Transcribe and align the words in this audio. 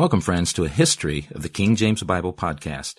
Welcome, 0.00 0.22
friends, 0.22 0.54
to 0.54 0.64
a 0.64 0.70
history 0.70 1.28
of 1.32 1.42
the 1.42 1.50
King 1.50 1.76
James 1.76 2.02
Bible 2.02 2.32
podcast. 2.32 2.94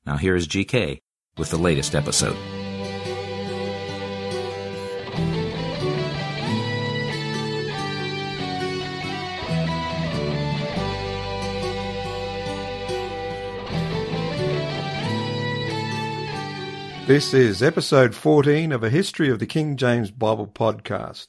Now 0.06 0.16
here 0.16 0.36
is 0.36 0.46
GK 0.46 0.98
with 1.36 1.50
the 1.50 1.58
latest 1.58 1.96
episode. 1.96 2.36
This 17.08 17.32
is 17.32 17.62
episode 17.62 18.14
14 18.14 18.70
of 18.70 18.84
a 18.84 18.90
History 18.90 19.30
of 19.30 19.38
the 19.38 19.46
King 19.46 19.78
James 19.78 20.10
Bible 20.10 20.46
podcast, 20.46 21.28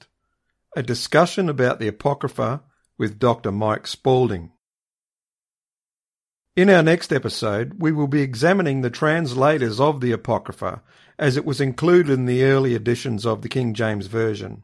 a 0.75 0.83
discussion 0.83 1.47
about 1.47 1.79
the 1.79 1.87
Apocrypha 1.87 2.63
with 2.97 3.17
Dr. 3.17 3.49
Mike 3.49 3.87
Spaulding. 3.87 4.51
In 6.57 6.69
our 6.69 6.83
next 6.83 7.13
episode, 7.13 7.75
we 7.81 7.93
will 7.93 8.07
be 8.07 8.21
examining 8.21 8.81
the 8.81 8.89
translators 8.89 9.79
of 9.79 10.01
the 10.01 10.11
Apocrypha 10.11 10.83
as 11.17 11.37
it 11.37 11.45
was 11.45 11.61
included 11.61 12.11
in 12.11 12.25
the 12.25 12.43
early 12.43 12.75
editions 12.75 13.25
of 13.25 13.41
the 13.41 13.47
King 13.47 13.73
James 13.73 14.07
Version. 14.07 14.63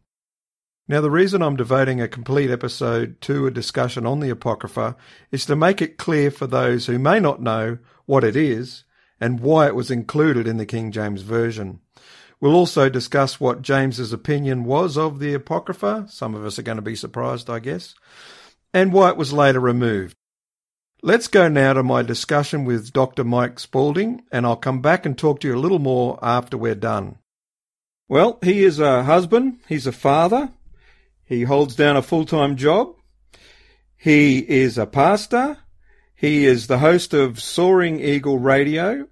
Now, 0.86 1.00
the 1.00 1.10
reason 1.10 1.42
I'm 1.42 1.56
devoting 1.56 2.02
a 2.02 2.10
complete 2.10 2.52
episode 2.52 3.22
to 3.22 3.48
a 3.48 3.52
discussion 3.52 4.06
on 4.06 4.20
the 4.20 4.32
Apocrypha 4.32 4.98
is 5.32 5.46
to 5.46 5.56
make 5.56 5.82
it 5.82 5.98
clear 5.98 6.30
for 6.30 6.46
those 6.46 6.88
who 6.88 7.00
may 7.00 7.22
not 7.22 7.42
know 7.42 7.78
what 8.06 8.26
it 8.26 8.36
is 8.36 8.84
and 9.20 9.40
why 9.40 9.68
it 9.68 9.76
was 9.76 9.92
included 9.92 10.48
in 10.48 10.58
the 10.58 10.66
King 10.66 10.92
James 10.92 11.22
Version. 11.22 11.80
We'll 12.40 12.56
also 12.56 12.90
discuss 12.90 13.40
what 13.40 13.62
James's 13.62 14.12
opinion 14.12 14.66
was 14.66 14.98
of 14.98 15.20
the 15.20 15.34
Apocrypha. 15.34 16.08
Some 16.10 16.36
of 16.36 16.46
us 16.46 16.60
are 16.60 16.64
going 16.64 16.78
to 16.78 16.82
be 16.82 16.96
surprised, 16.96 17.50
I 17.50 17.60
guess, 17.60 17.96
and 18.74 18.92
why 18.92 19.10
it 19.10 19.18
was 19.18 19.32
later 19.32 19.60
removed. 19.60 20.16
Let's 21.02 21.28
go 21.28 21.48
now 21.48 21.74
to 21.74 21.84
my 21.84 22.02
discussion 22.02 22.66
with 22.66 22.92
Dr. 22.92 23.24
Mike 23.24 23.60
Spaulding, 23.60 24.24
and 24.32 24.46
I'll 24.46 24.56
come 24.56 24.82
back 24.82 25.06
and 25.06 25.18
talk 25.18 25.40
to 25.40 25.48
you 25.48 25.56
a 25.56 25.60
little 25.60 25.80
more 25.80 26.20
after 26.22 26.58
we're 26.58 26.76
done. 26.76 27.20
Well, 28.08 28.40
he 28.44 28.64
is 28.64 28.80
a 28.80 29.04
husband, 29.04 29.60
he's 29.68 29.88
a 29.88 29.92
father, 29.92 30.52
he 31.24 31.44
holds 31.44 31.76
down 31.76 31.96
a 31.96 32.02
full 32.02 32.26
time 32.26 32.56
job, 32.56 32.96
he 33.98 34.40
is 34.40 34.78
a 34.78 34.86
pastor, 34.86 35.58
he 36.16 36.46
is 36.46 36.68
the 36.68 36.80
host 36.80 37.14
of 37.14 37.42
Soaring 37.42 38.00
Eagle 38.00 38.40
Radio. 38.40 39.08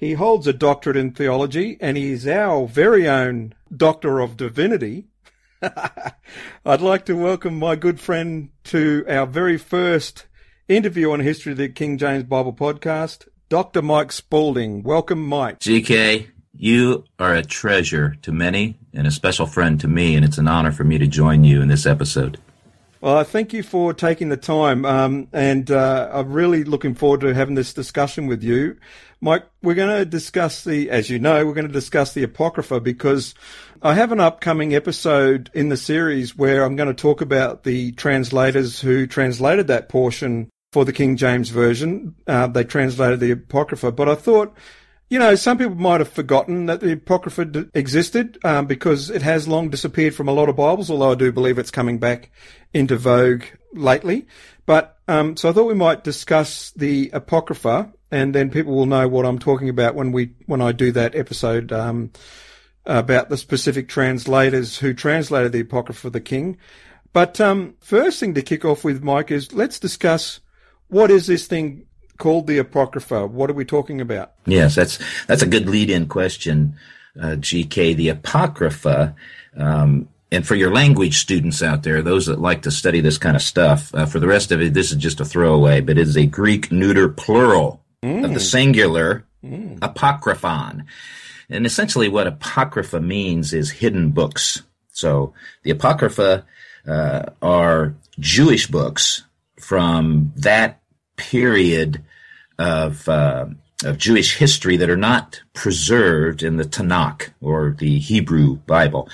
He 0.00 0.14
holds 0.14 0.46
a 0.46 0.54
doctorate 0.54 0.96
in 0.96 1.12
theology 1.12 1.76
and 1.78 1.94
he 1.94 2.12
is 2.12 2.26
our 2.26 2.66
very 2.66 3.06
own 3.06 3.52
Doctor 3.70 4.20
of 4.20 4.38
Divinity. 4.38 5.08
I'd 6.64 6.80
like 6.80 7.04
to 7.04 7.12
welcome 7.12 7.58
my 7.58 7.76
good 7.76 8.00
friend 8.00 8.48
to 8.64 9.04
our 9.06 9.26
very 9.26 9.58
first 9.58 10.24
interview 10.68 11.12
on 11.12 11.20
History 11.20 11.52
of 11.52 11.58
the 11.58 11.68
King 11.68 11.98
James 11.98 12.24
Bible 12.24 12.54
podcast, 12.54 13.28
Dr. 13.50 13.82
Mike 13.82 14.10
Spaulding. 14.10 14.82
Welcome, 14.82 15.22
Mike. 15.22 15.58
GK, 15.58 16.28
you 16.54 17.04
are 17.18 17.34
a 17.34 17.44
treasure 17.44 18.16
to 18.22 18.32
many 18.32 18.78
and 18.94 19.06
a 19.06 19.10
special 19.10 19.44
friend 19.44 19.78
to 19.80 19.88
me, 19.88 20.16
and 20.16 20.24
it's 20.24 20.38
an 20.38 20.48
honor 20.48 20.72
for 20.72 20.84
me 20.84 20.96
to 20.96 21.06
join 21.06 21.44
you 21.44 21.60
in 21.60 21.68
this 21.68 21.84
episode. 21.84 22.40
Well, 23.00 23.24
thank 23.24 23.54
you 23.54 23.62
for 23.62 23.94
taking 23.94 24.28
the 24.28 24.36
time, 24.36 24.84
um, 24.84 25.28
and 25.32 25.70
uh, 25.70 26.10
I'm 26.12 26.30
really 26.30 26.64
looking 26.64 26.94
forward 26.94 27.22
to 27.22 27.32
having 27.32 27.54
this 27.54 27.72
discussion 27.72 28.26
with 28.26 28.42
you, 28.42 28.76
Mike. 29.22 29.46
We're 29.62 29.74
going 29.74 29.96
to 29.96 30.04
discuss 30.04 30.64
the, 30.64 30.90
as 30.90 31.08
you 31.08 31.18
know, 31.18 31.46
we're 31.46 31.54
going 31.54 31.66
to 31.66 31.72
discuss 31.72 32.12
the 32.12 32.24
Apocrypha 32.24 32.78
because 32.80 33.34
I 33.80 33.94
have 33.94 34.12
an 34.12 34.20
upcoming 34.20 34.74
episode 34.74 35.50
in 35.54 35.70
the 35.70 35.78
series 35.78 36.36
where 36.36 36.62
I'm 36.62 36.76
going 36.76 36.94
to 36.94 36.94
talk 36.94 37.22
about 37.22 37.64
the 37.64 37.92
translators 37.92 38.82
who 38.82 39.06
translated 39.06 39.68
that 39.68 39.88
portion 39.88 40.50
for 40.72 40.84
the 40.84 40.92
King 40.92 41.16
James 41.16 41.48
version. 41.48 42.14
Uh, 42.26 42.48
they 42.48 42.64
translated 42.64 43.18
the 43.18 43.30
Apocrypha, 43.30 43.92
but 43.92 44.10
I 44.10 44.14
thought 44.14 44.54
you 45.10 45.18
know, 45.18 45.34
some 45.34 45.58
people 45.58 45.74
might 45.74 46.00
have 46.00 46.08
forgotten 46.08 46.66
that 46.66 46.80
the 46.80 46.92
Apocrypha 46.92 47.44
d- 47.44 47.64
existed 47.74 48.38
um, 48.44 48.66
because 48.66 49.10
it 49.10 49.22
has 49.22 49.48
long 49.48 49.68
disappeared 49.68 50.14
from 50.14 50.28
a 50.28 50.32
lot 50.32 50.48
of 50.48 50.54
Bibles, 50.54 50.88
although 50.88 51.10
I 51.10 51.16
do 51.16 51.32
believe 51.32 51.58
it's 51.58 51.72
coming 51.72 51.98
back 51.98 52.30
into 52.72 52.96
vogue 52.96 53.42
lately. 53.72 54.28
But 54.66 54.98
um, 55.08 55.36
so 55.36 55.50
I 55.50 55.52
thought 55.52 55.66
we 55.66 55.74
might 55.74 56.04
discuss 56.04 56.70
the 56.70 57.10
Apocrypha, 57.12 57.92
and 58.12 58.32
then 58.32 58.50
people 58.50 58.72
will 58.72 58.86
know 58.86 59.08
what 59.08 59.26
I'm 59.26 59.40
talking 59.40 59.68
about 59.68 59.96
when 59.96 60.12
we 60.12 60.34
when 60.46 60.60
I 60.60 60.70
do 60.70 60.92
that 60.92 61.16
episode 61.16 61.72
um, 61.72 62.12
about 62.86 63.30
the 63.30 63.36
specific 63.36 63.88
translators 63.88 64.78
who 64.78 64.94
translated 64.94 65.50
the 65.50 65.60
Apocrypha 65.60 66.06
of 66.06 66.12
the 66.12 66.20
King. 66.20 66.56
But 67.12 67.40
um, 67.40 67.74
first 67.80 68.20
thing 68.20 68.34
to 68.34 68.42
kick 68.42 68.64
off 68.64 68.84
with, 68.84 69.02
Mike, 69.02 69.32
is 69.32 69.52
let's 69.52 69.80
discuss 69.80 70.38
what 70.86 71.10
is 71.10 71.26
this 71.26 71.48
thing 71.48 71.86
called 72.20 72.46
the 72.46 72.58
Apocrypha? 72.58 73.26
What 73.26 73.50
are 73.50 73.54
we 73.54 73.64
talking 73.64 74.00
about? 74.00 74.32
Yes, 74.46 74.76
that's 74.76 75.00
that's 75.26 75.42
a 75.42 75.46
good 75.46 75.68
lead-in 75.68 76.06
question, 76.06 76.76
uh, 77.18 77.34
GK. 77.40 77.96
The 77.96 78.10
Apocrypha, 78.10 79.16
um, 79.56 80.08
and 80.30 80.46
for 80.46 80.54
your 80.54 80.72
language 80.72 81.18
students 81.18 81.62
out 81.62 81.82
there, 81.82 82.02
those 82.02 82.26
that 82.26 82.40
like 82.40 82.62
to 82.62 82.70
study 82.70 83.00
this 83.00 83.18
kind 83.18 83.34
of 83.34 83.42
stuff, 83.42 83.92
uh, 83.94 84.06
for 84.06 84.20
the 84.20 84.28
rest 84.28 84.52
of 84.52 84.60
it, 84.60 84.74
this 84.74 84.92
is 84.92 84.98
just 84.98 85.18
a 85.18 85.24
throwaway, 85.24 85.80
but 85.80 85.98
it 85.98 86.06
is 86.06 86.16
a 86.16 86.26
Greek 86.26 86.70
neuter 86.70 87.08
plural 87.08 87.82
mm. 88.04 88.24
of 88.24 88.30
the 88.30 88.38
mm. 88.38 88.50
singular 88.50 89.24
mm. 89.44 89.78
apocryphon. 89.82 90.84
And 91.48 91.66
essentially, 91.66 92.08
what 92.08 92.28
apocrypha 92.28 93.00
means 93.00 93.52
is 93.52 93.70
hidden 93.70 94.10
books. 94.10 94.62
So 94.92 95.34
the 95.64 95.72
apocrypha 95.72 96.44
uh, 96.86 97.22
are 97.42 97.94
Jewish 98.20 98.66
books 98.68 99.24
from 99.58 100.32
that 100.36 100.80
period 101.16 102.02
of 102.60 103.08
uh, 103.08 103.46
of 103.82 103.96
Jewish 103.96 104.36
history 104.36 104.76
that 104.76 104.90
are 104.90 104.96
not 104.96 105.40
preserved 105.54 106.42
in 106.42 106.58
the 106.58 106.64
Tanakh 106.64 107.30
or 107.40 107.74
the 107.78 107.98
Hebrew 107.98 108.56
Bible, 108.56 109.08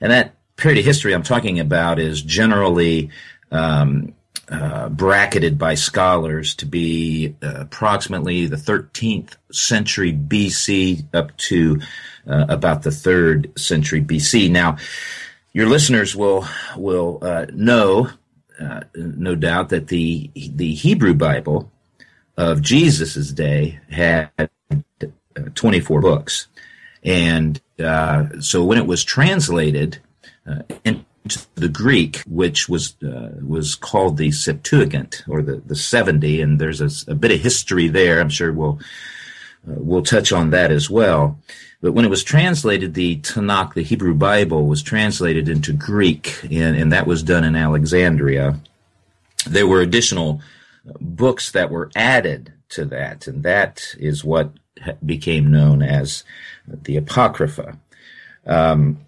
and 0.00 0.12
that 0.12 0.34
period 0.56 0.78
of 0.78 0.84
history 0.84 1.14
I'm 1.14 1.22
talking 1.22 1.58
about 1.58 1.98
is 1.98 2.22
generally 2.22 3.10
um, 3.50 4.14
uh, 4.50 4.90
bracketed 4.90 5.56
by 5.56 5.74
scholars 5.74 6.54
to 6.56 6.66
be 6.66 7.34
uh, 7.42 7.54
approximately 7.60 8.46
the 8.46 8.56
13th 8.56 9.36
century 9.50 10.12
BC 10.12 11.06
up 11.14 11.34
to 11.38 11.80
uh, 12.26 12.46
about 12.50 12.82
the 12.82 12.90
third 12.90 13.50
century 13.58 14.02
BC. 14.02 14.50
Now, 14.50 14.76
your 15.54 15.68
listeners 15.68 16.14
will 16.14 16.46
will 16.76 17.18
uh, 17.22 17.46
know, 17.52 18.10
uh, 18.60 18.80
no 18.94 19.34
doubt, 19.34 19.70
that 19.70 19.88
the 19.88 20.30
the 20.34 20.74
Hebrew 20.74 21.14
Bible 21.14 21.70
of 22.36 22.62
Jesus's 22.62 23.32
day 23.32 23.80
had 23.90 24.30
uh, 24.38 24.46
24 25.54 26.00
books. 26.00 26.46
And 27.04 27.60
uh, 27.78 28.40
so 28.40 28.64
when 28.64 28.78
it 28.78 28.86
was 28.86 29.04
translated 29.04 29.98
uh, 30.46 30.62
into 30.84 31.04
the 31.54 31.68
Greek, 31.68 32.22
which 32.26 32.68
was 32.68 32.96
uh, 33.02 33.30
was 33.42 33.74
called 33.74 34.16
the 34.16 34.32
Septuagint 34.32 35.24
or 35.28 35.42
the, 35.42 35.56
the 35.56 35.76
70, 35.76 36.40
and 36.40 36.58
there's 36.58 36.80
a, 36.80 37.10
a 37.10 37.14
bit 37.14 37.30
of 37.30 37.40
history 37.40 37.88
there. 37.88 38.20
I'm 38.20 38.28
sure 38.28 38.52
we'll 38.52 38.78
uh, 39.68 39.74
we'll 39.78 40.02
touch 40.02 40.32
on 40.32 40.50
that 40.50 40.72
as 40.72 40.90
well. 40.90 41.38
But 41.80 41.92
when 41.92 42.04
it 42.04 42.10
was 42.10 42.22
translated, 42.22 42.94
the 42.94 43.16
Tanakh, 43.18 43.74
the 43.74 43.82
Hebrew 43.82 44.14
Bible, 44.14 44.66
was 44.66 44.82
translated 44.82 45.48
into 45.48 45.72
Greek, 45.72 46.40
and, 46.44 46.76
and 46.76 46.92
that 46.92 47.08
was 47.08 47.24
done 47.24 47.42
in 47.42 47.56
Alexandria. 47.56 48.58
There 49.48 49.66
were 49.66 49.80
additional 49.80 50.40
books 51.00 51.50
that 51.52 51.70
were 51.70 51.90
added 51.94 52.52
to 52.70 52.84
that, 52.86 53.26
and 53.26 53.42
that 53.42 53.94
is 53.98 54.24
what 54.24 54.52
became 55.04 55.50
known 55.50 55.82
as 55.82 56.24
the 56.66 56.96
Apocrypha. 56.96 57.78
Um, 58.46 59.00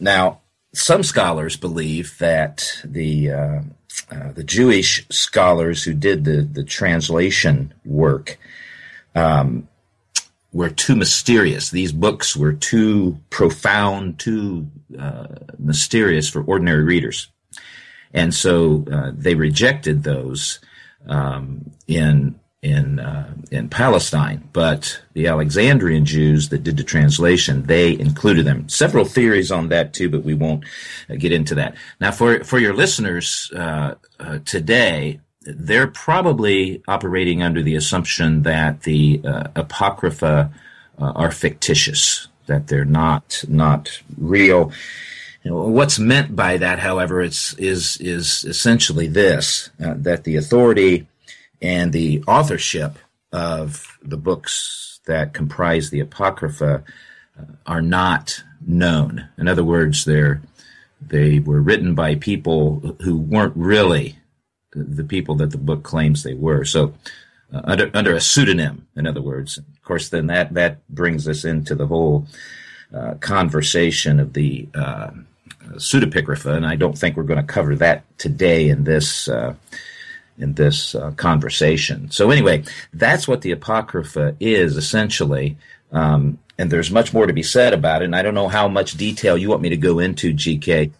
now, 0.00 0.40
some 0.74 1.02
scholars 1.02 1.56
believe 1.56 2.18
that 2.18 2.80
the 2.84 3.30
uh, 3.30 3.60
uh, 4.10 4.32
the 4.32 4.44
Jewish 4.44 5.06
scholars 5.10 5.84
who 5.84 5.94
did 5.94 6.24
the 6.24 6.42
the 6.42 6.64
translation 6.64 7.74
work 7.84 8.38
um, 9.14 9.68
were 10.52 10.70
too 10.70 10.96
mysterious. 10.96 11.70
These 11.70 11.92
books 11.92 12.36
were 12.36 12.52
too 12.52 13.18
profound, 13.30 14.18
too 14.18 14.68
uh, 14.98 15.26
mysterious 15.58 16.28
for 16.28 16.42
ordinary 16.42 16.82
readers, 16.82 17.28
and 18.12 18.34
so 18.34 18.84
uh, 18.90 19.12
they 19.14 19.34
rejected 19.34 20.02
those 20.02 20.58
um, 21.06 21.70
in 21.86 22.38
in 22.62 23.00
uh, 23.00 23.34
in 23.50 23.68
Palestine, 23.68 24.48
but 24.52 25.02
the 25.14 25.26
Alexandrian 25.26 26.04
Jews 26.04 26.48
that 26.50 26.62
did 26.62 26.76
the 26.76 26.84
translation 26.84 27.64
they 27.64 27.98
included 27.98 28.46
them. 28.46 28.68
Several 28.68 29.04
theories 29.04 29.50
on 29.50 29.68
that 29.68 29.92
too, 29.92 30.08
but 30.08 30.22
we 30.22 30.34
won't 30.34 30.64
uh, 31.10 31.16
get 31.16 31.32
into 31.32 31.56
that 31.56 31.74
now. 32.00 32.12
For 32.12 32.44
for 32.44 32.58
your 32.58 32.74
listeners 32.74 33.50
uh, 33.56 33.96
uh 34.20 34.38
today, 34.44 35.20
they're 35.42 35.88
probably 35.88 36.82
operating 36.86 37.42
under 37.42 37.62
the 37.62 37.74
assumption 37.74 38.42
that 38.44 38.82
the 38.82 39.20
uh, 39.24 39.48
apocrypha 39.56 40.52
uh, 41.00 41.12
are 41.16 41.32
fictitious, 41.32 42.28
that 42.46 42.68
they're 42.68 42.84
not 42.84 43.44
not 43.48 44.02
real. 44.16 44.72
You 45.42 45.50
know, 45.50 45.56
what's 45.68 45.98
meant 45.98 46.36
by 46.36 46.56
that, 46.58 46.78
however, 46.78 47.20
it's, 47.20 47.54
is 47.54 47.96
is 48.00 48.44
essentially 48.44 49.08
this: 49.08 49.70
uh, 49.84 49.94
that 49.96 50.24
the 50.24 50.36
authority 50.36 51.08
and 51.60 51.92
the 51.92 52.22
authorship 52.26 52.98
of 53.32 53.98
the 54.02 54.16
books 54.16 55.00
that 55.06 55.34
comprise 55.34 55.90
the 55.90 56.00
Apocrypha 56.00 56.84
uh, 57.38 57.44
are 57.66 57.82
not 57.82 58.42
known. 58.64 59.28
In 59.36 59.48
other 59.48 59.64
words, 59.64 60.04
they're 60.04 60.42
they 61.00 61.40
were 61.40 61.60
written 61.60 61.94
by 61.94 62.14
people 62.14 62.96
who 63.02 63.16
weren't 63.16 63.56
really 63.56 64.18
the 64.74 65.04
people 65.04 65.34
that 65.36 65.50
the 65.50 65.58
book 65.58 65.82
claims 65.82 66.22
they 66.22 66.34
were. 66.34 66.64
So, 66.64 66.94
uh, 67.52 67.60
under 67.64 67.90
under 67.94 68.14
a 68.14 68.20
pseudonym, 68.20 68.86
in 68.96 69.06
other 69.06 69.22
words. 69.22 69.58
Of 69.58 69.82
course, 69.82 70.08
then 70.08 70.28
that 70.28 70.54
that 70.54 70.86
brings 70.88 71.26
us 71.26 71.44
into 71.44 71.74
the 71.74 71.86
whole 71.86 72.26
uh, 72.94 73.14
conversation 73.14 74.20
of 74.20 74.32
the 74.34 74.68
uh, 74.74 75.10
pseudepigrapha, 75.76 76.56
and 76.56 76.66
I 76.66 76.76
don't 76.76 76.96
think 76.96 77.16
we're 77.16 77.22
going 77.22 77.44
to 77.44 77.52
cover 77.52 77.76
that 77.76 78.04
today 78.18 78.68
in 78.68 78.84
this. 78.84 79.28
Uh, 79.28 79.54
in 80.38 80.54
this 80.54 80.94
uh, 80.94 81.10
conversation. 81.12 82.10
So 82.10 82.30
anyway, 82.30 82.64
that's 82.94 83.28
what 83.28 83.42
the 83.42 83.52
apocrypha 83.52 84.34
is 84.40 84.78
essentially. 84.78 85.58
Um, 85.92 86.38
and 86.58 86.70
there's 86.70 86.90
much 86.90 87.12
more 87.12 87.26
to 87.26 87.32
be 87.32 87.42
said 87.42 87.74
about 87.74 88.02
it. 88.02 88.06
And 88.06 88.16
I 88.16 88.22
don't 88.22 88.34
know 88.34 88.48
how 88.48 88.66
much 88.66 88.96
detail 88.96 89.36
you 89.36 89.50
want 89.50 89.62
me 89.62 89.68
to 89.68 89.76
go 89.76 89.98
into, 89.98 90.32
GK. 90.32 90.90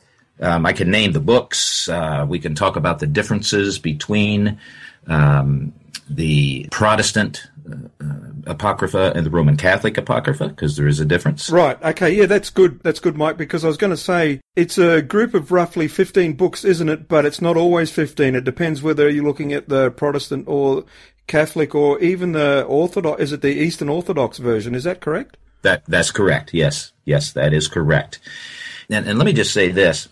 Um, 0.41 0.67
I 0.67 0.73
can 0.73 0.91
name 0.91 1.13
the 1.13 1.21
books. 1.21 1.89
Uh, 1.89 2.27
we 2.29 2.39
can 2.39 2.55
talk 2.55 2.77
about 2.77 2.99
the 2.99 3.07
differences 3.07 3.79
between 3.79 4.59
um, 5.07 5.73
the 6.09 6.69
Protestant 6.71 7.43
uh, 7.71 7.77
uh 8.01 8.32
apocrypha 8.47 9.13
and 9.15 9.27
the 9.27 9.31
Roman 9.31 9.57
Catholic 9.57 9.97
apocrypha 9.99 10.49
because 10.49 10.77
there 10.77 10.87
is 10.87 11.01
a 11.01 11.05
difference. 11.05 11.51
Right. 11.51 11.81
Okay. 11.83 12.15
Yeah, 12.15 12.27
that's 12.27 12.51
good. 12.51 12.81
That's 12.83 13.01
good, 13.01 13.17
Mike. 13.17 13.37
Because 13.37 13.65
I 13.65 13.69
was 13.69 13.77
going 13.77 13.91
to 13.91 13.97
say 13.97 14.41
it's 14.57 14.79
a 14.79 15.03
group 15.03 15.35
of 15.35 15.53
roughly 15.53 15.89
fifteen 15.89 16.35
books, 16.35 16.65
isn't 16.65 16.89
it? 16.89 17.09
But 17.09 17.25
it's 17.25 17.41
not 17.41 17.57
always 17.57 17.91
fifteen. 17.91 18.35
It 18.35 18.45
depends 18.45 18.83
whether 18.83 19.09
you're 19.09 19.25
looking 19.25 19.53
at 19.53 19.69
the 19.69 19.91
Protestant 19.91 20.47
or 20.49 20.85
Catholic 21.27 21.75
or 21.75 22.01
even 22.01 22.33
the 22.33 22.65
Orthodox. 22.65 23.23
Is 23.23 23.33
it 23.33 23.43
the 23.43 23.53
Eastern 23.53 23.89
Orthodox 23.89 24.39
version? 24.39 24.75
Is 24.75 24.85
that 24.85 25.01
correct? 25.01 25.37
That 25.63 25.85
that's 25.87 26.11
correct. 26.11 26.53
Yes, 26.53 26.93
yes, 27.05 27.33
that 27.33 27.53
is 27.53 27.69
correct. 27.69 28.19
And, 28.91 29.07
and 29.07 29.19
let 29.19 29.27
me 29.27 29.33
just 29.33 29.53
say 29.53 29.71
this: 29.71 30.09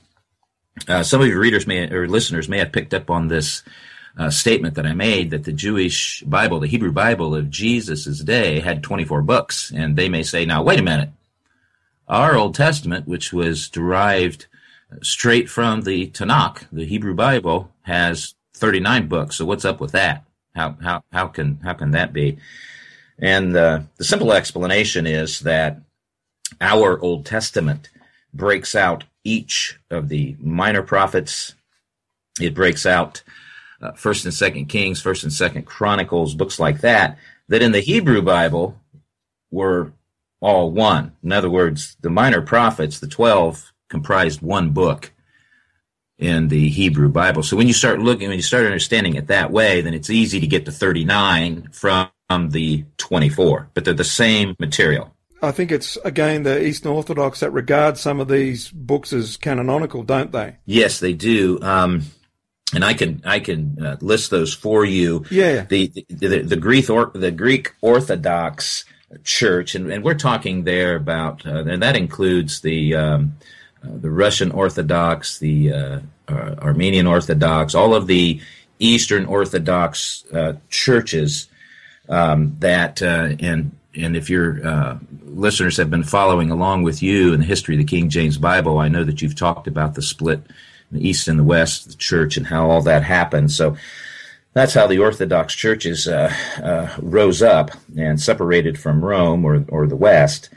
uh, 0.88 1.02
some 1.02 1.20
of 1.20 1.26
your 1.26 1.40
readers 1.40 1.66
may 1.66 1.90
or 1.90 2.06
listeners 2.06 2.48
may 2.48 2.58
have 2.58 2.72
picked 2.72 2.94
up 2.94 3.10
on 3.10 3.28
this 3.28 3.62
uh, 4.18 4.30
statement 4.30 4.74
that 4.74 4.86
I 4.86 4.92
made 4.92 5.30
that 5.30 5.44
the 5.44 5.52
Jewish 5.52 6.22
Bible, 6.22 6.60
the 6.60 6.66
Hebrew 6.66 6.92
Bible 6.92 7.34
of 7.34 7.50
Jesus' 7.50 8.20
day, 8.20 8.60
had 8.60 8.82
24 8.82 9.22
books, 9.22 9.72
and 9.74 9.96
they 9.96 10.08
may 10.08 10.22
say, 10.22 10.44
"Now, 10.44 10.62
wait 10.62 10.78
a 10.78 10.82
minute. 10.82 11.10
Our 12.08 12.36
Old 12.36 12.54
Testament, 12.54 13.06
which 13.06 13.32
was 13.32 13.68
derived 13.68 14.46
straight 15.02 15.48
from 15.48 15.82
the 15.82 16.08
Tanakh, 16.08 16.66
the 16.72 16.84
Hebrew 16.84 17.14
Bible, 17.14 17.70
has 17.82 18.34
39 18.54 19.06
books. 19.06 19.36
So 19.36 19.44
what's 19.44 19.64
up 19.64 19.80
with 19.80 19.92
that? 19.92 20.24
How 20.54 20.76
how 20.82 21.04
how 21.12 21.28
can 21.28 21.58
how 21.62 21.74
can 21.74 21.92
that 21.92 22.12
be?" 22.12 22.38
And 23.18 23.54
uh, 23.56 23.80
the 23.96 24.04
simple 24.04 24.32
explanation 24.32 25.06
is 25.06 25.40
that 25.40 25.80
our 26.60 26.98
Old 27.00 27.26
Testament 27.26 27.90
breaks 28.32 28.74
out 28.74 29.04
each 29.24 29.78
of 29.90 30.08
the 30.08 30.36
minor 30.40 30.82
prophets. 30.82 31.54
It 32.40 32.54
breaks 32.54 32.86
out 32.86 33.22
uh, 33.80 33.92
First 33.92 34.24
and 34.24 34.34
Second 34.34 34.66
Kings, 34.66 35.00
First 35.00 35.22
and 35.22 35.32
Second 35.32 35.64
Chronicles, 35.64 36.34
books 36.34 36.58
like 36.58 36.80
that. 36.80 37.18
That 37.48 37.62
in 37.62 37.72
the 37.72 37.80
Hebrew 37.80 38.22
Bible 38.22 38.78
were 39.50 39.92
all 40.40 40.70
one. 40.70 41.12
In 41.22 41.32
other 41.32 41.50
words, 41.50 41.96
the 42.00 42.10
minor 42.10 42.42
prophets, 42.42 43.00
the 43.00 43.08
twelve, 43.08 43.72
comprised 43.88 44.40
one 44.40 44.70
book 44.70 45.12
in 46.20 46.48
the 46.48 46.68
Hebrew 46.68 47.08
Bible. 47.08 47.42
So 47.42 47.56
when 47.56 47.66
you 47.66 47.72
start 47.72 47.98
looking, 47.98 48.28
when 48.28 48.36
you 48.36 48.42
start 48.42 48.66
understanding 48.66 49.14
it 49.14 49.26
that 49.28 49.50
way, 49.50 49.80
then 49.80 49.94
it's 49.94 50.10
easy 50.10 50.38
to 50.38 50.46
get 50.46 50.66
to 50.66 50.72
39 50.72 51.70
from 51.72 52.10
the 52.50 52.84
24, 52.98 53.70
but 53.74 53.84
they're 53.84 53.94
the 53.94 54.04
same 54.04 54.54
material. 54.60 55.14
I 55.42 55.52
think 55.52 55.72
it's 55.72 55.96
again 56.04 56.42
the 56.42 56.62
Eastern 56.62 56.92
Orthodox 56.92 57.40
that 57.40 57.50
regard 57.50 57.96
some 57.96 58.20
of 58.20 58.28
these 58.28 58.70
books 58.70 59.14
as 59.14 59.38
canonical, 59.38 60.02
don't 60.02 60.30
they? 60.32 60.56
Yes, 60.66 61.00
they 61.00 61.14
do. 61.14 61.58
Um, 61.62 62.02
and 62.74 62.84
I 62.84 62.94
can 62.94 63.22
I 63.24 63.40
can 63.40 63.84
uh, 63.84 63.96
list 64.00 64.30
those 64.30 64.54
for 64.54 64.84
you. 64.84 65.24
Yeah. 65.30 65.64
The 65.64 65.92
the, 66.08 66.42
the 66.42 66.56
Greek 66.56 66.88
or, 66.90 67.10
the 67.14 67.30
Greek 67.30 67.74
Orthodox 67.80 68.84
Church, 69.24 69.74
and, 69.74 69.90
and 69.90 70.04
we're 70.04 70.14
talking 70.14 70.62
there 70.62 70.94
about, 70.94 71.44
uh, 71.44 71.64
and 71.64 71.82
that 71.82 71.96
includes 71.96 72.60
the 72.60 72.94
um, 72.94 73.36
uh, 73.82 73.88
the 73.96 74.10
Russian 74.10 74.52
Orthodox, 74.52 75.38
the 75.38 75.72
uh, 75.72 76.00
uh, 76.28 76.54
Armenian 76.58 77.06
Orthodox, 77.06 77.74
all 77.74 77.94
of 77.94 78.06
the 78.06 78.40
Eastern 78.78 79.26
Orthodox 79.26 80.24
uh, 80.32 80.54
churches 80.68 81.48
um, 82.08 82.56
that 82.60 83.02
and 83.02 83.72
and 83.96 84.16
if 84.16 84.30
your 84.30 84.66
uh, 84.66 84.98
listeners 85.24 85.76
have 85.76 85.90
been 85.90 86.04
following 86.04 86.50
along 86.50 86.82
with 86.82 87.02
you 87.02 87.32
in 87.32 87.40
the 87.40 87.46
history 87.46 87.74
of 87.74 87.78
the 87.78 87.84
King 87.84 88.08
James 88.08 88.38
Bible, 88.38 88.78
I 88.78 88.88
know 88.88 89.04
that 89.04 89.22
you've 89.22 89.36
talked 89.36 89.66
about 89.66 89.94
the 89.94 90.02
split 90.02 90.42
the 90.90 91.06
East 91.06 91.28
and 91.28 91.38
the 91.38 91.44
West, 91.44 91.88
the 91.88 91.94
church, 91.94 92.36
and 92.36 92.46
how 92.46 92.70
all 92.70 92.82
that 92.82 93.02
happened. 93.02 93.50
So 93.52 93.76
that's 94.52 94.74
how 94.74 94.86
the 94.86 94.98
Orthodox 94.98 95.54
churches 95.54 96.08
uh, 96.08 96.32
uh, 96.62 96.94
rose 97.00 97.42
up 97.42 97.70
and 97.96 98.20
separated 98.20 98.78
from 98.78 99.04
Rome 99.04 99.44
or, 99.44 99.64
or 99.68 99.86
the 99.86 99.96
West. 99.96 100.50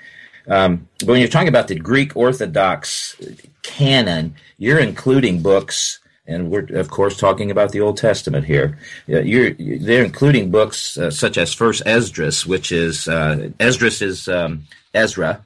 Um, 0.47 0.88
but 1.00 1.09
when 1.09 1.19
you're 1.19 1.30
talking 1.30 1.47
about 1.47 1.68
the 1.68 1.75
Greek 1.75 2.15
Orthodox 2.15 3.15
canon, 3.62 4.35
you're 4.57 4.80
including 4.80 5.41
books 5.41 6.00
and 6.25 6.50
we're 6.50 6.65
of 6.77 6.89
course 6.89 7.18
talking 7.18 7.51
about 7.51 7.71
the 7.71 7.81
Old 7.81 7.97
Testament 7.97 8.45
here. 8.45 8.77
You're, 9.07 9.51
they're 9.51 10.06
including 10.06 10.51
books 10.51 10.97
uh, 10.97 11.12
such 11.12 11.38
as 11.38 11.53
First 11.53 11.83
Esdras, 11.85 12.45
which 12.45 12.71
is 12.71 13.07
uh, 13.07 13.50
Esdras 13.59 14.01
is 14.01 14.27
um, 14.27 14.63
Ezra, 14.94 15.45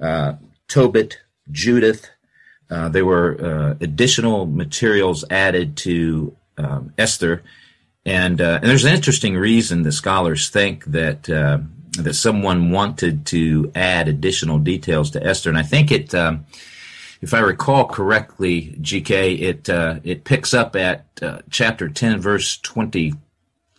uh, 0.00 0.34
Tobit, 0.68 1.18
Judith. 1.50 2.08
Uh, 2.72 2.88
there 2.88 3.04
were 3.04 3.36
uh, 3.38 3.74
additional 3.80 4.46
materials 4.46 5.24
added 5.30 5.76
to 5.76 6.34
um, 6.56 6.92
Esther, 6.96 7.42
and, 8.06 8.40
uh, 8.40 8.58
and 8.62 8.70
there's 8.70 8.84
an 8.84 8.94
interesting 8.94 9.36
reason 9.36 9.82
the 9.82 9.92
scholars 9.92 10.48
think 10.48 10.84
that 10.86 11.28
that 11.98 12.14
someone 12.14 12.70
wanted 12.70 13.26
to 13.26 13.70
add 13.74 14.08
additional 14.08 14.58
details 14.58 15.10
to 15.10 15.24
Esther, 15.24 15.50
and 15.50 15.58
I 15.58 15.62
think 15.62 15.92
it. 15.92 16.14
Um, 16.14 16.46
if 17.20 17.34
I 17.34 17.38
recall 17.38 17.84
correctly, 17.84 18.76
GK, 18.80 19.40
it 19.40 19.70
uh, 19.70 20.00
it 20.02 20.24
picks 20.24 20.54
up 20.54 20.74
at 20.74 21.06
uh, 21.20 21.38
chapter 21.50 21.88
ten, 21.88 22.20
verse 22.20 22.56
twenty 22.56 23.14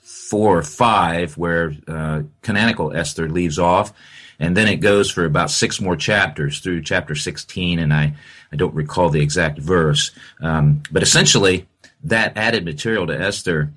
four 0.02 0.58
or 0.60 0.64
five, 0.64 1.38
where 1.38 1.74
uh, 1.88 2.22
canonical 2.42 2.96
Esther 2.96 3.30
leaves 3.30 3.60
off, 3.60 3.92
and 4.40 4.56
then 4.56 4.68
it 4.68 4.78
goes 4.78 5.12
for 5.12 5.26
about 5.26 5.52
six 5.52 5.82
more 5.82 5.98
chapters 5.98 6.60
through 6.60 6.84
chapter 6.84 7.16
sixteen, 7.16 7.80
and 7.80 7.94
I 7.94 8.14
I 8.54 8.56
don't 8.56 8.76
recall 8.76 9.10
the 9.10 9.22
exact 9.22 9.58
verse, 9.58 10.12
um, 10.40 10.84
but 10.92 11.02
essentially 11.02 11.68
that 12.04 12.38
added 12.38 12.64
material 12.66 13.08
to 13.08 13.20
Esther 13.20 13.74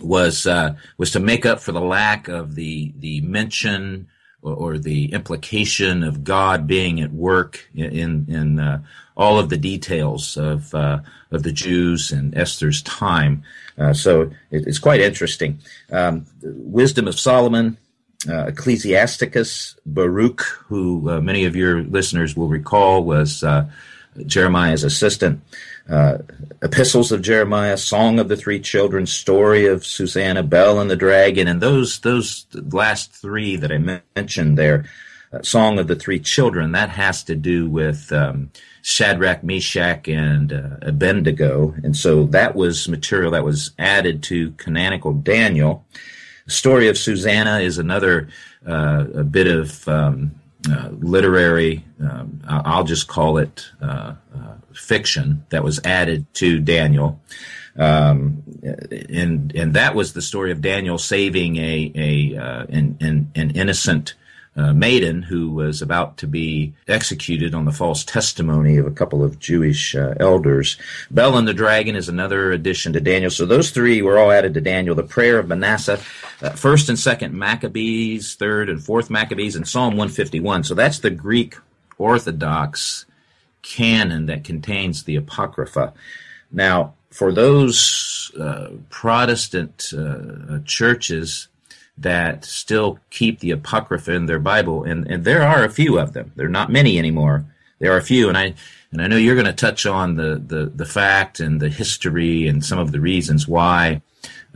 was 0.00 0.46
uh, 0.46 0.74
was 0.98 1.12
to 1.12 1.20
make 1.20 1.46
up 1.46 1.60
for 1.60 1.70
the 1.70 1.80
lack 1.80 2.26
of 2.26 2.56
the 2.56 2.92
the 2.98 3.20
mention 3.20 4.08
or, 4.42 4.54
or 4.54 4.78
the 4.78 5.12
implication 5.12 6.02
of 6.02 6.24
God 6.24 6.66
being 6.66 7.00
at 7.00 7.12
work 7.12 7.68
in 7.72 8.26
in 8.28 8.58
uh, 8.58 8.82
all 9.16 9.38
of 9.38 9.48
the 9.48 9.56
details 9.56 10.36
of 10.36 10.74
uh, 10.74 10.98
of 11.30 11.44
the 11.44 11.52
Jews 11.52 12.10
and 12.10 12.36
Esther's 12.36 12.82
time. 12.82 13.44
Uh, 13.78 13.92
so 13.92 14.22
it, 14.50 14.66
it's 14.66 14.80
quite 14.80 15.00
interesting. 15.00 15.60
Um, 15.92 16.26
Wisdom 16.42 17.06
of 17.06 17.18
Solomon, 17.18 17.78
uh, 18.28 18.46
Ecclesiasticus, 18.46 19.76
Baruch, 19.86 20.42
who 20.66 21.10
uh, 21.10 21.20
many 21.20 21.44
of 21.44 21.56
your 21.56 21.82
listeners 21.82 22.36
will 22.36 22.48
recall 22.48 23.04
was 23.04 23.42
uh, 23.42 23.68
Jeremiah's 24.26 24.84
assistant 24.84 25.42
uh, 25.88 26.18
epistles 26.62 27.12
of 27.12 27.22
Jeremiah, 27.22 27.76
Song 27.76 28.18
of 28.18 28.28
the 28.28 28.36
Three 28.36 28.60
Children, 28.60 29.06
Story 29.06 29.66
of 29.66 29.84
Susanna, 29.84 30.42
Bel 30.42 30.80
and 30.80 30.90
the 30.90 30.96
Dragon, 30.96 31.46
and 31.46 31.60
those 31.60 32.00
those 32.00 32.46
last 32.54 33.12
three 33.12 33.56
that 33.56 33.70
I 33.70 34.02
mentioned 34.16 34.56
there, 34.56 34.86
uh, 35.32 35.42
Song 35.42 35.78
of 35.78 35.86
the 35.86 35.96
Three 35.96 36.20
Children, 36.20 36.72
that 36.72 36.88
has 36.90 37.22
to 37.24 37.34
do 37.34 37.68
with 37.68 38.10
um, 38.12 38.50
Shadrach, 38.80 39.44
Meshach, 39.44 40.08
and 40.08 40.52
uh, 40.52 40.76
Abednego, 40.80 41.74
and 41.82 41.94
so 41.94 42.24
that 42.26 42.54
was 42.54 42.88
material 42.88 43.32
that 43.32 43.44
was 43.44 43.72
added 43.78 44.22
to 44.24 44.52
canonical 44.52 45.12
Daniel. 45.12 45.84
The 46.46 46.52
story 46.52 46.88
of 46.88 46.98
Susanna 46.98 47.60
is 47.60 47.78
another 47.78 48.28
uh, 48.66 49.06
a 49.14 49.24
bit 49.24 49.46
of 49.46 49.86
um, 49.88 50.32
uh, 50.70 50.88
literary, 50.92 51.84
um, 52.00 52.40
I'll 52.46 52.84
just 52.84 53.06
call 53.06 53.38
it 53.38 53.70
uh, 53.82 54.14
uh, 54.34 54.54
fiction 54.74 55.44
that 55.50 55.62
was 55.62 55.80
added 55.84 56.26
to 56.34 56.60
Daniel. 56.60 57.20
Um, 57.76 58.42
and 59.10 59.54
and 59.54 59.74
that 59.74 59.94
was 59.94 60.12
the 60.12 60.22
story 60.22 60.52
of 60.52 60.60
Daniel 60.60 60.96
saving 60.96 61.56
a 61.56 61.92
a 61.94 62.36
uh, 62.36 62.66
an, 62.68 62.96
an, 63.00 63.32
an, 63.34 63.50
innocent 63.50 64.14
uh, 64.56 64.72
maiden 64.72 65.22
who 65.22 65.50
was 65.50 65.82
about 65.82 66.16
to 66.18 66.26
be 66.26 66.72
executed 66.86 67.54
on 67.54 67.64
the 67.64 67.72
false 67.72 68.04
testimony 68.04 68.76
of 68.76 68.86
a 68.86 68.90
couple 68.90 69.24
of 69.24 69.38
Jewish 69.38 69.96
uh, 69.96 70.14
elders. 70.20 70.78
Bel 71.10 71.36
and 71.36 71.48
the 71.48 71.54
dragon 71.54 71.96
is 71.96 72.08
another 72.08 72.52
addition 72.52 72.92
to 72.92 73.00
Daniel. 73.00 73.30
So 73.30 73.46
those 73.46 73.70
three 73.70 74.00
were 74.00 74.18
all 74.18 74.30
added 74.30 74.54
to 74.54 74.60
Daniel. 74.60 74.94
The 74.94 75.02
prayer 75.02 75.38
of 75.38 75.48
Manasseh, 75.48 76.00
uh, 76.40 76.50
first 76.50 76.88
and 76.88 76.98
second 76.98 77.34
Maccabees, 77.34 78.36
third 78.36 78.68
and 78.68 78.82
fourth 78.82 79.10
Maccabees, 79.10 79.56
and 79.56 79.66
Psalm 79.66 79.94
151. 79.94 80.64
So 80.64 80.74
that's 80.74 81.00
the 81.00 81.10
Greek 81.10 81.56
Orthodox 81.98 83.06
canon 83.62 84.26
that 84.26 84.44
contains 84.44 85.02
the 85.02 85.16
Apocrypha. 85.16 85.92
Now, 86.52 86.94
for 87.10 87.32
those 87.32 88.30
uh, 88.38 88.70
Protestant 88.90 89.92
uh, 89.96 90.58
churches 90.64 91.48
that 91.96 92.44
still 92.44 92.98
keep 93.10 93.40
the 93.40 93.52
Apocrypha 93.52 94.12
in 94.12 94.26
their 94.26 94.38
Bible, 94.38 94.84
and, 94.84 95.06
and 95.10 95.24
there 95.24 95.42
are 95.42 95.64
a 95.64 95.70
few 95.70 95.98
of 95.98 96.12
them. 96.12 96.32
There 96.36 96.46
are 96.46 96.50
not 96.50 96.70
many 96.70 96.98
anymore. 96.98 97.44
There 97.78 97.92
are 97.92 97.98
a 97.98 98.02
few, 98.02 98.28
and 98.28 98.36
I 98.36 98.54
and 98.92 99.02
I 99.02 99.08
know 99.08 99.16
you're 99.16 99.34
going 99.34 99.46
to 99.46 99.52
touch 99.52 99.86
on 99.86 100.14
the, 100.14 100.36
the, 100.36 100.66
the 100.66 100.86
fact 100.86 101.40
and 101.40 101.60
the 101.60 101.68
history 101.68 102.46
and 102.46 102.64
some 102.64 102.78
of 102.78 102.92
the 102.92 103.00
reasons 103.00 103.48
why 103.48 104.02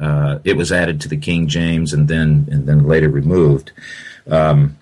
uh, 0.01 0.39
it 0.45 0.57
was 0.57 0.71
added 0.71 1.01
to 1.01 1.09
the 1.09 1.17
King 1.17 1.49
James 1.49 1.93
and 1.93 2.07
then 2.07 2.47
and 2.51 2.67
then 2.67 2.87
later 2.87 3.09
removed. 3.09 3.73
Um, 4.31 4.79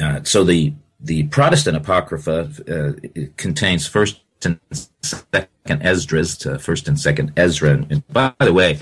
uh, 0.00 0.22
so 0.22 0.44
the 0.44 0.74
the 1.00 1.24
Protestant 1.28 1.76
Apocrypha 1.76 2.50
uh, 2.68 3.28
contains 3.36 3.86
First 3.86 4.20
and 4.44 4.58
Second 5.02 5.82
Esdras, 5.82 6.36
to 6.38 6.58
First 6.58 6.88
and 6.88 6.98
Second 6.98 7.32
Ezra. 7.36 7.86
And 7.88 8.06
by 8.08 8.34
the 8.38 8.52
way, 8.52 8.78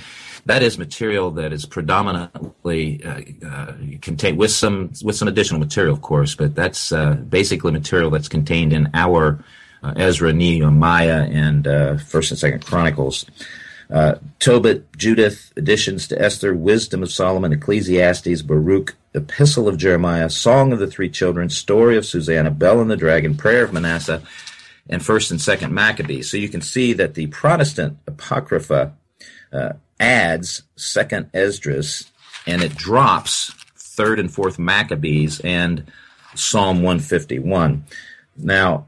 that 0.47 0.63
is 0.63 0.79
material 0.79 1.33
that 1.33 1.53
is 1.53 1.67
predominantly 1.67 3.05
uh, 3.05 3.21
uh, 3.47 3.73
contained 4.01 4.39
with 4.39 4.53
some 4.53 4.93
with 5.05 5.17
some 5.17 5.29
additional 5.29 5.61
material, 5.61 5.93
of 5.93 6.03
course, 6.03 6.35
but 6.35 6.55
that's 6.55 6.93
uh, 6.93 7.15
basically 7.15 7.73
material 7.73 8.11
that's 8.11 8.29
contained 8.29 8.73
in 8.73 8.89
our 8.95 9.45
uh, 9.83 9.93
Ezra, 9.97 10.33
Nehemiah, 10.33 11.29
and 11.31 11.67
uh, 11.67 11.99
First 11.99 12.31
and 12.31 12.39
Second 12.39 12.65
Chronicles. 12.65 13.27
Tobit, 14.41 14.97
Judith, 14.97 15.53
additions 15.57 16.09
to 16.09 16.21
Esther, 16.21 16.55
Wisdom 16.55 17.05
of 17.05 17.13
Solomon, 17.13 17.53
Ecclesiastes, 17.53 18.43
Baruch, 18.43 18.97
Epistle 19.15 19.69
of 19.69 19.79
Jeremiah, 19.79 20.29
Song 20.29 20.73
of 20.73 20.81
the 20.81 20.89
Three 20.89 21.09
Children, 21.09 21.51
Story 21.51 21.97
of 21.97 22.05
Susanna, 22.05 22.51
Bel 22.51 22.81
and 22.81 22.91
the 22.91 22.97
Dragon, 22.97 23.37
Prayer 23.37 23.65
of 23.65 23.73
Manasseh, 23.73 24.23
and 24.89 25.05
First 25.05 25.31
and 25.31 25.41
Second 25.41 25.73
Maccabees. 25.73 26.31
So 26.31 26.37
you 26.37 26.49
can 26.49 26.63
see 26.63 26.93
that 26.95 27.15
the 27.15 27.29
Protestant 27.29 27.99
Apocrypha 28.07 28.93
uh, 29.53 29.75
adds 29.99 30.63
Second 30.77 31.31
Esdras, 31.35 32.11
and 32.47 32.63
it 32.63 32.75
drops 32.75 33.53
Third 33.77 34.19
and 34.19 34.33
Fourth 34.33 34.59
Maccabees 34.59 35.41
and 35.41 35.91
Psalm 36.35 36.83
151. 36.83 37.85
Now, 38.37 38.87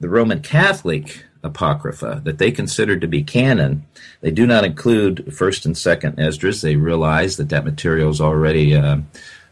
the 0.00 0.08
Roman 0.08 0.40
Catholic 0.40 1.24
Apocrypha 1.42 2.20
that 2.24 2.38
they 2.38 2.50
considered 2.50 3.00
to 3.00 3.06
be 3.06 3.22
canon, 3.22 3.86
they 4.20 4.30
do 4.30 4.46
not 4.46 4.64
include 4.64 5.32
First 5.32 5.64
and 5.64 5.78
Second 5.78 6.18
Esdras. 6.18 6.60
They 6.60 6.76
realize 6.76 7.36
that 7.36 7.48
that 7.50 7.64
material 7.64 8.10
is 8.10 8.20
already 8.20 8.74
uh, 8.74 8.98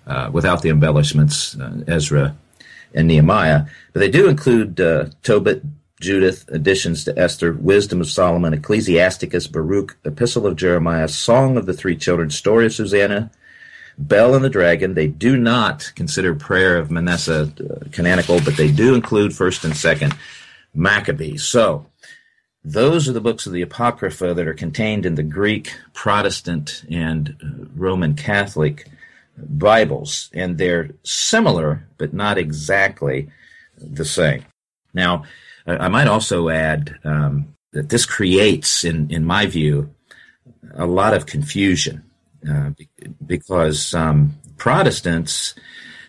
uh, 0.06 0.30
without 0.32 0.62
the 0.62 0.70
embellishments, 0.70 1.58
uh, 1.58 1.82
Ezra 1.86 2.36
and 2.94 3.06
Nehemiah. 3.06 3.66
But 3.92 4.00
they 4.00 4.10
do 4.10 4.28
include 4.28 4.80
uh, 4.80 5.06
Tobit, 5.22 5.62
Judith, 6.00 6.44
additions 6.48 7.04
to 7.04 7.18
Esther, 7.18 7.52
Wisdom 7.52 8.00
of 8.00 8.10
Solomon, 8.10 8.52
Ecclesiasticus, 8.52 9.46
Baruch, 9.46 9.96
Epistle 10.04 10.46
of 10.46 10.56
Jeremiah, 10.56 11.08
Song 11.08 11.56
of 11.56 11.66
the 11.66 11.72
Three 11.72 11.96
Children, 11.96 12.30
Story 12.30 12.66
of 12.66 12.74
Susanna, 12.74 13.30
Bel 13.98 14.34
and 14.34 14.44
the 14.44 14.50
Dragon. 14.50 14.92
They 14.94 15.06
do 15.06 15.36
not 15.38 15.92
consider 15.94 16.34
Prayer 16.34 16.76
of 16.76 16.90
Manasseh 16.90 17.50
uh, 17.58 17.88
canonical, 17.92 18.40
but 18.44 18.56
they 18.56 18.70
do 18.70 18.94
include 18.94 19.34
First 19.34 19.64
and 19.64 19.74
Second 19.74 20.14
Maccabees. 20.74 21.44
So, 21.44 21.86
those 22.62 23.08
are 23.08 23.12
the 23.12 23.20
books 23.20 23.46
of 23.46 23.52
the 23.52 23.62
Apocrypha 23.62 24.34
that 24.34 24.46
are 24.46 24.52
contained 24.52 25.06
in 25.06 25.14
the 25.14 25.22
Greek, 25.22 25.72
Protestant, 25.94 26.84
and 26.90 27.36
uh, 27.42 27.66
Roman 27.74 28.14
Catholic 28.14 28.86
Bibles, 29.38 30.30
and 30.34 30.58
they're 30.58 30.90
similar, 31.04 31.86
but 31.96 32.12
not 32.12 32.36
exactly 32.38 33.30
the 33.78 34.04
same. 34.04 34.44
Now, 34.92 35.24
I 35.66 35.88
might 35.88 36.06
also 36.06 36.48
add 36.48 36.98
um, 37.04 37.54
that 37.72 37.88
this 37.88 38.06
creates, 38.06 38.84
in, 38.84 39.10
in 39.10 39.24
my 39.24 39.46
view, 39.46 39.94
a 40.74 40.86
lot 40.86 41.14
of 41.14 41.26
confusion 41.26 42.04
uh, 42.48 42.70
because 43.24 43.94
um, 43.94 44.36
Protestants 44.56 45.54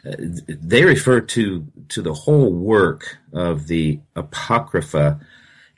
uh, 0.05 0.15
they 0.19 0.83
refer 0.85 1.21
to 1.21 1.65
to 1.89 2.01
the 2.01 2.13
whole 2.13 2.51
work 2.51 3.17
of 3.33 3.67
the 3.67 3.99
Apocrypha 4.15 5.19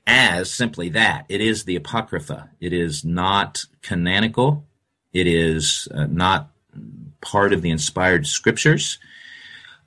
as 0.05 0.51
simply 0.51 0.89
that. 0.89 1.25
It 1.29 1.41
is 1.41 1.63
the 1.63 1.75
Apocrypha. 1.75 2.49
It 2.59 2.73
is 2.73 3.05
not 3.05 3.63
canonical. 3.81 4.65
It 5.13 5.27
is 5.27 5.87
uh, 5.93 6.05
not 6.05 6.51
part 7.21 7.53
of 7.53 7.61
the 7.61 7.69
inspired 7.69 8.27
scriptures. 8.27 8.99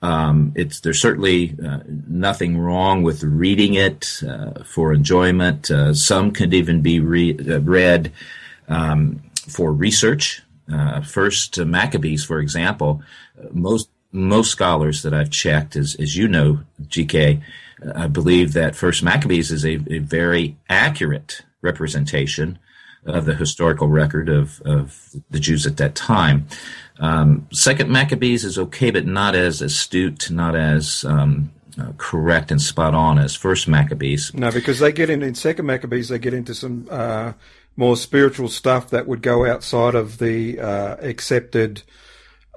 Um, 0.02 0.52
it's 0.56 0.80
there's 0.80 1.00
certainly 1.00 1.56
uh, 1.64 1.80
nothing 1.86 2.58
wrong 2.58 3.02
with 3.02 3.22
reading 3.22 3.74
it 3.74 4.20
uh, 4.28 4.64
for 4.64 4.92
enjoyment. 4.92 5.70
Uh, 5.70 5.94
some 5.94 6.32
could 6.32 6.52
even 6.52 6.82
be 6.82 6.98
re- 6.98 7.38
uh, 7.38 7.60
read 7.60 8.12
um, 8.68 9.22
for 9.48 9.72
research. 9.72 10.42
Uh, 10.72 11.02
first 11.02 11.58
Maccabees, 11.58 12.24
for 12.24 12.40
example, 12.40 13.02
most 13.52 13.88
most 14.10 14.50
scholars 14.50 15.02
that 15.02 15.14
I've 15.14 15.30
checked, 15.30 15.76
as 15.76 15.94
as 15.94 16.16
you 16.16 16.26
know, 16.26 16.60
GK, 16.82 17.40
I 17.94 18.06
believe 18.08 18.52
that 18.52 18.76
First 18.76 19.02
Maccabees 19.02 19.50
is 19.50 19.64
a, 19.64 19.80
a 19.90 19.98
very 19.98 20.56
accurate 20.68 21.42
representation 21.62 22.58
of 23.04 23.24
the 23.24 23.34
historical 23.34 23.88
record 23.88 24.28
of, 24.28 24.60
of 24.64 25.16
the 25.30 25.40
Jews 25.40 25.66
at 25.66 25.76
that 25.78 25.94
time. 25.94 26.46
Um, 26.98 27.46
Second 27.52 27.90
Maccabees 27.90 28.44
is 28.44 28.58
okay, 28.58 28.90
but 28.90 29.06
not 29.06 29.34
as 29.34 29.62
astute, 29.62 30.30
not 30.30 30.54
as 30.54 31.04
um, 31.04 31.52
uh, 31.80 31.92
correct 31.96 32.50
and 32.50 32.60
spot 32.60 32.94
on 32.94 33.18
as 33.18 33.34
First 33.34 33.66
Maccabees. 33.66 34.32
No, 34.34 34.50
because 34.50 34.78
they 34.78 34.92
get 34.92 35.10
in 35.10 35.22
in 35.22 35.34
Second 35.34 35.66
Maccabees, 35.66 36.08
they 36.08 36.18
get 36.18 36.34
into 36.34 36.54
some 36.54 36.86
uh, 36.90 37.32
more 37.76 37.96
spiritual 37.96 38.48
stuff 38.48 38.90
that 38.90 39.06
would 39.06 39.22
go 39.22 39.46
outside 39.46 39.94
of 39.94 40.18
the 40.18 40.60
uh, 40.60 40.96
accepted 41.00 41.82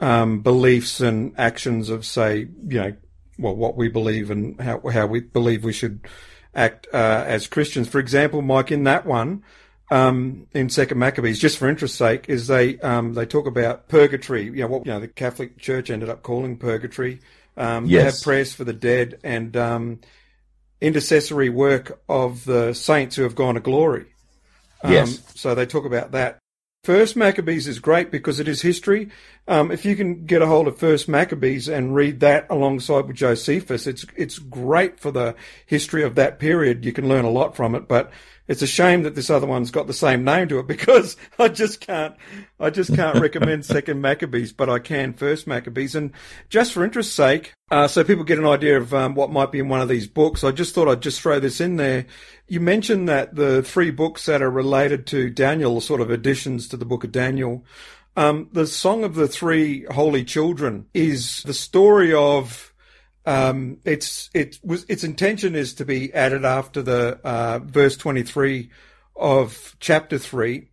um, 0.01 0.41
beliefs 0.41 0.99
and 0.99 1.33
actions 1.37 1.89
of, 1.89 2.05
say, 2.05 2.47
you 2.67 2.81
know, 2.81 2.95
well, 3.39 3.55
what 3.55 3.77
we 3.77 3.87
believe 3.87 4.31
and 4.31 4.59
how 4.61 4.81
how 4.91 5.05
we 5.05 5.21
believe 5.21 5.63
we 5.63 5.73
should 5.73 6.07
act 6.53 6.87
uh, 6.93 7.23
as 7.27 7.47
Christians. 7.47 7.87
For 7.87 7.99
example, 7.99 8.41
Mike, 8.41 8.71
in 8.71 8.83
that 8.85 9.05
one 9.05 9.43
um, 9.91 10.47
in 10.53 10.69
Second 10.69 10.97
Maccabees, 10.97 11.39
just 11.39 11.57
for 11.57 11.69
interest's 11.69 11.97
sake, 11.97 12.25
is 12.27 12.47
they 12.47 12.79
um, 12.79 13.13
they 13.13 13.25
talk 13.25 13.45
about 13.45 13.87
purgatory. 13.87 14.45
You 14.45 14.61
know 14.61 14.67
what 14.67 14.85
you 14.85 14.91
know 14.91 14.99
the 14.99 15.07
Catholic 15.07 15.57
Church 15.57 15.89
ended 15.89 16.09
up 16.09 16.23
calling 16.23 16.57
purgatory. 16.57 17.19
Um, 17.57 17.85
yes. 17.85 18.01
They 18.01 18.05
have 18.05 18.21
prayers 18.23 18.53
for 18.53 18.63
the 18.63 18.73
dead 18.73 19.19
and 19.23 19.55
um, 19.55 19.99
intercessory 20.81 21.49
work 21.49 22.01
of 22.09 22.45
the 22.45 22.73
saints 22.73 23.15
who 23.15 23.23
have 23.23 23.35
gone 23.35 23.55
to 23.55 23.61
glory. 23.61 24.07
Um, 24.83 24.91
yes. 24.91 25.21
So 25.35 25.55
they 25.55 25.65
talk 25.65 25.85
about 25.85 26.11
that. 26.11 26.39
First 26.83 27.15
Maccabees 27.15 27.67
is 27.67 27.79
great 27.79 28.11
because 28.11 28.39
it 28.39 28.47
is 28.47 28.61
history. 28.61 29.09
Um, 29.47 29.71
if 29.71 29.85
you 29.85 29.95
can 29.95 30.25
get 30.25 30.43
a 30.43 30.45
hold 30.45 30.67
of 30.67 30.77
First 30.77 31.09
Maccabees 31.09 31.67
and 31.67 31.95
read 31.95 32.19
that 32.19 32.45
alongside 32.51 33.07
with 33.07 33.15
Josephus, 33.15 33.87
it's 33.87 34.05
it's 34.15 34.37
great 34.37 34.99
for 34.99 35.09
the 35.09 35.33
history 35.65 36.03
of 36.03 36.13
that 36.15 36.37
period. 36.37 36.85
You 36.85 36.93
can 36.93 37.09
learn 37.09 37.25
a 37.25 37.31
lot 37.31 37.55
from 37.55 37.73
it, 37.73 37.87
but 37.87 38.11
it's 38.47 38.61
a 38.61 38.67
shame 38.67 39.03
that 39.03 39.15
this 39.15 39.29
other 39.29 39.47
one's 39.47 39.71
got 39.71 39.87
the 39.87 39.93
same 39.93 40.23
name 40.23 40.47
to 40.49 40.59
it 40.59 40.67
because 40.75 41.17
I 41.39 41.47
just 41.47 41.81
can't, 41.81 42.15
I 42.59 42.69
just 42.69 42.95
can't 42.95 43.19
recommend 43.19 43.65
Second 43.75 44.01
Maccabees, 44.01 44.53
but 44.53 44.69
I 44.69 44.79
can 44.79 45.13
First 45.13 45.47
Maccabees. 45.47 45.95
And 45.95 46.11
just 46.49 46.73
for 46.73 46.83
interest's 46.83 47.13
sake, 47.13 47.53
uh, 47.71 47.87
so 47.87 48.03
people 48.03 48.23
get 48.23 48.39
an 48.39 48.45
idea 48.45 48.77
of 48.77 48.93
um, 48.93 49.15
what 49.15 49.31
might 49.31 49.51
be 49.51 49.59
in 49.59 49.69
one 49.69 49.81
of 49.81 49.89
these 49.89 50.07
books, 50.07 50.43
I 50.43 50.51
just 50.51 50.75
thought 50.75 50.87
I'd 50.87 51.01
just 51.01 51.21
throw 51.21 51.39
this 51.39 51.59
in 51.59 51.77
there. 51.77 52.05
You 52.47 52.59
mentioned 52.59 53.09
that 53.09 53.35
the 53.35 53.63
three 53.63 53.91
books 53.91 54.25
that 54.27 54.41
are 54.41 54.51
related 54.51 55.07
to 55.07 55.29
Daniel 55.29 55.81
sort 55.81 56.01
of 56.01 56.11
additions 56.11 56.67
to 56.69 56.77
the 56.77 56.85
book 56.85 57.03
of 57.03 57.11
Daniel. 57.11 57.65
Um, 58.17 58.49
the 58.53 58.67
Song 58.67 59.03
of 59.03 59.15
the 59.15 59.27
Three 59.27 59.85
Holy 59.91 60.23
Children 60.23 60.85
is 60.93 61.41
the 61.43 61.53
story 61.53 62.13
of 62.13 62.73
um, 63.25 63.77
it's 63.85 64.29
it 64.33 64.59
was 64.63 64.85
its 64.87 65.03
intention 65.03 65.55
is 65.55 65.73
to 65.75 65.85
be 65.85 66.13
added 66.13 66.45
after 66.45 66.81
the 66.81 67.19
uh, 67.23 67.59
verse 67.59 67.97
twenty 67.97 68.23
three 68.23 68.69
of 69.15 69.75
chapter 69.79 70.17
three, 70.17 70.69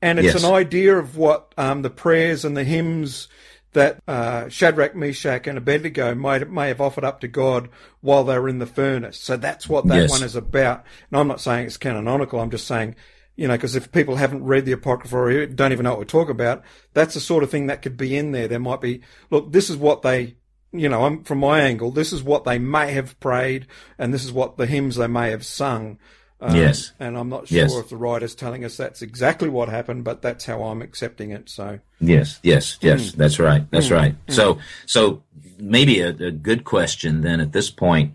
and 0.00 0.18
it's 0.18 0.34
yes. 0.34 0.44
an 0.44 0.52
idea 0.52 0.96
of 0.96 1.16
what 1.16 1.52
um, 1.56 1.82
the 1.82 1.90
prayers 1.90 2.44
and 2.44 2.56
the 2.56 2.64
hymns 2.64 3.28
that 3.72 4.02
uh, 4.06 4.48
Shadrach, 4.48 4.94
Meshach, 4.94 5.46
and 5.46 5.56
Abednego 5.56 6.14
might 6.14 6.50
may 6.50 6.68
have 6.68 6.80
offered 6.80 7.04
up 7.04 7.20
to 7.20 7.28
God 7.28 7.68
while 8.00 8.24
they 8.24 8.38
were 8.38 8.48
in 8.48 8.58
the 8.58 8.66
furnace. 8.66 9.18
So 9.18 9.36
that's 9.36 9.68
what 9.68 9.86
that 9.86 10.02
yes. 10.02 10.10
one 10.10 10.22
is 10.22 10.36
about. 10.36 10.84
And 11.10 11.18
I'm 11.18 11.28
not 11.28 11.40
saying 11.40 11.66
it's 11.66 11.78
canonical. 11.78 12.40
I'm 12.40 12.50
just 12.50 12.66
saying, 12.66 12.96
you 13.34 13.48
know, 13.48 13.54
because 13.54 13.74
if 13.74 13.90
people 13.90 14.16
haven't 14.16 14.44
read 14.44 14.66
the 14.66 14.72
Apocrypha 14.72 15.16
or 15.16 15.46
don't 15.46 15.72
even 15.72 15.84
know 15.84 15.90
what 15.90 16.00
we're 16.00 16.04
talking 16.04 16.32
about, 16.32 16.62
that's 16.92 17.14
the 17.14 17.20
sort 17.20 17.42
of 17.42 17.50
thing 17.50 17.68
that 17.68 17.80
could 17.80 17.96
be 17.96 18.14
in 18.14 18.32
there. 18.32 18.46
There 18.46 18.58
might 18.58 18.82
be, 18.82 19.00
look, 19.30 19.52
this 19.52 19.70
is 19.70 19.76
what 19.76 20.02
they 20.02 20.36
you 20.72 20.88
know, 20.88 21.04
I'm, 21.04 21.22
from 21.24 21.38
my 21.38 21.60
angle, 21.60 21.90
this 21.90 22.12
is 22.12 22.22
what 22.22 22.44
they 22.44 22.58
may 22.58 22.92
have 22.92 23.18
prayed, 23.20 23.66
and 23.98 24.12
this 24.12 24.24
is 24.24 24.32
what 24.32 24.56
the 24.56 24.66
hymns 24.66 24.96
they 24.96 25.06
may 25.06 25.30
have 25.30 25.44
sung. 25.44 25.98
Um, 26.40 26.56
yes. 26.56 26.92
And 26.98 27.16
I'm 27.16 27.28
not 27.28 27.46
sure 27.46 27.58
yes. 27.58 27.74
if 27.76 27.88
the 27.88 27.96
writer's 27.96 28.34
telling 28.34 28.64
us 28.64 28.76
that's 28.76 29.00
exactly 29.00 29.48
what 29.48 29.68
happened, 29.68 30.02
but 30.02 30.22
that's 30.22 30.44
how 30.44 30.64
I'm 30.64 30.82
accepting 30.82 31.30
it. 31.30 31.48
So. 31.48 31.78
Yes, 32.00 32.40
yes, 32.42 32.78
yes. 32.80 33.12
Mm. 33.12 33.14
That's 33.14 33.38
right. 33.38 33.70
That's 33.70 33.88
mm. 33.88 33.96
right. 33.96 34.26
Mm. 34.26 34.32
So, 34.32 34.58
so 34.84 35.22
maybe 35.58 36.00
a, 36.00 36.08
a, 36.08 36.30
good 36.32 36.64
question 36.64 37.20
then 37.20 37.38
at 37.38 37.52
this 37.52 37.70
point 37.70 38.14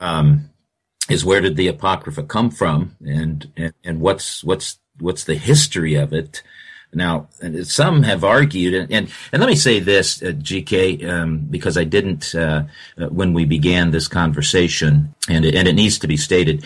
um, 0.00 0.48
is 1.10 1.22
where 1.22 1.42
did 1.42 1.56
the 1.56 1.68
apocrypha 1.68 2.22
come 2.22 2.50
from, 2.50 2.96
and, 3.04 3.52
and 3.58 3.74
and 3.84 4.00
what's 4.00 4.42
what's 4.42 4.78
what's 4.98 5.24
the 5.24 5.34
history 5.34 5.96
of 5.96 6.14
it? 6.14 6.42
Now, 6.92 7.28
some 7.62 8.02
have 8.02 8.24
argued, 8.24 8.74
and, 8.74 8.92
and, 8.92 9.10
and 9.32 9.40
let 9.40 9.48
me 9.48 9.54
say 9.54 9.78
this, 9.78 10.22
uh, 10.22 10.32
GK, 10.32 11.08
um, 11.08 11.38
because 11.38 11.78
I 11.78 11.84
didn't 11.84 12.34
uh, 12.34 12.64
uh, 12.98 13.06
when 13.06 13.32
we 13.32 13.44
began 13.44 13.92
this 13.92 14.08
conversation, 14.08 15.14
and 15.28 15.44
it, 15.44 15.54
and 15.54 15.68
it 15.68 15.74
needs 15.74 15.98
to 16.00 16.08
be 16.08 16.16
stated. 16.16 16.64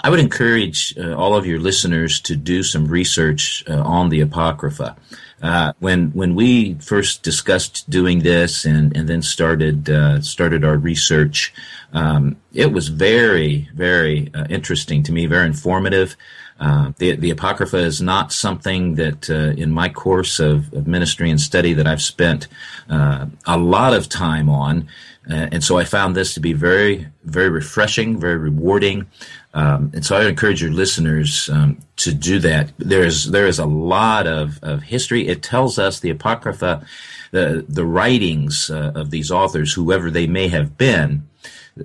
I 0.00 0.10
would 0.10 0.20
encourage 0.20 0.96
uh, 0.98 1.14
all 1.14 1.36
of 1.36 1.46
your 1.46 1.60
listeners 1.60 2.20
to 2.22 2.34
do 2.34 2.62
some 2.62 2.86
research 2.86 3.62
uh, 3.68 3.82
on 3.82 4.08
the 4.08 4.20
Apocrypha. 4.20 4.96
Uh, 5.42 5.72
when 5.80 6.10
when 6.12 6.34
we 6.36 6.74
first 6.74 7.22
discussed 7.24 7.90
doing 7.90 8.20
this 8.20 8.64
and, 8.64 8.96
and 8.96 9.08
then 9.08 9.22
started 9.22 9.90
uh, 9.90 10.20
started 10.20 10.64
our 10.64 10.76
research, 10.76 11.52
um, 11.92 12.36
it 12.54 12.72
was 12.72 12.88
very 12.88 13.68
very 13.74 14.30
uh, 14.34 14.46
interesting 14.48 15.02
to 15.02 15.12
me, 15.12 15.26
very 15.26 15.46
informative. 15.46 16.16
Uh, 16.62 16.92
the, 16.98 17.16
the 17.16 17.30
Apocrypha 17.30 17.76
is 17.76 18.00
not 18.00 18.32
something 18.32 18.94
that 18.94 19.28
in 19.28 19.72
my 19.72 19.88
course 19.88 20.38
of, 20.38 20.72
of, 20.72 20.86
ministry 20.86 21.28
and 21.28 21.40
study 21.40 21.72
that 21.72 21.88
I've 21.88 22.00
spent 22.00 22.46
a 22.88 23.58
lot 23.58 23.92
of 23.94 24.08
time 24.08 24.48
on. 24.48 24.88
Uh, 25.30 25.48
and 25.52 25.62
so 25.62 25.78
I 25.78 25.84
found 25.84 26.16
this 26.16 26.34
to 26.34 26.40
be 26.40 26.52
very, 26.52 27.06
very 27.24 27.48
refreshing, 27.48 28.18
very 28.18 28.36
rewarding. 28.36 29.06
Um, 29.54 29.92
and 29.94 30.04
so 30.04 30.16
I 30.16 30.26
encourage 30.26 30.60
your 30.60 30.72
listeners 30.72 31.48
um, 31.48 31.78
to 31.96 32.12
do 32.12 32.38
that. 32.40 32.72
There's 32.78 33.26
there 33.26 33.46
is 33.46 33.58
a 33.58 33.66
lot 33.66 34.26
of, 34.26 34.58
of 34.62 34.82
history. 34.82 35.28
It 35.28 35.42
tells 35.42 35.78
us 35.78 36.00
the 36.00 36.10
apocrypha, 36.10 36.84
the 37.30 37.64
the 37.68 37.84
writings 37.84 38.70
uh, 38.70 38.92
of 38.94 39.10
these 39.10 39.30
authors, 39.30 39.72
whoever 39.72 40.10
they 40.10 40.26
may 40.26 40.48
have 40.48 40.76
been, 40.76 41.28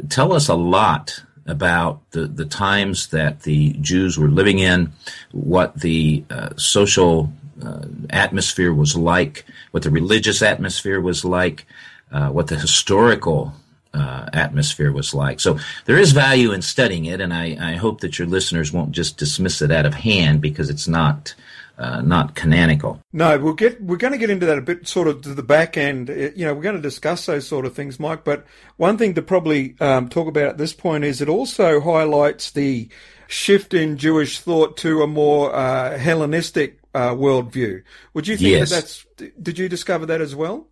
tell 0.09 0.33
us 0.33 0.47
a 0.47 0.55
lot 0.55 1.21
about 1.47 1.99
the 2.11 2.27
the 2.27 2.45
times 2.45 3.07
that 3.07 3.43
the 3.43 3.73
Jews 3.81 4.17
were 4.17 4.27
living 4.27 4.59
in, 4.59 4.91
what 5.31 5.79
the 5.79 6.23
uh, 6.29 6.49
social 6.57 7.31
uh, 7.63 7.85
atmosphere 8.09 8.73
was 8.73 8.95
like, 8.95 9.45
what 9.71 9.83
the 9.83 9.89
religious 9.89 10.41
atmosphere 10.41 11.01
was 11.01 11.25
like, 11.25 11.65
uh, 12.11 12.29
what 12.29 12.47
the 12.47 12.55
historical 12.55 13.53
uh, 13.93 14.29
atmosphere 14.33 14.91
was 14.91 15.13
like. 15.13 15.39
So 15.39 15.57
there 15.85 15.97
is 15.97 16.11
value 16.11 16.51
in 16.51 16.61
studying 16.61 17.05
it, 17.05 17.21
and 17.21 17.33
I, 17.33 17.57
I, 17.59 17.75
hope 17.75 18.01
that 18.01 18.19
your 18.19 18.27
listeners 18.27 18.71
won't 18.71 18.91
just 18.91 19.17
dismiss 19.17 19.61
it 19.61 19.71
out 19.71 19.85
of 19.85 19.95
hand 19.95 20.41
because 20.41 20.69
it's 20.69 20.87
not. 20.87 21.33
Uh, 21.77 22.01
not 22.01 22.33
canonical. 22.33 22.99
No, 23.13 23.37
we'll 23.37 23.53
get. 23.53 23.79
We're 23.81 23.97
going 23.97 24.13
to 24.13 24.17
get 24.17 24.31
into 24.31 24.47
that 24.47 24.57
a 24.57 24.61
bit, 24.61 24.87
sort 24.87 25.07
of 25.07 25.21
to 25.21 25.35
the 25.35 25.43
back 25.43 25.77
end. 25.77 26.09
You 26.09 26.45
know, 26.45 26.55
we're 26.55 26.63
going 26.63 26.75
to 26.75 26.81
discuss 26.81 27.27
those 27.27 27.47
sort 27.47 27.67
of 27.67 27.75
things, 27.75 27.99
Mike. 27.99 28.23
But 28.23 28.47
one 28.77 28.97
thing 28.97 29.13
to 29.13 29.21
probably 29.21 29.75
um, 29.79 30.09
talk 30.09 30.27
about 30.27 30.49
at 30.49 30.57
this 30.57 30.73
point 30.73 31.03
is 31.03 31.21
it 31.21 31.29
also 31.29 31.79
highlights 31.79 32.49
the 32.49 32.89
shift 33.27 33.75
in 33.75 33.97
Jewish 33.97 34.39
thought 34.39 34.75
to 34.77 35.03
a 35.03 35.07
more 35.07 35.53
uh, 35.53 35.99
Hellenistic 35.99 36.79
uh, 36.95 37.11
worldview. 37.11 37.83
Would 38.15 38.27
you 38.27 38.37
think 38.37 38.49
yes. 38.49 38.69
that 38.71 38.75
that's? 38.75 39.05
Did 39.39 39.59
you 39.59 39.69
discover 39.69 40.07
that 40.07 40.19
as 40.19 40.35
well? 40.35 40.67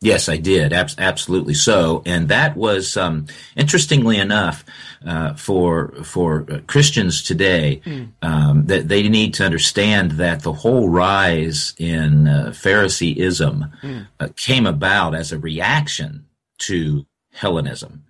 Yes, 0.00 0.28
I 0.28 0.36
did. 0.36 0.72
Ab- 0.72 0.90
absolutely 0.98 1.54
so. 1.54 2.02
And 2.04 2.28
that 2.28 2.56
was, 2.56 2.96
um, 2.96 3.26
interestingly 3.56 4.18
enough, 4.18 4.64
uh, 5.06 5.34
for 5.34 5.92
for 6.02 6.44
Christians 6.66 7.22
today, 7.22 7.80
mm. 7.84 8.08
um, 8.22 8.66
that 8.66 8.88
they 8.88 9.08
need 9.08 9.34
to 9.34 9.44
understand 9.44 10.12
that 10.12 10.42
the 10.42 10.52
whole 10.52 10.88
rise 10.88 11.74
in 11.78 12.28
uh, 12.28 12.52
Phariseeism 12.52 13.66
mm. 13.82 14.06
uh, 14.20 14.28
came 14.36 14.66
about 14.66 15.14
as 15.14 15.32
a 15.32 15.38
reaction 15.38 16.26
to 16.58 17.06
Hellenism. 17.32 18.04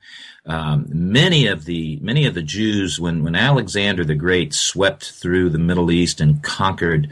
Um, 0.47 0.87
many 0.89 1.49
of 1.49 1.65
the 1.65 1.99
many 2.01 2.27
of 2.27 2.35
the 2.35 2.43
Jews, 2.43 3.01
when 3.01 3.23
when 3.23 3.35
Alexander 3.35 4.05
the 4.05 4.15
Great 4.15 4.55
swept 4.55 5.11
through 5.11 5.51
the 5.51 5.59
Middle 5.59 5.91
East 5.91 6.21
and 6.21 6.43
conquered 6.43 7.11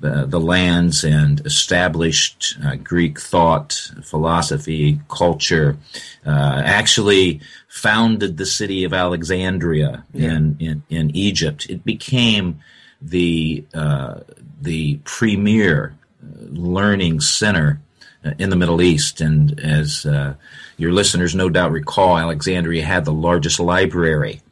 the, 0.00 0.26
the 0.26 0.40
lands 0.40 1.04
and 1.04 1.44
established 1.46 2.56
uh, 2.64 2.76
Greek 2.76 3.20
thought, 3.20 3.90
philosophy, 4.02 5.00
culture, 5.08 5.76
uh, 6.26 6.62
actually 6.64 7.40
founded 7.68 8.36
the 8.36 8.46
city 8.46 8.84
of 8.84 8.92
Alexandria 8.92 10.04
yeah. 10.12 10.30
in, 10.30 10.56
in, 10.58 10.82
in 10.88 11.16
Egypt. 11.16 11.66
It 11.68 11.84
became 11.84 12.60
the 13.02 13.64
uh, 13.72 14.20
the 14.60 14.98
premier 15.04 15.96
uh, 16.22 16.44
learning 16.50 17.20
center 17.20 17.80
uh, 18.24 18.32
in 18.38 18.50
the 18.50 18.56
Middle 18.56 18.82
East, 18.82 19.20
and 19.20 19.58
as 19.60 20.04
uh, 20.04 20.34
your 20.76 20.92
listeners 20.92 21.34
no 21.34 21.48
doubt 21.48 21.72
recall, 21.72 22.18
Alexandria 22.18 22.84
had 22.84 23.04
the 23.04 23.12
largest 23.12 23.58
library, 23.60 24.42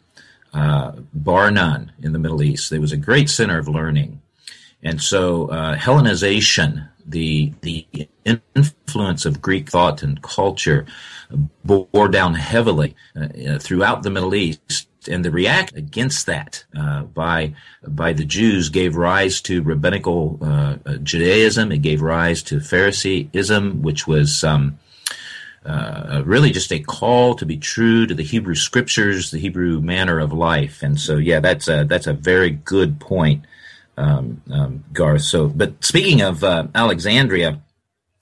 uh, 0.55 0.93
bar 1.13 1.51
none, 1.51 1.93
in 2.03 2.13
the 2.13 2.19
Middle 2.19 2.43
East. 2.43 2.73
It 2.73 2.81
was 2.81 2.93
a 2.93 2.97
great 2.97 3.29
center 3.29 3.59
of 3.59 3.69
learning. 3.69 4.23
And 4.83 5.03
so 5.03 5.49
uh, 5.49 5.77
Hellenization, 5.77 6.89
the 7.05 7.53
the 7.63 7.87
influence 8.25 9.25
of 9.25 9.43
Greek 9.43 9.71
thought 9.71 10.03
and 10.03 10.23
culture, 10.23 10.87
bore 11.65 12.09
down 12.09 12.35
heavily 12.35 12.95
uh, 13.17 13.59
throughout 13.59 14.03
the 14.03 14.11
Middle 14.11 14.35
East. 14.35 14.87
And 15.09 15.25
the 15.25 15.31
react 15.31 15.75
against 15.75 16.27
that 16.27 16.65
uh, 16.77 17.03
by 17.03 17.55
by 17.87 18.13
the 18.13 18.25
Jews 18.25 18.69
gave 18.69 18.95
rise 18.97 19.41
to 19.43 19.63
rabbinical 19.63 20.39
uh, 20.43 20.77
Judaism. 21.03 21.73
It 21.73 21.83
gave 21.83 22.03
rise 22.03 22.43
to 22.45 22.61
Phariseeism, 22.61 23.81
which 23.81 24.07
was 24.07 24.45
um, 24.45 24.79
uh, 25.65 26.23
really 26.25 26.51
just 26.51 26.73
a 26.73 26.79
call 26.79 27.35
to 27.37 27.47
be 27.47 27.57
true 27.57 28.07
to 28.07 28.15
the 28.15 28.23
Hebrew 28.23 28.55
scriptures, 28.55 29.31
the 29.31 29.39
Hebrew 29.39 29.81
manner 29.81 30.19
of 30.19 30.33
life. 30.33 30.83
And 30.83 31.01
so, 31.01 31.17
yeah, 31.17 31.41
that's 31.41 31.69
a 31.69 31.85
that's 31.85 32.07
a 32.07 32.13
very 32.13 32.51
good 32.51 33.01
point 33.01 33.45
um, 33.99 34.43
um, 34.51 34.85
Garth. 34.93 35.23
So, 35.23 35.49
but 35.49 35.85
speaking 35.85 36.23
of 36.23 36.45
uh, 36.45 36.69
Alexandria, 36.75 37.61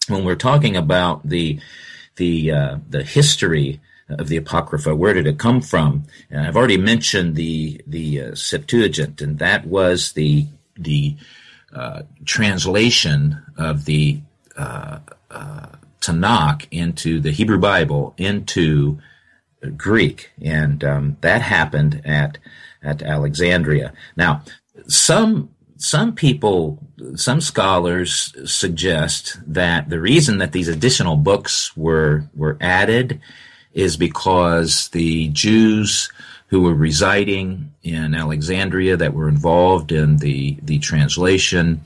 when 0.08 0.24
we're 0.24 0.34
talking 0.34 0.76
about 0.76 1.28
the 1.28 1.60
the 2.16 2.50
uh, 2.50 2.78
the 2.88 3.04
history 3.04 3.80
of 4.08 4.28
the 4.28 4.36
Apocrypha, 4.36 4.94
where 4.94 5.12
did 5.12 5.26
it 5.26 5.38
come 5.38 5.60
from? 5.60 6.04
And 6.30 6.46
I've 6.46 6.56
already 6.56 6.78
mentioned 6.78 7.36
the 7.36 7.80
the 7.86 8.20
uh, 8.20 8.34
Septuagint, 8.34 9.20
and 9.20 9.38
that 9.38 9.66
was 9.66 10.12
the 10.12 10.46
the 10.76 11.16
uh, 11.74 12.02
translation 12.24 13.42
of 13.56 13.84
the 13.84 14.20
uh, 14.56 15.00
uh, 15.30 15.66
Tanakh 16.00 16.66
into 16.70 17.20
the 17.20 17.32
Hebrew 17.32 17.58
Bible 17.58 18.14
into 18.16 18.98
Greek, 19.76 20.30
and 20.40 20.82
um, 20.84 21.16
that 21.20 21.42
happened 21.42 22.00
at 22.04 22.38
at 22.82 23.02
Alexandria. 23.02 23.92
Now, 24.16 24.42
some 24.86 25.50
some 25.78 26.14
people, 26.14 26.78
some 27.16 27.40
scholars 27.40 28.34
suggest 28.50 29.38
that 29.46 29.88
the 29.88 30.00
reason 30.00 30.38
that 30.38 30.52
these 30.52 30.68
additional 30.68 31.16
books 31.16 31.76
were 31.76 32.24
were 32.34 32.56
added 32.60 33.20
is 33.74 33.96
because 33.96 34.88
the 34.88 35.28
Jews 35.28 36.10
who 36.48 36.62
were 36.62 36.74
residing 36.74 37.72
in 37.82 38.14
Alexandria 38.14 38.96
that 38.96 39.14
were 39.14 39.28
involved 39.28 39.92
in 39.92 40.16
the 40.18 40.56
the 40.62 40.78
translation 40.78 41.82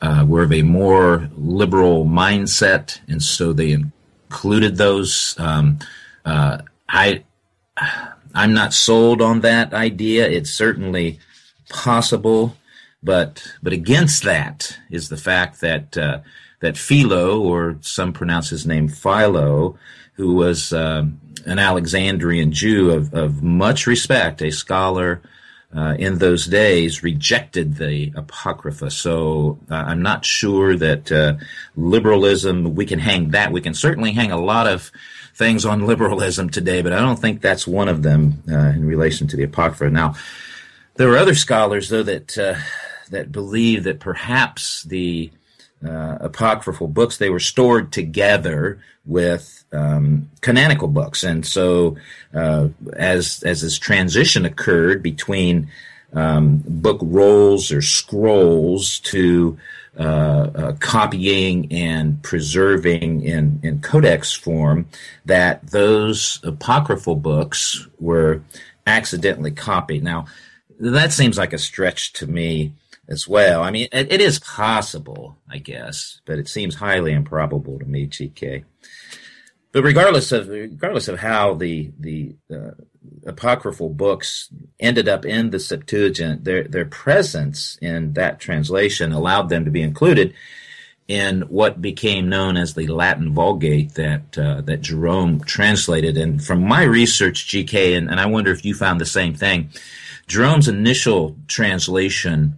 uh, 0.00 0.24
were 0.26 0.42
of 0.42 0.52
a 0.52 0.62
more 0.62 1.28
liberal 1.36 2.04
mindset, 2.04 3.00
and 3.08 3.22
so 3.22 3.52
they 3.52 3.72
included 3.72 4.76
those. 4.76 5.34
Um, 5.38 5.78
uh, 6.24 6.58
I 6.88 7.24
I'm 8.34 8.54
not 8.54 8.72
sold 8.72 9.20
on 9.20 9.40
that 9.40 9.74
idea. 9.74 10.28
It's 10.28 10.50
certainly 10.50 11.18
possible 11.68 12.56
but 13.02 13.46
but 13.62 13.72
against 13.72 14.22
that 14.24 14.78
is 14.90 15.08
the 15.08 15.16
fact 15.16 15.60
that 15.60 15.98
uh, 15.98 16.20
that 16.62 16.78
Philo, 16.78 17.40
or 17.40 17.76
some 17.80 18.12
pronounce 18.12 18.48
his 18.48 18.66
name 18.66 18.88
Philo, 18.88 19.76
who 20.14 20.34
was 20.34 20.72
uh, 20.72 21.04
an 21.44 21.58
Alexandrian 21.58 22.52
Jew 22.52 22.90
of, 22.90 23.12
of 23.12 23.42
much 23.42 23.86
respect, 23.86 24.40
a 24.40 24.52
scholar 24.52 25.20
uh, 25.74 25.96
in 25.98 26.18
those 26.18 26.46
days, 26.46 27.02
rejected 27.02 27.76
the 27.76 28.12
Apocrypha. 28.14 28.90
So 28.90 29.58
uh, 29.70 29.74
I'm 29.74 30.02
not 30.02 30.24
sure 30.24 30.76
that 30.76 31.10
uh, 31.10 31.34
liberalism, 31.76 32.76
we 32.76 32.86
can 32.86 33.00
hang 33.00 33.30
that. 33.30 33.52
We 33.52 33.60
can 33.60 33.74
certainly 33.74 34.12
hang 34.12 34.30
a 34.30 34.40
lot 34.40 34.68
of 34.68 34.92
things 35.34 35.64
on 35.64 35.86
liberalism 35.86 36.48
today, 36.48 36.82
but 36.82 36.92
I 36.92 37.00
don't 37.00 37.18
think 37.18 37.40
that's 37.40 37.66
one 37.66 37.88
of 37.88 38.04
them 38.04 38.42
uh, 38.48 38.56
in 38.56 38.84
relation 38.84 39.26
to 39.28 39.36
the 39.36 39.44
Apocrypha. 39.44 39.90
Now, 39.90 40.14
there 40.94 41.08
were 41.08 41.16
other 41.16 41.34
scholars, 41.34 41.88
though, 41.88 42.04
that 42.04 42.38
that 43.12 43.32
believe 43.32 43.84
that 43.84 44.00
perhaps 44.00 44.82
the 44.82 45.30
uh, 45.84 46.18
apocryphal 46.20 46.88
books, 46.88 47.18
they 47.18 47.30
were 47.30 47.40
stored 47.40 47.92
together 47.92 48.80
with 49.04 49.64
um, 49.72 50.30
canonical 50.40 50.88
books, 50.88 51.24
and 51.24 51.46
so 51.46 51.96
uh, 52.34 52.68
as 52.94 53.42
as 53.44 53.62
this 53.62 53.78
transition 53.78 54.44
occurred 54.44 55.02
between 55.02 55.68
um, 56.12 56.62
book 56.66 57.00
rolls 57.02 57.72
or 57.72 57.82
scrolls 57.82 58.98
to 59.00 59.58
uh, 59.98 60.50
uh, 60.54 60.72
copying 60.80 61.70
and 61.72 62.22
preserving 62.22 63.22
in, 63.22 63.60
in 63.62 63.80
codex 63.80 64.32
form, 64.32 64.86
that 65.24 65.66
those 65.66 66.40
apocryphal 66.44 67.16
books 67.16 67.86
were 67.98 68.42
accidentally 68.86 69.50
copied. 69.50 70.02
Now, 70.02 70.26
that 70.80 71.12
seems 71.12 71.38
like 71.38 71.52
a 71.52 71.58
stretch 71.58 72.12
to 72.14 72.26
me 72.26 72.72
as 73.12 73.28
well. 73.28 73.62
I 73.62 73.70
mean, 73.70 73.88
it, 73.92 74.10
it 74.10 74.20
is 74.20 74.38
possible, 74.40 75.36
I 75.48 75.58
guess, 75.58 76.20
but 76.24 76.38
it 76.38 76.48
seems 76.48 76.74
highly 76.74 77.12
improbable 77.12 77.78
to 77.78 77.84
me, 77.84 78.08
GK. 78.08 78.64
But 79.70 79.84
regardless 79.84 80.32
of 80.32 80.48
regardless 80.48 81.08
of 81.08 81.18
how 81.18 81.54
the 81.54 81.92
the 81.98 82.34
uh, 82.52 82.72
apocryphal 83.26 83.90
books 83.90 84.48
ended 84.80 85.08
up 85.08 85.24
in 85.24 85.50
the 85.50 85.58
Septuagint, 85.58 86.44
their 86.44 86.64
their 86.64 86.84
presence 86.84 87.78
in 87.80 88.14
that 88.14 88.40
translation 88.40 89.12
allowed 89.12 89.48
them 89.48 89.64
to 89.64 89.70
be 89.70 89.82
included 89.82 90.34
in 91.08 91.42
what 91.42 91.82
became 91.82 92.28
known 92.28 92.56
as 92.56 92.74
the 92.74 92.86
Latin 92.86 93.32
Vulgate 93.32 93.94
that 93.94 94.38
uh, 94.38 94.60
that 94.62 94.82
Jerome 94.82 95.40
translated. 95.40 96.16
And 96.16 96.42
from 96.42 96.66
my 96.66 96.82
research, 96.82 97.48
GK, 97.48 97.96
and, 97.96 98.10
and 98.10 98.20
I 98.20 98.26
wonder 98.26 98.50
if 98.50 98.64
you 98.64 98.74
found 98.74 99.00
the 99.00 99.06
same 99.06 99.34
thing. 99.34 99.70
Jerome's 100.28 100.68
initial 100.68 101.36
translation, 101.48 102.56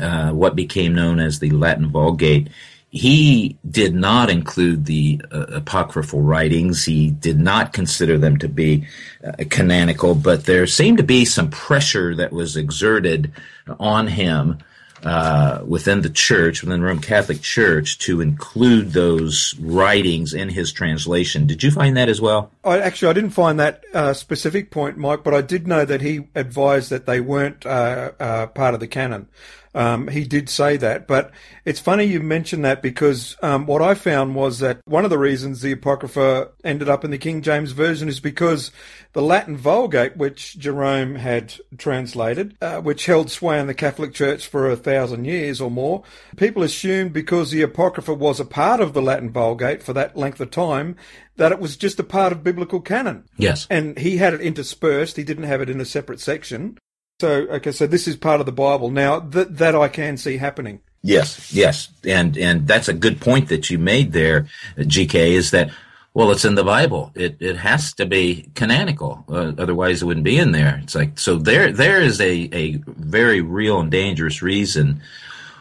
uh, 0.00 0.30
what 0.30 0.56
became 0.56 0.94
known 0.94 1.18
as 1.20 1.38
the 1.38 1.50
Latin 1.50 1.90
Vulgate, 1.90 2.48
he 2.90 3.56
did 3.68 3.94
not 3.94 4.28
include 4.28 4.84
the 4.84 5.20
uh, 5.30 5.46
apocryphal 5.48 6.20
writings. 6.20 6.84
He 6.84 7.10
did 7.10 7.40
not 7.40 7.72
consider 7.72 8.18
them 8.18 8.36
to 8.38 8.48
be 8.48 8.86
uh, 9.26 9.44
canonical, 9.48 10.14
but 10.14 10.44
there 10.44 10.66
seemed 10.66 10.98
to 10.98 11.04
be 11.04 11.24
some 11.24 11.48
pressure 11.48 12.14
that 12.16 12.32
was 12.32 12.56
exerted 12.56 13.32
on 13.80 14.08
him 14.08 14.58
uh, 15.04 15.62
within 15.66 16.02
the 16.02 16.10
church, 16.10 16.62
within 16.62 16.80
the 16.80 16.86
Roman 16.86 17.02
Catholic 17.02 17.40
Church, 17.40 17.98
to 17.98 18.20
include 18.20 18.92
those 18.92 19.54
writings 19.58 20.34
in 20.34 20.48
his 20.48 20.70
translation. 20.72 21.46
Did 21.46 21.62
you 21.62 21.70
find 21.70 21.96
that 21.96 22.08
as 22.08 22.20
well? 22.20 22.50
I 22.64 22.78
actually 22.78 23.08
I 23.08 23.12
didn't 23.14 23.30
find 23.30 23.58
that 23.58 23.82
uh, 23.92 24.14
specific 24.14 24.70
point, 24.70 24.96
Mike, 24.96 25.24
but 25.24 25.34
I 25.34 25.40
did 25.40 25.66
know 25.66 25.84
that 25.84 26.00
he 26.00 26.28
advised 26.34 26.90
that 26.90 27.06
they 27.06 27.20
weren't 27.20 27.66
uh, 27.66 28.12
uh, 28.20 28.46
part 28.48 28.74
of 28.74 28.80
the 28.80 28.86
canon. 28.86 29.28
Um, 29.74 30.08
he 30.08 30.24
did 30.24 30.50
say 30.50 30.76
that, 30.76 31.06
but 31.06 31.30
it's 31.64 31.80
funny 31.80 32.04
you 32.04 32.20
mentioned 32.20 32.64
that 32.64 32.82
because 32.82 33.36
um, 33.42 33.66
what 33.66 33.80
I 33.80 33.94
found 33.94 34.34
was 34.34 34.58
that 34.58 34.80
one 34.84 35.04
of 35.04 35.10
the 35.10 35.18
reasons 35.18 35.62
the 35.62 35.72
Apocrypha 35.72 36.50
ended 36.62 36.90
up 36.90 37.04
in 37.04 37.10
the 37.10 37.16
King 37.16 37.40
James 37.40 37.72
Version 37.72 38.08
is 38.08 38.20
because 38.20 38.70
the 39.14 39.22
Latin 39.22 39.56
Vulgate, 39.56 40.16
which 40.16 40.58
Jerome 40.58 41.14
had 41.14 41.54
translated, 41.78 42.54
uh, 42.60 42.80
which 42.82 43.06
held 43.06 43.30
sway 43.30 43.58
in 43.58 43.66
the 43.66 43.74
Catholic 43.74 44.12
Church 44.12 44.46
for 44.46 44.68
a 44.68 44.76
thousand 44.76 45.24
years 45.24 45.58
or 45.58 45.70
more, 45.70 46.02
people 46.36 46.62
assumed 46.62 47.14
because 47.14 47.50
the 47.50 47.62
Apocrypha 47.62 48.12
was 48.12 48.40
a 48.40 48.44
part 48.44 48.80
of 48.80 48.92
the 48.92 49.02
Latin 49.02 49.30
Vulgate 49.30 49.82
for 49.82 49.94
that 49.94 50.16
length 50.18 50.40
of 50.40 50.50
time, 50.50 50.96
that 51.36 51.52
it 51.52 51.58
was 51.58 51.76
just 51.76 51.98
a 52.00 52.04
part 52.04 52.32
of 52.32 52.44
biblical 52.44 52.80
canon. 52.80 53.24
Yes. 53.36 53.66
And 53.70 53.98
he 53.98 54.18
had 54.18 54.34
it 54.34 54.40
interspersed. 54.40 55.16
He 55.16 55.24
didn't 55.24 55.44
have 55.44 55.60
it 55.60 55.70
in 55.70 55.80
a 55.80 55.84
separate 55.84 56.20
section. 56.20 56.78
So, 57.20 57.46
okay, 57.48 57.72
so 57.72 57.86
this 57.86 58.08
is 58.08 58.16
part 58.16 58.40
of 58.40 58.46
the 58.46 58.52
Bible. 58.52 58.90
Now, 58.90 59.20
that, 59.20 59.58
that 59.58 59.74
I 59.74 59.88
can 59.88 60.16
see 60.16 60.36
happening. 60.36 60.80
Yes, 61.02 61.52
yes. 61.52 61.88
And, 62.04 62.36
and 62.36 62.66
that's 62.66 62.88
a 62.88 62.94
good 62.94 63.20
point 63.20 63.48
that 63.48 63.70
you 63.70 63.78
made 63.78 64.12
there, 64.12 64.46
GK, 64.76 65.14
is 65.14 65.50
that, 65.52 65.70
well, 66.14 66.30
it's 66.30 66.44
in 66.44 66.54
the 66.54 66.64
Bible. 66.64 67.10
It, 67.14 67.36
it 67.40 67.56
has 67.56 67.92
to 67.94 68.06
be 68.06 68.50
canonical. 68.54 69.24
Uh, 69.28 69.52
otherwise 69.58 70.02
it 70.02 70.04
wouldn't 70.04 70.24
be 70.24 70.38
in 70.38 70.52
there. 70.52 70.80
It's 70.82 70.94
like, 70.94 71.18
so 71.18 71.36
there, 71.36 71.72
there 71.72 72.00
is 72.00 72.20
a, 72.20 72.48
a 72.52 72.76
very 72.86 73.40
real 73.40 73.80
and 73.80 73.90
dangerous 73.90 74.42
reason 74.42 75.00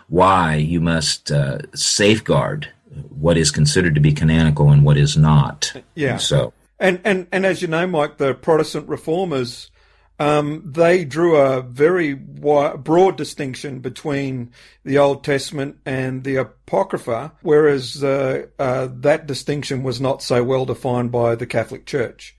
why 0.10 0.56
you 0.56 0.82
must 0.82 1.32
uh, 1.32 1.60
safeguard 1.74 2.70
what 3.10 3.38
is 3.38 3.52
considered 3.52 3.96
to 3.96 4.02
be 4.02 4.14
canonical 4.14 4.72
and 4.72 4.84
what 4.84 4.98
is 4.98 5.18
not. 5.18 5.74
Yeah. 5.96 6.18
So, 6.18 6.54
and, 6.80 7.00
and, 7.04 7.28
and 7.32 7.46
as 7.46 7.62
you 7.62 7.68
know, 7.68 7.88
Mike, 7.88 8.18
the 8.18 8.34
Protestant 8.34 8.90
reformers, 8.90 9.72
um, 10.20 10.62
they 10.66 11.04
drew 11.04 11.36
a 11.36 11.62
very 11.62 12.14
wide, 12.14 12.84
broad 12.84 13.18
distinction 13.18 13.80
between 13.80 14.52
the 14.84 15.00
Old 15.00 15.24
Testament 15.24 15.80
and 15.86 16.24
the 16.24 16.36
Apocrypha, 16.36 17.32
whereas 17.42 18.04
uh, 18.04 18.46
uh, 18.60 18.90
that 19.00 19.26
distinction 19.26 19.84
was 19.84 20.00
not 20.00 20.22
so 20.22 20.44
well 20.44 20.66
defined 20.66 21.12
by 21.12 21.36
the 21.36 21.48
Catholic 21.48 21.86
Church. 21.86 22.36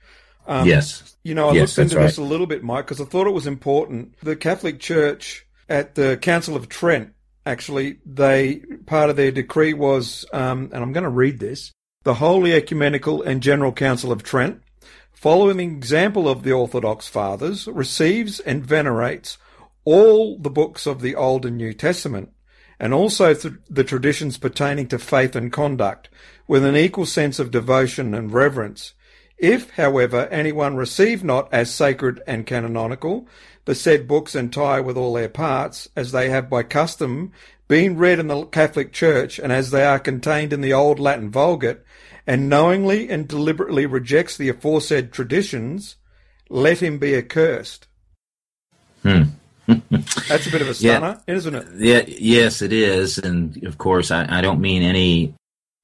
Um, 0.46 0.68
yes. 0.68 1.16
You 1.24 1.34
know, 1.34 1.50
I 1.50 1.54
yes, 1.54 1.76
looked 1.76 1.90
into 1.90 1.96
right. 1.98 2.06
this 2.06 2.18
a 2.18 2.22
little 2.22 2.46
bit, 2.46 2.62
Mike, 2.62 2.86
because 2.86 3.00
I 3.00 3.04
thought 3.04 3.26
it 3.26 3.32
was 3.32 3.46
important. 3.46 4.14
The 4.20 4.36
Catholic 4.36 4.78
Church 4.80 5.46
at 5.68 5.94
the 5.94 6.16
Council 6.16 6.54
of 6.54 6.68
Trent, 6.68 7.14
actually, 7.44 7.98
they 8.04 8.62
part 8.86 9.10
of 9.10 9.16
their 9.16 9.32
decree 9.32 9.74
was, 9.74 10.24
um, 10.32 10.70
and 10.72 10.82
I'm 10.82 10.92
going 10.92 11.04
to 11.04 11.10
read 11.10 11.40
this: 11.40 11.72
the 12.04 12.14
Holy 12.14 12.52
Ecumenical 12.52 13.22
and 13.22 13.42
General 13.42 13.72
Council 13.72 14.12
of 14.12 14.22
Trent 14.22 14.62
following 15.22 15.56
the 15.56 15.64
example 15.64 16.28
of 16.28 16.42
the 16.42 16.50
Orthodox 16.50 17.06
Fathers, 17.06 17.68
receives 17.68 18.40
and 18.40 18.66
venerates 18.66 19.38
all 19.84 20.36
the 20.36 20.50
books 20.50 20.84
of 20.84 21.00
the 21.00 21.14
Old 21.14 21.46
and 21.46 21.56
New 21.56 21.72
Testament, 21.72 22.30
and 22.80 22.92
also 22.92 23.32
th- 23.32 23.54
the 23.70 23.84
traditions 23.84 24.36
pertaining 24.36 24.88
to 24.88 24.98
faith 24.98 25.36
and 25.36 25.52
conduct, 25.52 26.08
with 26.48 26.64
an 26.64 26.76
equal 26.76 27.06
sense 27.06 27.38
of 27.38 27.52
devotion 27.52 28.14
and 28.14 28.32
reverence. 28.32 28.94
If, 29.38 29.70
however, 29.70 30.26
anyone 30.26 30.74
receive 30.74 31.22
not 31.22 31.48
as 31.54 31.72
sacred 31.72 32.20
and 32.26 32.44
canonical 32.44 33.28
the 33.64 33.74
said 33.74 34.08
books 34.08 34.34
entire 34.34 34.82
with 34.82 34.96
all 34.96 35.12
their 35.12 35.28
parts, 35.28 35.88
as 35.94 36.12
they 36.12 36.28
have 36.30 36.50
by 36.50 36.62
custom 36.62 37.32
been 37.68 37.96
read 37.96 38.18
in 38.18 38.28
the 38.28 38.44
Catholic 38.46 38.92
Church, 38.92 39.38
and 39.38 39.52
as 39.52 39.70
they 39.70 39.84
are 39.84 39.98
contained 39.98 40.52
in 40.52 40.60
the 40.60 40.72
old 40.72 40.98
Latin 40.98 41.30
Vulgate, 41.30 41.80
and 42.26 42.48
knowingly 42.48 43.08
and 43.08 43.26
deliberately 43.26 43.86
rejects 43.86 44.36
the 44.36 44.48
aforesaid 44.48 45.12
traditions, 45.12 45.96
let 46.48 46.82
him 46.82 46.98
be 46.98 47.16
accursed. 47.16 47.86
Hmm. 49.02 49.22
That's 49.66 50.46
a 50.46 50.50
bit 50.50 50.60
of 50.60 50.68
a 50.68 50.74
stunner, 50.74 51.20
yeah. 51.26 51.34
isn't 51.34 51.54
it? 51.54 51.66
Yeah, 51.76 52.02
yes, 52.06 52.62
it 52.62 52.72
is. 52.72 53.18
And 53.18 53.64
of 53.64 53.78
course, 53.78 54.10
I, 54.10 54.26
I, 54.28 54.40
don't 54.40 54.60
mean 54.60 54.82
any, 54.82 55.34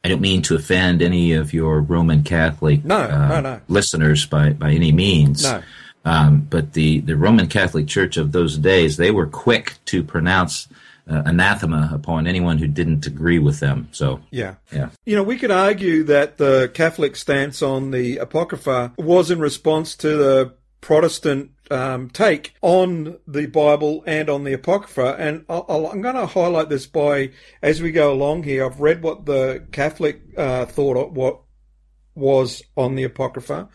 I 0.04 0.08
don't 0.08 0.20
mean 0.20 0.42
to 0.42 0.56
offend 0.56 1.00
any 1.00 1.32
of 1.32 1.52
your 1.54 1.80
Roman 1.80 2.22
Catholic 2.22 2.84
no, 2.84 2.98
uh, 2.98 3.28
no, 3.28 3.40
no. 3.40 3.60
listeners 3.68 4.26
by, 4.26 4.50
by 4.50 4.72
any 4.72 4.92
means. 4.92 5.44
No. 5.44 5.62
Um, 6.08 6.46
but 6.48 6.72
the, 6.72 7.00
the 7.00 7.16
Roman 7.16 7.48
Catholic 7.48 7.86
Church 7.86 8.16
of 8.16 8.32
those 8.32 8.56
days, 8.56 8.96
they 8.96 9.10
were 9.10 9.26
quick 9.26 9.74
to 9.86 10.02
pronounce 10.02 10.66
uh, 11.06 11.22
anathema 11.26 11.90
upon 11.92 12.26
anyone 12.26 12.56
who 12.56 12.66
didn't 12.66 13.06
agree 13.06 13.38
with 13.38 13.60
them. 13.60 13.88
So 13.92 14.20
yeah, 14.30 14.54
yeah. 14.72 14.88
You 15.04 15.16
know, 15.16 15.22
we 15.22 15.36
could 15.36 15.50
argue 15.50 16.04
that 16.04 16.38
the 16.38 16.70
Catholic 16.72 17.14
stance 17.14 17.60
on 17.60 17.90
the 17.90 18.16
Apocrypha 18.18 18.94
was 18.96 19.30
in 19.30 19.38
response 19.38 19.96
to 19.96 20.16
the 20.16 20.54
Protestant 20.80 21.50
um, 21.70 22.08
take 22.08 22.54
on 22.62 23.18
the 23.26 23.46
Bible 23.46 24.02
and 24.06 24.30
on 24.30 24.44
the 24.44 24.54
Apocrypha. 24.54 25.16
And 25.18 25.44
i 25.50 25.58
am 25.58 26.00
going 26.00 26.14
to 26.14 26.26
highlight 26.26 26.70
this 26.70 26.86
by 26.86 27.32
as 27.60 27.82
we 27.82 27.90
go 27.90 28.12
along 28.12 28.44
here. 28.44 28.64
I've 28.64 28.80
read 28.80 29.02
what 29.02 29.26
the 29.26 29.66
Catholic 29.72 30.22
uh, 30.38 30.64
thought 30.64 31.12
what 31.12 31.40
was 32.14 32.62
on 32.76 32.94
the 32.94 33.04
Apocrypha. 33.04 33.68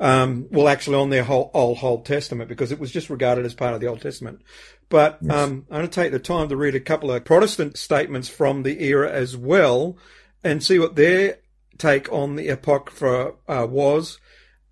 Um, 0.00 0.46
well, 0.50 0.66
actually, 0.66 0.96
on 0.96 1.10
their 1.10 1.24
whole 1.24 1.50
Old, 1.52 1.78
Old 1.82 2.06
Testament, 2.06 2.48
because 2.48 2.72
it 2.72 2.80
was 2.80 2.90
just 2.90 3.10
regarded 3.10 3.44
as 3.44 3.54
part 3.54 3.74
of 3.74 3.80
the 3.80 3.86
Old 3.86 4.00
Testament. 4.00 4.40
But 4.88 5.18
yes. 5.20 5.32
um, 5.32 5.66
I'm 5.70 5.76
going 5.76 5.88
to 5.88 5.94
take 5.94 6.10
the 6.10 6.18
time 6.18 6.48
to 6.48 6.56
read 6.56 6.74
a 6.74 6.80
couple 6.80 7.12
of 7.12 7.24
Protestant 7.24 7.76
statements 7.76 8.26
from 8.26 8.62
the 8.62 8.82
era 8.82 9.12
as 9.12 9.36
well, 9.36 9.98
and 10.42 10.62
see 10.62 10.78
what 10.78 10.96
their 10.96 11.38
take 11.76 12.10
on 12.10 12.36
the 12.36 12.48
Apocrypha 12.48 13.34
uh, 13.46 13.66
was. 13.68 14.18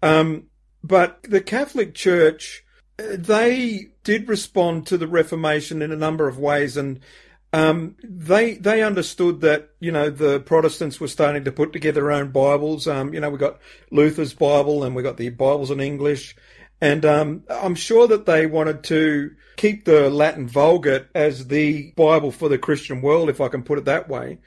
Um, 0.02 0.44
but 0.82 1.22
the 1.24 1.42
Catholic 1.42 1.94
Church, 1.94 2.64
they 2.96 3.88
did 4.04 4.28
respond 4.28 4.86
to 4.86 4.96
the 4.96 5.06
Reformation 5.06 5.82
in 5.82 5.92
a 5.92 5.96
number 5.96 6.26
of 6.26 6.38
ways, 6.38 6.76
and 6.78 7.00
um, 7.52 7.96
they 8.02 8.54
they 8.54 8.82
understood 8.82 9.40
that 9.40 9.70
you 9.80 9.90
know 9.90 10.10
the 10.10 10.40
Protestants 10.40 11.00
were 11.00 11.08
starting 11.08 11.44
to 11.44 11.52
put 11.52 11.72
together 11.72 12.02
their 12.02 12.12
own 12.12 12.30
Bibles. 12.30 12.86
Um, 12.86 13.14
you 13.14 13.20
know, 13.20 13.30
we 13.30 13.38
got 13.38 13.58
Luther's 13.90 14.34
Bible 14.34 14.84
and 14.84 14.94
we 14.94 15.02
got 15.02 15.16
the 15.16 15.30
Bibles 15.30 15.70
in 15.70 15.80
English, 15.80 16.36
and 16.80 17.04
um, 17.04 17.44
I'm 17.48 17.74
sure 17.74 18.06
that 18.06 18.26
they 18.26 18.46
wanted 18.46 18.84
to 18.84 19.30
keep 19.56 19.84
the 19.84 20.10
Latin 20.10 20.46
Vulgate 20.46 21.06
as 21.14 21.48
the 21.48 21.92
Bible 21.92 22.30
for 22.30 22.48
the 22.48 22.58
Christian 22.58 23.00
world, 23.00 23.30
if 23.30 23.40
I 23.40 23.48
can 23.48 23.62
put 23.62 23.78
it 23.78 23.86
that 23.86 24.08
way. 24.08 24.38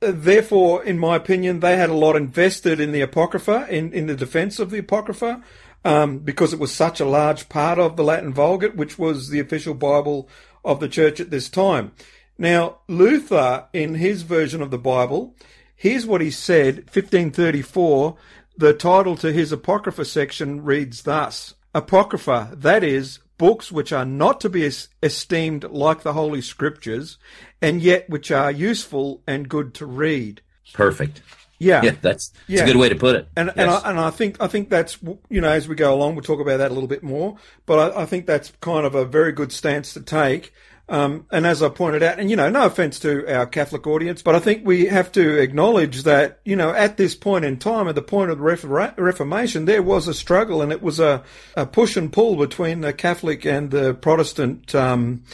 Therefore, 0.00 0.84
in 0.84 0.98
my 0.98 1.16
opinion, 1.16 1.60
they 1.60 1.76
had 1.76 1.90
a 1.90 1.94
lot 1.94 2.16
invested 2.16 2.80
in 2.80 2.92
the 2.92 3.00
Apocrypha, 3.00 3.66
in, 3.68 3.92
in 3.92 4.06
the 4.06 4.14
defense 4.14 4.58
of 4.60 4.70
the 4.70 4.78
Apocrypha, 4.78 5.42
um, 5.84 6.18
because 6.18 6.52
it 6.52 6.60
was 6.60 6.72
such 6.72 7.00
a 7.00 7.04
large 7.04 7.48
part 7.48 7.78
of 7.78 7.96
the 7.96 8.04
Latin 8.04 8.32
Vulgate, 8.32 8.76
which 8.76 8.98
was 8.98 9.30
the 9.30 9.40
official 9.40 9.74
Bible 9.74 10.28
of 10.64 10.80
the 10.80 10.88
church 10.88 11.18
at 11.20 11.30
this 11.30 11.48
time. 11.48 11.92
Now, 12.38 12.78
Luther, 12.86 13.66
in 13.72 13.96
his 13.96 14.22
version 14.22 14.62
of 14.62 14.70
the 14.70 14.78
Bible, 14.78 15.34
here's 15.74 16.06
what 16.06 16.20
he 16.20 16.30
said, 16.30 16.76
1534. 16.84 18.16
The 18.56 18.72
title 18.72 19.16
to 19.16 19.32
his 19.32 19.52
Apocrypha 19.52 20.04
section 20.04 20.62
reads 20.62 21.02
thus 21.02 21.54
Apocrypha, 21.74 22.50
that 22.56 22.84
is, 22.84 23.18
books 23.38 23.72
which 23.72 23.92
are 23.92 24.04
not 24.04 24.40
to 24.40 24.48
be 24.48 24.70
esteemed 25.02 25.64
like 25.64 26.02
the 26.02 26.12
Holy 26.12 26.40
Scriptures, 26.40 27.18
and 27.60 27.80
yet 27.80 28.08
which 28.08 28.30
are 28.30 28.50
useful 28.50 29.22
and 29.26 29.48
good 29.48 29.74
to 29.74 29.86
read. 29.86 30.40
Perfect. 30.72 31.22
Yeah, 31.60 31.82
yeah, 31.82 31.90
that's, 32.00 32.28
that's 32.28 32.32
yeah. 32.46 32.62
a 32.62 32.66
good 32.66 32.76
way 32.76 32.88
to 32.88 32.94
put 32.94 33.16
it. 33.16 33.28
And 33.36 33.48
yes. 33.48 33.56
and, 33.56 33.70
I, 33.70 33.90
and 33.90 34.00
I 34.00 34.10
think 34.10 34.40
I 34.40 34.46
think 34.46 34.68
that's 34.68 34.98
you 35.28 35.40
know 35.40 35.50
as 35.50 35.66
we 35.66 35.74
go 35.74 35.92
along 35.92 36.14
we'll 36.14 36.22
talk 36.22 36.40
about 36.40 36.58
that 36.58 36.70
a 36.70 36.74
little 36.74 36.88
bit 36.88 37.02
more. 37.02 37.36
But 37.66 37.96
I, 37.96 38.02
I 38.02 38.06
think 38.06 38.26
that's 38.26 38.52
kind 38.60 38.86
of 38.86 38.94
a 38.94 39.04
very 39.04 39.32
good 39.32 39.50
stance 39.50 39.92
to 39.94 40.00
take. 40.00 40.52
Um, 40.90 41.26
and 41.30 41.46
as 41.46 41.62
I 41.62 41.68
pointed 41.68 42.02
out, 42.02 42.18
and 42.18 42.30
you 42.30 42.36
know, 42.36 42.48
no 42.48 42.64
offense 42.64 42.98
to 43.00 43.30
our 43.30 43.46
Catholic 43.46 43.86
audience, 43.86 44.22
but 44.22 44.34
I 44.34 44.38
think 44.38 44.66
we 44.66 44.86
have 44.86 45.12
to 45.12 45.38
acknowledge 45.38 46.04
that, 46.04 46.40
you 46.46 46.56
know, 46.56 46.70
at 46.70 46.96
this 46.96 47.14
point 47.14 47.44
in 47.44 47.58
time, 47.58 47.88
at 47.88 47.94
the 47.94 48.02
point 48.02 48.30
of 48.30 48.38
the 48.38 48.94
Reformation, 48.96 49.66
there 49.66 49.82
was 49.82 50.08
a 50.08 50.14
struggle 50.14 50.62
and 50.62 50.72
it 50.72 50.82
was 50.82 50.98
a, 50.98 51.22
a 51.56 51.66
push 51.66 51.96
and 51.96 52.10
pull 52.10 52.36
between 52.36 52.80
the 52.80 52.94
Catholic 52.94 53.44
and 53.44 53.70
the 53.70 53.92
Protestant 53.92 54.74
um, 54.74 55.24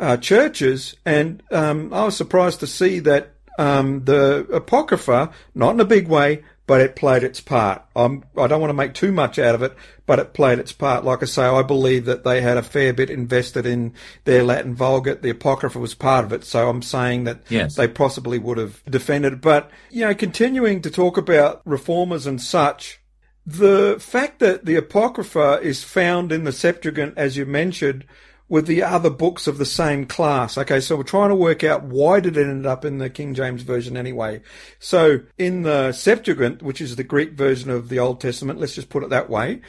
uh, 0.00 0.16
churches. 0.16 0.96
And 1.04 1.44
um, 1.52 1.94
I 1.94 2.04
was 2.04 2.16
surprised 2.16 2.58
to 2.60 2.66
see 2.66 2.98
that 3.00 3.34
um, 3.56 4.04
the 4.04 4.48
Apocrypha, 4.52 5.30
not 5.54 5.74
in 5.74 5.80
a 5.80 5.84
big 5.84 6.08
way, 6.08 6.42
but 6.68 6.82
it 6.82 6.94
played 6.94 7.24
its 7.24 7.40
part. 7.40 7.82
I'm, 7.96 8.22
I 8.36 8.46
don't 8.46 8.60
want 8.60 8.68
to 8.68 8.74
make 8.74 8.92
too 8.92 9.10
much 9.10 9.38
out 9.38 9.54
of 9.54 9.62
it, 9.62 9.74
but 10.04 10.18
it 10.18 10.34
played 10.34 10.58
its 10.58 10.70
part. 10.70 11.02
Like 11.02 11.22
I 11.22 11.26
say, 11.26 11.44
I 11.44 11.62
believe 11.62 12.04
that 12.04 12.24
they 12.24 12.42
had 12.42 12.58
a 12.58 12.62
fair 12.62 12.92
bit 12.92 13.08
invested 13.08 13.64
in 13.64 13.94
their 14.24 14.44
Latin 14.44 14.74
Vulgate. 14.74 15.22
The 15.22 15.30
Apocrypha 15.30 15.78
was 15.78 15.94
part 15.94 16.26
of 16.26 16.32
it, 16.34 16.44
so 16.44 16.68
I'm 16.68 16.82
saying 16.82 17.24
that 17.24 17.40
yes. 17.48 17.74
they 17.74 17.88
possibly 17.88 18.38
would 18.38 18.58
have 18.58 18.84
defended 18.84 19.32
it. 19.32 19.40
But, 19.40 19.70
you 19.90 20.02
know, 20.02 20.14
continuing 20.14 20.82
to 20.82 20.90
talk 20.90 21.16
about 21.16 21.62
reformers 21.64 22.26
and 22.26 22.40
such, 22.40 23.00
the 23.46 23.96
fact 23.98 24.38
that 24.40 24.66
the 24.66 24.76
Apocrypha 24.76 25.60
is 25.62 25.82
found 25.82 26.32
in 26.32 26.44
the 26.44 26.52
Septuagint, 26.52 27.14
as 27.16 27.38
you 27.38 27.46
mentioned, 27.46 28.04
with 28.48 28.66
the 28.66 28.82
other 28.82 29.10
books 29.10 29.46
of 29.46 29.58
the 29.58 29.66
same 29.66 30.06
class. 30.06 30.56
Okay, 30.56 30.80
so 30.80 30.96
we're 30.96 31.02
trying 31.02 31.28
to 31.28 31.34
work 31.34 31.62
out 31.62 31.84
why 31.84 32.20
did 32.20 32.36
it 32.36 32.46
end 32.46 32.66
up 32.66 32.84
in 32.84 32.98
the 32.98 33.10
King 33.10 33.34
James 33.34 33.62
Version 33.62 33.96
anyway. 33.96 34.40
So 34.78 35.20
in 35.36 35.62
the 35.62 35.92
Septuagint, 35.92 36.62
which 36.62 36.80
is 36.80 36.96
the 36.96 37.04
Greek 37.04 37.32
version 37.32 37.70
of 37.70 37.88
the 37.88 37.98
Old 37.98 38.20
Testament, 38.20 38.58
let's 38.58 38.74
just 38.74 38.88
put 38.88 39.02
it 39.02 39.10
that 39.10 39.28
way, 39.28 39.60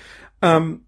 um, 0.42 0.84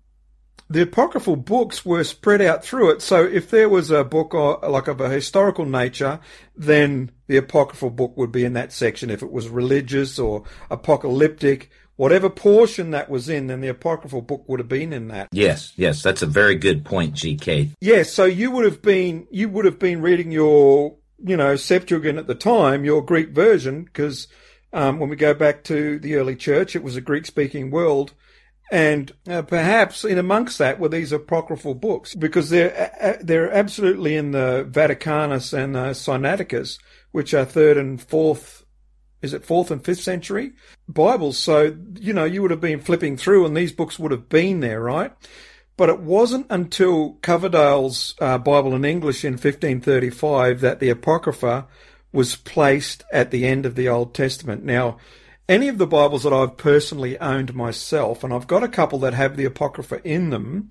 the 0.69 0.83
apocryphal 0.83 1.35
books 1.35 1.85
were 1.85 2.03
spread 2.05 2.41
out 2.41 2.63
through 2.63 2.91
it. 2.91 3.01
So 3.01 3.25
if 3.25 3.49
there 3.49 3.67
was 3.67 3.91
a 3.91 4.05
book 4.05 4.33
or, 4.33 4.57
like 4.59 4.87
of 4.87 5.01
a 5.01 5.09
historical 5.09 5.65
nature, 5.65 6.21
then 6.55 7.11
the 7.27 7.35
apocryphal 7.35 7.89
book 7.89 8.15
would 8.15 8.31
be 8.31 8.45
in 8.45 8.53
that 8.53 8.71
section. 8.71 9.09
If 9.09 9.21
it 9.21 9.33
was 9.33 9.49
religious 9.49 10.17
or 10.17 10.43
apocalyptic, 10.69 11.71
whatever 12.01 12.31
portion 12.31 12.89
that 12.89 13.11
was 13.11 13.29
in, 13.29 13.45
then 13.45 13.61
the 13.61 13.67
apocryphal 13.67 14.23
book 14.23 14.43
would 14.47 14.59
have 14.59 14.67
been 14.67 14.91
in 14.91 15.09
that. 15.09 15.27
Yes, 15.31 15.71
yes, 15.75 16.01
that's 16.01 16.23
a 16.23 16.25
very 16.25 16.55
good 16.55 16.83
point, 16.83 17.13
GK. 17.13 17.69
Yes, 17.79 18.11
so 18.11 18.25
you 18.25 18.49
would 18.49 18.65
have 18.65 18.81
been 18.81 19.27
you 19.29 19.47
would 19.49 19.65
have 19.65 19.77
been 19.77 20.01
reading 20.01 20.31
your 20.31 20.95
you 21.23 21.37
know 21.37 21.55
Septuagint 21.55 22.17
at 22.17 22.25
the 22.25 22.33
time, 22.33 22.83
your 22.83 23.05
Greek 23.05 23.29
version, 23.29 23.83
because 23.83 24.27
um, 24.73 24.99
when 24.99 25.09
we 25.09 25.15
go 25.15 25.35
back 25.35 25.63
to 25.65 25.99
the 25.99 26.15
early 26.15 26.35
church, 26.35 26.75
it 26.75 26.81
was 26.81 26.95
a 26.95 27.01
Greek 27.01 27.27
speaking 27.27 27.69
world. 27.69 28.13
And 28.71 29.11
uh, 29.29 29.43
perhaps 29.43 30.03
in 30.03 30.17
amongst 30.17 30.57
that 30.57 30.79
were 30.79 30.89
these 30.89 31.11
apocryphal 31.11 31.75
books, 31.75 32.15
because 32.15 32.49
they're 32.49 32.91
uh, 32.99 33.17
they're 33.21 33.53
absolutely 33.53 34.15
in 34.15 34.31
the 34.31 34.67
Vaticanus 34.67 35.53
and 35.53 35.75
the 35.75 35.91
Sinaiticus, 35.91 36.79
which 37.11 37.35
are 37.35 37.45
third 37.45 37.77
and 37.77 38.01
fourth 38.01 38.60
is 39.21 39.33
it 39.33 39.45
fourth 39.45 39.71
and 39.71 39.83
fifth 39.83 40.01
century 40.01 40.53
Bibles. 40.87 41.37
So, 41.37 41.75
you 41.99 42.13
know, 42.13 42.25
you 42.25 42.41
would 42.41 42.51
have 42.51 42.61
been 42.61 42.79
flipping 42.79 43.17
through 43.17 43.45
and 43.45 43.55
these 43.55 43.71
books 43.71 43.97
would 43.97 44.11
have 44.11 44.29
been 44.29 44.59
there, 44.59 44.81
right? 44.81 45.11
But 45.77 45.89
it 45.89 45.99
wasn't 45.99 46.47
until 46.49 47.17
Coverdale's 47.21 48.15
uh, 48.19 48.37
Bible 48.37 48.75
in 48.75 48.85
English 48.85 49.23
in 49.23 49.33
1535 49.33 50.61
that 50.61 50.79
the 50.79 50.89
Apocrypha 50.89 51.67
was 52.11 52.35
placed 52.35 53.03
at 53.11 53.31
the 53.31 53.45
end 53.45 53.65
of 53.65 53.75
the 53.75 53.87
Old 53.87 54.13
Testament. 54.13 54.63
Now, 54.63 54.97
any 55.47 55.67
of 55.67 55.77
the 55.77 55.87
Bibles 55.87 56.23
that 56.23 56.33
I've 56.33 56.57
personally 56.57 57.17
owned 57.19 57.55
myself, 57.55 58.23
and 58.23 58.33
I've 58.33 58.47
got 58.47 58.63
a 58.63 58.67
couple 58.67 58.99
that 58.99 59.13
have 59.13 59.37
the 59.37 59.45
Apocrypha 59.45 60.01
in 60.03 60.29
them, 60.29 60.69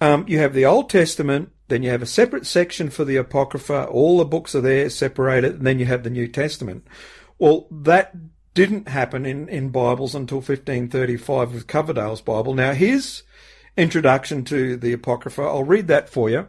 um, 0.00 0.24
you 0.28 0.38
have 0.38 0.54
the 0.54 0.66
Old 0.66 0.90
Testament, 0.90 1.50
then 1.68 1.82
you 1.82 1.90
have 1.90 2.02
a 2.02 2.06
separate 2.06 2.46
section 2.46 2.90
for 2.90 3.04
the 3.04 3.16
Apocrypha, 3.16 3.86
all 3.86 4.18
the 4.18 4.24
books 4.24 4.54
are 4.54 4.60
there 4.60 4.90
separated, 4.90 5.56
and 5.56 5.66
then 5.66 5.78
you 5.78 5.86
have 5.86 6.04
the 6.04 6.10
New 6.10 6.28
Testament. 6.28 6.86
Well, 7.38 7.66
that 7.70 8.14
didn't 8.54 8.88
happen 8.88 9.24
in, 9.24 9.48
in 9.48 9.70
Bibles 9.70 10.14
until 10.14 10.38
1535 10.38 11.52
with 11.52 11.66
Coverdale's 11.66 12.20
Bible. 12.20 12.54
Now, 12.54 12.72
his 12.72 13.22
introduction 13.76 14.44
to 14.44 14.76
the 14.76 14.92
Apocrypha, 14.92 15.42
I'll 15.42 15.64
read 15.64 15.88
that 15.88 16.08
for 16.08 16.28
you. 16.28 16.48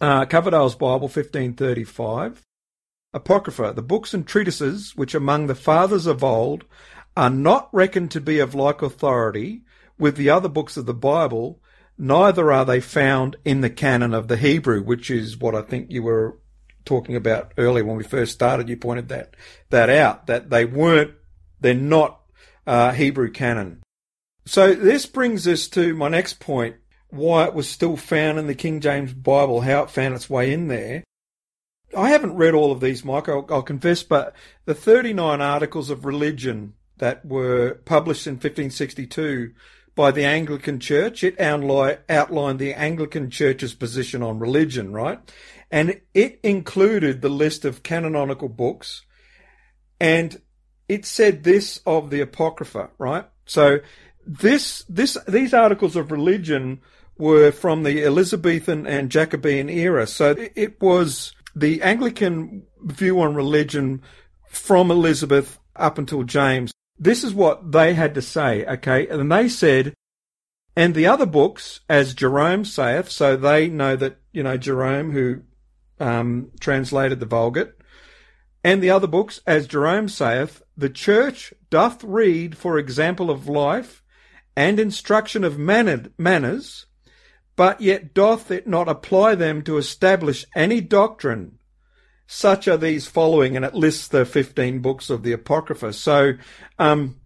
Uh, 0.00 0.24
Coverdale's 0.26 0.74
Bible, 0.74 1.08
1535. 1.08 2.42
Apocrypha, 3.12 3.72
the 3.74 3.82
books 3.82 4.12
and 4.12 4.26
treatises 4.26 4.96
which 4.96 5.14
among 5.14 5.46
the 5.46 5.54
fathers 5.54 6.06
of 6.06 6.24
old 6.24 6.64
are 7.16 7.30
not 7.30 7.68
reckoned 7.72 8.10
to 8.10 8.20
be 8.20 8.40
of 8.40 8.56
like 8.56 8.82
authority 8.82 9.62
with 9.96 10.16
the 10.16 10.30
other 10.30 10.48
books 10.48 10.76
of 10.76 10.86
the 10.86 10.94
Bible, 10.94 11.60
neither 11.96 12.50
are 12.50 12.64
they 12.64 12.80
found 12.80 13.36
in 13.44 13.60
the 13.60 13.70
canon 13.70 14.12
of 14.12 14.26
the 14.26 14.36
Hebrew, 14.36 14.82
which 14.82 15.10
is 15.10 15.38
what 15.38 15.54
I 15.54 15.62
think 15.62 15.92
you 15.92 16.02
were 16.02 16.38
talking 16.84 17.16
about 17.16 17.52
earlier 17.56 17.84
when 17.84 17.96
we 17.96 18.04
first 18.04 18.32
started. 18.32 18.68
You 18.68 18.76
pointed 18.76 19.08
that 19.08 19.34
that 19.70 19.90
out 19.90 20.26
that 20.26 20.50
they 20.50 20.64
weren't, 20.64 21.12
they're 21.60 21.74
not 21.74 22.20
uh, 22.66 22.92
Hebrew 22.92 23.30
canon. 23.30 23.82
So 24.46 24.74
this 24.74 25.06
brings 25.06 25.48
us 25.48 25.68
to 25.68 25.94
my 25.94 26.08
next 26.08 26.40
point: 26.40 26.76
why 27.08 27.44
it 27.46 27.54
was 27.54 27.68
still 27.68 27.96
found 27.96 28.38
in 28.38 28.46
the 28.46 28.54
King 28.54 28.80
James 28.80 29.12
Bible, 29.12 29.62
how 29.62 29.82
it 29.84 29.90
found 29.90 30.14
its 30.14 30.30
way 30.30 30.52
in 30.52 30.68
there. 30.68 31.04
I 31.96 32.10
haven't 32.10 32.34
read 32.34 32.54
all 32.54 32.72
of 32.72 32.80
these, 32.80 33.04
Mike. 33.04 33.28
I'll, 33.28 33.46
I'll 33.50 33.62
confess, 33.62 34.02
but 34.02 34.34
the 34.64 34.74
39 34.74 35.40
articles 35.40 35.90
of 35.90 36.04
religion 36.04 36.74
that 36.98 37.24
were 37.24 37.80
published 37.84 38.26
in 38.26 38.34
1562 38.34 39.52
by 39.94 40.10
the 40.10 40.24
Anglican 40.24 40.80
Church. 40.80 41.22
It 41.22 41.40
outlined 41.40 42.58
the 42.58 42.74
Anglican 42.74 43.30
Church's 43.30 43.74
position 43.74 44.22
on 44.22 44.38
religion, 44.38 44.92
right? 44.92 45.18
And 45.74 46.00
it 46.14 46.38
included 46.44 47.20
the 47.20 47.28
list 47.28 47.64
of 47.64 47.82
canonical 47.82 48.48
books, 48.48 49.02
and 49.98 50.40
it 50.88 51.04
said 51.04 51.42
this 51.42 51.80
of 51.84 52.10
the 52.10 52.20
Apocrypha, 52.20 52.90
right? 52.96 53.24
So 53.44 53.80
this 54.24 54.84
this 54.88 55.18
these 55.26 55.52
articles 55.52 55.96
of 55.96 56.12
religion 56.12 56.80
were 57.18 57.50
from 57.50 57.82
the 57.82 58.04
Elizabethan 58.04 58.86
and 58.86 59.10
Jacobean 59.10 59.68
era. 59.68 60.06
So 60.06 60.36
it 60.54 60.80
was 60.80 61.34
the 61.56 61.82
Anglican 61.82 62.62
view 62.80 63.20
on 63.20 63.34
religion 63.34 64.00
from 64.48 64.92
Elizabeth 64.92 65.58
up 65.74 65.98
until 65.98 66.22
James. 66.22 66.72
This 67.00 67.24
is 67.24 67.34
what 67.34 67.72
they 67.72 67.94
had 67.94 68.14
to 68.14 68.22
say, 68.22 68.64
okay? 68.64 69.08
And 69.08 69.30
they 69.30 69.48
said, 69.48 69.92
and 70.76 70.94
the 70.94 71.08
other 71.08 71.26
books, 71.26 71.80
as 71.88 72.14
Jerome 72.14 72.64
saith, 72.64 73.10
so 73.10 73.36
they 73.36 73.66
know 73.66 73.96
that, 73.96 74.18
you 74.32 74.44
know, 74.44 74.56
Jerome, 74.56 75.10
who 75.10 75.42
um, 76.00 76.50
translated 76.60 77.20
the 77.20 77.26
Vulgate, 77.26 77.72
and 78.62 78.82
the 78.82 78.90
other 78.90 79.06
books, 79.06 79.40
as 79.46 79.66
Jerome 79.66 80.08
saith, 80.08 80.62
the 80.76 80.88
church 80.88 81.52
doth 81.70 82.02
read 82.02 82.56
for 82.56 82.78
example 82.78 83.30
of 83.30 83.48
life 83.48 84.02
and 84.56 84.80
instruction 84.80 85.44
of 85.44 85.58
manners, 85.58 86.86
but 87.56 87.80
yet 87.80 88.14
doth 88.14 88.50
it 88.50 88.66
not 88.66 88.88
apply 88.88 89.34
them 89.34 89.62
to 89.62 89.76
establish 89.76 90.44
any 90.54 90.80
doctrine. 90.80 91.58
Such 92.26 92.66
are 92.68 92.78
these 92.78 93.06
following, 93.06 93.54
and 93.54 93.64
it 93.64 93.74
lists 93.74 94.08
the 94.08 94.24
15 94.24 94.80
books 94.80 95.10
of 95.10 95.22
the 95.22 95.32
Apocrypha. 95.32 95.92
So, 95.92 96.32
um, 96.78 97.20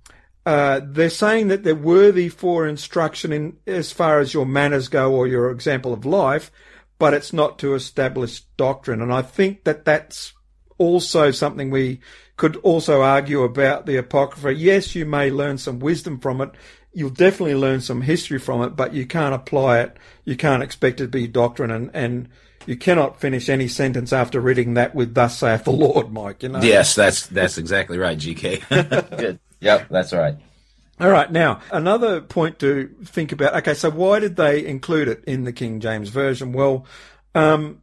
uh, 0.45 0.81
they're 0.83 1.11
saying 1.11 1.49
that 1.49 1.63
they're 1.63 1.75
worthy 1.75 2.29
for 2.29 2.67
instruction 2.67 3.33
in 3.33 3.59
as 3.67 3.93
far 3.93 4.19
as 4.19 4.33
your 4.33 4.47
manners 4.47 4.89
go 4.89 5.15
or 5.15 5.27
your 5.27 5.51
example 5.51 5.93
of 5.93 6.07
life, 6.07 6.51
but 6.99 7.15
it's 7.15 7.33
not 7.33 7.59
to 7.61 7.75
establish 7.75 8.41
doctrine. 8.57 9.01
And 9.01 9.13
I 9.13 9.23
think 9.23 9.65
that 9.65 9.85
that's 9.85 10.33
also 10.79 11.31
something 11.31 11.71
we 11.71 12.01
could 12.37 12.57
also 12.57 13.03
argue 13.03 13.43
about 13.43 13.87
the 13.87 13.97
Apocrypha. 13.97 14.55
Yes, 14.55 14.95
you 14.95 15.05
may 15.05 15.31
learn 15.31 15.59
some 15.59 15.79
wisdom 15.79 16.19
from 16.19 16.41
it. 16.41 16.51
You'll 16.93 17.11
definitely 17.11 17.55
learn 17.55 17.81
some 17.81 18.03
history 18.03 18.39
from 18.39 18.63
it, 18.63 18.71
but 18.71 18.95
you 18.95 19.07
can't 19.07 19.35
apply 19.35 19.81
it. 19.81 19.97
You 20.25 20.37
can't 20.37 20.63
expect 20.63 21.01
it 21.01 21.05
to 21.05 21.09
be 21.09 21.29
doctrine 21.29 21.71
and, 21.71 21.91
and 21.95 22.29
you 22.67 22.77
cannot 22.77 23.19
finish 23.19 23.49
any 23.49 23.67
sentence 23.67 24.13
after 24.13 24.41
reading 24.41 24.75
that 24.75 24.95
with 24.95 25.15
"Thus 25.15 25.39
saith 25.39 25.65
the 25.65 25.71
Lord," 25.71 26.13
Mike. 26.13 26.43
You 26.43 26.51
know. 26.51 26.61
Yes, 26.61 26.95
that's 26.95 27.27
that's 27.27 27.57
exactly 27.57 27.97
right, 27.97 28.19
GK. 28.19 29.17
Good. 29.17 29.39
Yep, 29.61 29.89
that's 29.89 30.13
right. 30.13 30.37
All 31.01 31.11
right. 31.11 31.31
Now, 31.31 31.61
another 31.71 32.21
point 32.21 32.59
to 32.61 32.95
think 33.05 33.33
about. 33.33 33.55
Okay, 33.57 33.75
so 33.75 33.91
why 33.91 34.19
did 34.19 34.37
they 34.37 34.67
include 34.67 35.09
it 35.09 35.25
in 35.25 35.45
the 35.45 35.53
King 35.53 35.81
James 35.81 36.09
Version? 36.09 36.53
Well, 36.53 36.87
um, 37.35 37.83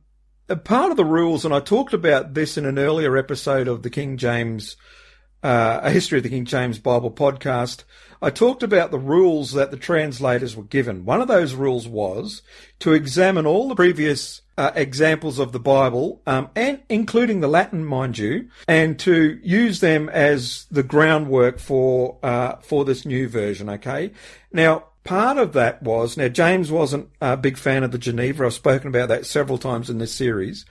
part 0.64 0.92
of 0.92 0.98
the 0.98 1.06
rules, 1.06 1.46
and 1.46 1.54
I 1.54 1.60
talked 1.60 1.94
about 1.94 2.34
this 2.34 2.58
in 2.58 2.66
an 2.66 2.78
earlier 2.78 3.16
episode 3.18 3.68
of 3.68 3.84
the 3.84 3.90
King 3.90 4.18
James, 4.18 4.76
uh, 5.46 5.80
a 5.84 5.92
history 5.92 6.18
of 6.18 6.24
the 6.24 6.30
King 6.30 6.46
James 6.46 6.80
Bible 6.80 7.12
podcast. 7.12 7.84
I 8.20 8.32
talked 8.32 8.64
about 8.64 8.90
the 8.90 8.98
rules 8.98 9.52
that 9.52 9.70
the 9.70 9.78
translators 9.78 10.56
were 10.56 10.64
given. 10.64 11.06
One 11.06 11.22
of 11.22 11.28
those 11.28 11.54
rules 11.54 11.88
was 11.88 12.42
to 12.80 12.94
examine 12.94 13.46
all 13.46 13.70
the 13.70 13.76
previous 13.76 14.42
uh, 14.58 14.72
examples 14.74 15.38
of 15.38 15.52
the 15.52 15.60
Bible, 15.60 16.24
um, 16.26 16.50
and 16.56 16.82
including 16.90 17.42
the 17.42 17.48
Latin, 17.48 17.86
mind 17.86 18.18
you, 18.18 18.50
and 18.68 18.98
to 19.00 19.40
use 19.44 19.82
them 19.82 20.10
as 20.10 20.66
the 20.72 20.82
groundwork 20.82 21.60
for 21.60 22.18
uh, 22.24 22.56
for 22.56 22.84
this 22.84 23.06
new 23.06 23.30
version. 23.30 23.70
Okay, 23.70 24.14
now 24.52 24.86
part 25.04 25.38
of 25.38 25.54
that 25.54 25.84
was 25.84 26.18
now 26.18 26.28
James 26.28 26.72
wasn't 26.72 27.08
a 27.22 27.38
big 27.38 27.60
fan 27.60 27.84
of 27.84 27.92
the 27.92 28.00
Geneva. 28.00 28.48
I've 28.48 28.54
spoken 28.54 28.88
about 28.88 29.10
that 29.10 29.28
several 29.28 29.60
times 29.60 29.92
in 29.92 30.00
this 30.00 30.14
series. 30.14 30.66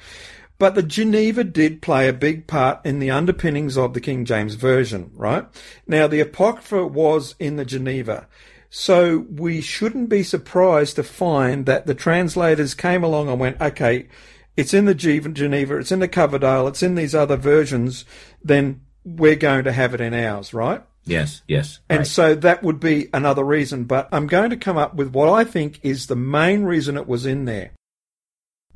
But 0.58 0.74
the 0.74 0.82
Geneva 0.82 1.44
did 1.44 1.82
play 1.82 2.08
a 2.08 2.12
big 2.12 2.46
part 2.46 2.84
in 2.86 3.00
the 3.00 3.10
underpinnings 3.10 3.76
of 3.76 3.92
the 3.92 4.00
King 4.00 4.24
James 4.24 4.54
Version, 4.54 5.10
right? 5.14 5.46
Now, 5.86 6.06
the 6.06 6.20
Apocrypha 6.20 6.86
was 6.86 7.34
in 7.38 7.56
the 7.56 7.64
Geneva. 7.64 8.28
So 8.70 9.26
we 9.30 9.60
shouldn't 9.60 10.08
be 10.08 10.22
surprised 10.22 10.96
to 10.96 11.02
find 11.02 11.66
that 11.66 11.86
the 11.86 11.94
translators 11.94 12.74
came 12.74 13.04
along 13.04 13.28
and 13.28 13.38
went, 13.38 13.60
okay, 13.60 14.08
it's 14.56 14.74
in 14.74 14.84
the 14.84 14.94
Geneva, 14.94 15.76
it's 15.76 15.92
in 15.92 16.00
the 16.00 16.08
Coverdale, 16.08 16.68
it's 16.68 16.82
in 16.82 16.94
these 16.94 17.14
other 17.14 17.36
versions, 17.36 18.04
then 18.42 18.80
we're 19.04 19.36
going 19.36 19.64
to 19.64 19.72
have 19.72 19.94
it 19.94 20.00
in 20.00 20.14
ours, 20.14 20.54
right? 20.54 20.82
Yes, 21.04 21.42
yes. 21.46 21.80
And 21.88 21.98
right. 21.98 22.06
so 22.06 22.34
that 22.34 22.62
would 22.62 22.80
be 22.80 23.08
another 23.12 23.44
reason, 23.44 23.84
but 23.84 24.08
I'm 24.10 24.26
going 24.26 24.50
to 24.50 24.56
come 24.56 24.78
up 24.78 24.94
with 24.94 25.12
what 25.12 25.28
I 25.28 25.44
think 25.44 25.80
is 25.82 26.06
the 26.06 26.16
main 26.16 26.64
reason 26.64 26.96
it 26.96 27.06
was 27.06 27.26
in 27.26 27.44
there. 27.44 27.72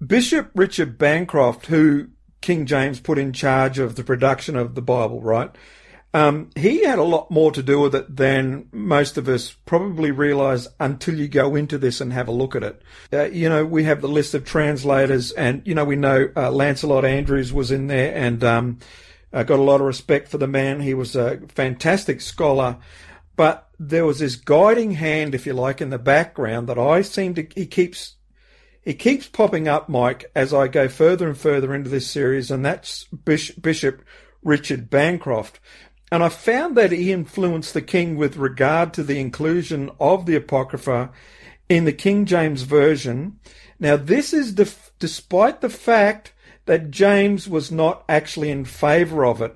Bishop 0.04 0.50
Richard 0.54 0.98
Bancroft, 0.98 1.66
who 1.66 2.08
King 2.40 2.66
James 2.66 3.00
put 3.00 3.18
in 3.18 3.32
charge 3.32 3.78
of 3.78 3.96
the 3.96 4.04
production 4.04 4.56
of 4.56 4.74
the 4.74 4.82
Bible, 4.82 5.20
right? 5.20 5.50
Um, 6.14 6.50
he 6.56 6.84
had 6.84 6.98
a 6.98 7.04
lot 7.04 7.30
more 7.30 7.52
to 7.52 7.62
do 7.62 7.80
with 7.80 7.94
it 7.94 8.16
than 8.16 8.68
most 8.72 9.18
of 9.18 9.28
us 9.28 9.52
probably 9.66 10.10
realize 10.10 10.66
until 10.80 11.16
you 11.16 11.28
go 11.28 11.54
into 11.54 11.76
this 11.76 12.00
and 12.00 12.12
have 12.12 12.28
a 12.28 12.32
look 12.32 12.56
at 12.56 12.62
it. 12.62 12.82
Uh, 13.12 13.24
you 13.24 13.48
know, 13.48 13.64
we 13.64 13.84
have 13.84 14.00
the 14.00 14.08
list 14.08 14.34
of 14.34 14.44
translators, 14.44 15.32
and 15.32 15.62
you 15.66 15.74
know, 15.74 15.84
we 15.84 15.96
know 15.96 16.30
uh, 16.34 16.50
Lancelot 16.50 17.04
Andrewes 17.04 17.52
was 17.52 17.70
in 17.70 17.88
there, 17.88 18.14
and 18.14 18.42
um, 18.42 18.78
I 19.32 19.42
got 19.42 19.58
a 19.58 19.62
lot 19.62 19.82
of 19.82 19.86
respect 19.86 20.28
for 20.28 20.38
the 20.38 20.46
man. 20.46 20.80
He 20.80 20.94
was 20.94 21.14
a 21.14 21.40
fantastic 21.48 22.22
scholar, 22.22 22.78
but 23.36 23.68
there 23.78 24.06
was 24.06 24.20
this 24.20 24.36
guiding 24.36 24.92
hand, 24.92 25.34
if 25.34 25.44
you 25.44 25.52
like, 25.52 25.82
in 25.82 25.90
the 25.90 25.98
background 25.98 26.68
that 26.68 26.78
I 26.78 27.02
seem 27.02 27.34
to. 27.34 27.46
He 27.54 27.66
keeps 27.66 28.14
it 28.88 28.98
keeps 28.98 29.28
popping 29.28 29.68
up, 29.68 29.90
Mike, 29.90 30.30
as 30.34 30.54
I 30.54 30.66
go 30.66 30.88
further 30.88 31.28
and 31.28 31.36
further 31.36 31.74
into 31.74 31.90
this 31.90 32.10
series, 32.10 32.50
and 32.50 32.64
that's 32.64 33.04
Bishop 33.04 34.02
Richard 34.42 34.88
Bancroft. 34.88 35.60
And 36.10 36.22
I 36.22 36.30
found 36.30 36.74
that 36.78 36.90
he 36.90 37.12
influenced 37.12 37.74
the 37.74 37.82
king 37.82 38.16
with 38.16 38.38
regard 38.38 38.94
to 38.94 39.02
the 39.02 39.20
inclusion 39.20 39.90
of 40.00 40.24
the 40.24 40.36
Apocrypha 40.36 41.10
in 41.68 41.84
the 41.84 41.92
King 41.92 42.24
James 42.24 42.62
Version. 42.62 43.38
Now, 43.78 43.98
this 43.98 44.32
is 44.32 44.54
def- 44.54 44.90
despite 44.98 45.60
the 45.60 45.68
fact 45.68 46.32
that 46.64 46.90
James 46.90 47.46
was 47.46 47.70
not 47.70 48.04
actually 48.08 48.50
in 48.50 48.64
favour 48.64 49.26
of 49.26 49.42
it. 49.42 49.54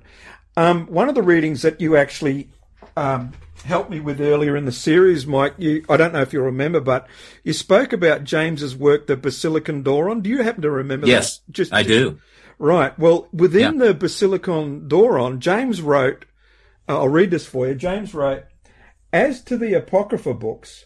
Um, 0.55 0.85
one 0.85 1.09
of 1.09 1.15
the 1.15 1.23
readings 1.23 1.63
that 1.63 1.81
you 1.81 1.97
actually 1.97 2.49
um, 2.95 3.31
helped 3.63 3.89
me 3.89 3.99
with 3.99 4.21
earlier 4.21 4.55
in 4.55 4.65
the 4.65 4.71
series, 4.71 5.25
Mike. 5.25 5.55
You, 5.57 5.85
I 5.89 5.97
don't 5.97 6.13
know 6.13 6.21
if 6.21 6.33
you 6.33 6.41
remember, 6.41 6.79
but 6.79 7.07
you 7.43 7.53
spoke 7.53 7.93
about 7.93 8.23
James's 8.23 8.75
work, 8.75 9.07
the 9.07 9.17
Basilicon 9.17 9.83
Doron. 9.83 10.21
Do 10.21 10.29
you 10.29 10.43
happen 10.43 10.61
to 10.63 10.71
remember 10.71 11.07
yes, 11.07 11.39
that? 11.39 11.51
Just, 11.51 11.73
I 11.73 11.83
do. 11.83 12.19
Right. 12.59 12.97
Well, 12.99 13.27
within 13.31 13.79
yeah. 13.79 13.87
the 13.87 13.93
Basilicon 13.93 14.87
Doron, 14.87 15.39
James 15.39 15.81
wrote, 15.81 16.25
uh, 16.87 16.99
I'll 16.99 17.09
read 17.09 17.31
this 17.31 17.45
for 17.45 17.67
you. 17.67 17.75
James 17.75 18.13
wrote, 18.13 18.43
As 19.11 19.41
to 19.43 19.57
the 19.57 19.73
Apocrypha 19.73 20.33
books, 20.33 20.85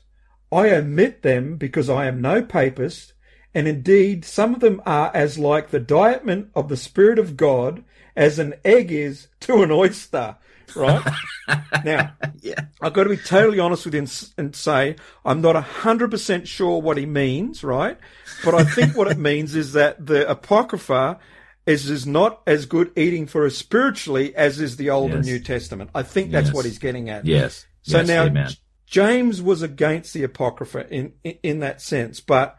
I 0.52 0.70
omit 0.70 1.24
them 1.24 1.58
because 1.58 1.90
I 1.90 2.06
am 2.06 2.22
no 2.22 2.42
papist, 2.42 3.14
and 3.54 3.68
indeed 3.68 4.24
some 4.24 4.54
of 4.54 4.60
them 4.60 4.82
are 4.86 5.12
as 5.14 5.38
like 5.38 5.70
the 5.70 5.80
dietment 5.80 6.50
of 6.56 6.70
the 6.70 6.78
Spirit 6.78 7.20
of 7.20 7.36
God 7.36 7.84
as 8.16 8.40
an 8.40 8.54
egg 8.64 8.92
is 8.92 9.28
to 9.42 9.62
an 9.62 9.72
oyster 9.72 10.38
right? 10.76 11.04
now, 11.86 12.14
yeah. 12.42 12.66
I've 12.82 12.94
got 12.94 13.04
to 13.04 13.10
be 13.10 13.18
totally 13.18 13.60
honest 13.60 13.86
with 13.86 13.94
you 13.94 14.02
and, 14.02 14.30
and 14.38 14.56
say 14.56 14.96
I'm 15.26 15.42
not 15.42 15.56
100% 15.56 16.48
sure 16.48 16.82
what 16.82 16.98
he 16.98 17.06
means, 17.06 17.64
right? 17.64 17.98
But 18.44 18.56
I 18.56 18.64
think 18.64 18.96
what 18.96 19.10
it 19.10 19.18
means 19.18 19.56
is 19.56 19.74
that 19.74 20.06
the 20.06 20.30
Apocrypha 20.30 21.20
is, 21.66 21.90
is 21.90 22.06
not 22.06 22.42
as 22.48 22.66
good 22.66 22.92
eating 22.96 23.28
for 23.28 23.46
us 23.46 23.58
spiritually 23.58 24.36
as 24.36 24.60
is 24.60 24.78
the 24.78 24.90
Old 24.90 25.10
yes. 25.10 25.16
and 25.18 25.26
New 25.26 25.40
Testament. 25.40 25.90
I 25.94 26.04
think 26.04 26.32
that's 26.32 26.48
yes. 26.48 26.56
what 26.56 26.66
he's 26.66 26.80
getting 26.80 27.10
at. 27.10 27.26
Yes. 27.26 27.66
So 27.84 28.00
yes, 28.00 28.08
now, 28.08 28.24
amen. 28.24 28.52
James 28.86 29.42
was 29.42 29.62
against 29.62 30.14
the 30.14 30.24
Apocrypha 30.24 30.88
in, 30.90 31.14
in, 31.24 31.38
in 31.44 31.60
that 31.60 31.82
sense, 31.82 32.22
but 32.22 32.58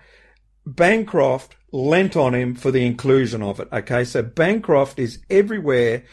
Bancroft 0.66 1.56
lent 1.72 2.16
on 2.16 2.34
him 2.34 2.54
for 2.54 2.70
the 2.70 2.84
inclusion 2.86 3.42
of 3.42 3.60
it. 3.60 3.68
Okay, 3.72 4.04
so 4.04 4.22
Bancroft 4.22 4.98
is 4.98 5.20
everywhere 5.30 6.04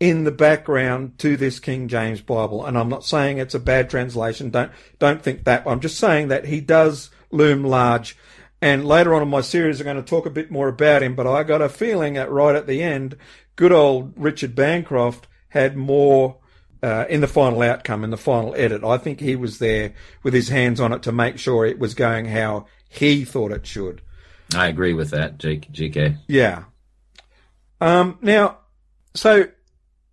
in 0.00 0.24
the 0.24 0.30
background 0.30 1.18
to 1.18 1.36
this 1.36 1.58
King 1.58 1.88
James 1.88 2.20
Bible. 2.20 2.64
And 2.64 2.78
I'm 2.78 2.88
not 2.88 3.04
saying 3.04 3.38
it's 3.38 3.54
a 3.54 3.60
bad 3.60 3.90
translation. 3.90 4.50
Don't, 4.50 4.70
don't 4.98 5.22
think 5.22 5.44
that. 5.44 5.64
I'm 5.66 5.80
just 5.80 5.98
saying 5.98 6.28
that 6.28 6.46
he 6.46 6.60
does 6.60 7.10
loom 7.30 7.64
large. 7.64 8.16
And 8.60 8.86
later 8.86 9.14
on 9.14 9.22
in 9.22 9.28
my 9.28 9.40
series, 9.40 9.80
I'm 9.80 9.84
going 9.84 9.96
to 9.96 10.02
talk 10.02 10.26
a 10.26 10.30
bit 10.30 10.50
more 10.50 10.68
about 10.68 11.02
him, 11.02 11.14
but 11.14 11.26
I 11.26 11.42
got 11.42 11.62
a 11.62 11.68
feeling 11.68 12.14
that 12.14 12.30
right 12.30 12.54
at 12.54 12.66
the 12.66 12.82
end, 12.82 13.16
good 13.56 13.72
old 13.72 14.12
Richard 14.16 14.54
Bancroft 14.54 15.26
had 15.48 15.76
more 15.76 16.38
uh, 16.82 17.06
in 17.08 17.20
the 17.20 17.26
final 17.26 17.62
outcome, 17.62 18.04
in 18.04 18.10
the 18.10 18.16
final 18.16 18.54
edit. 18.56 18.84
I 18.84 18.98
think 18.98 19.20
he 19.20 19.36
was 19.36 19.58
there 19.58 19.94
with 20.22 20.34
his 20.34 20.48
hands 20.48 20.80
on 20.80 20.92
it 20.92 21.02
to 21.04 21.12
make 21.12 21.38
sure 21.38 21.66
it 21.66 21.78
was 21.78 21.94
going 21.94 22.26
how 22.26 22.66
he 22.88 23.24
thought 23.24 23.52
it 23.52 23.66
should. 23.66 24.02
I 24.54 24.68
agree 24.68 24.94
with 24.94 25.10
that, 25.10 25.38
GK. 25.38 26.18
Yeah. 26.26 26.64
Um, 27.80 28.18
now, 28.22 28.58
so 29.14 29.48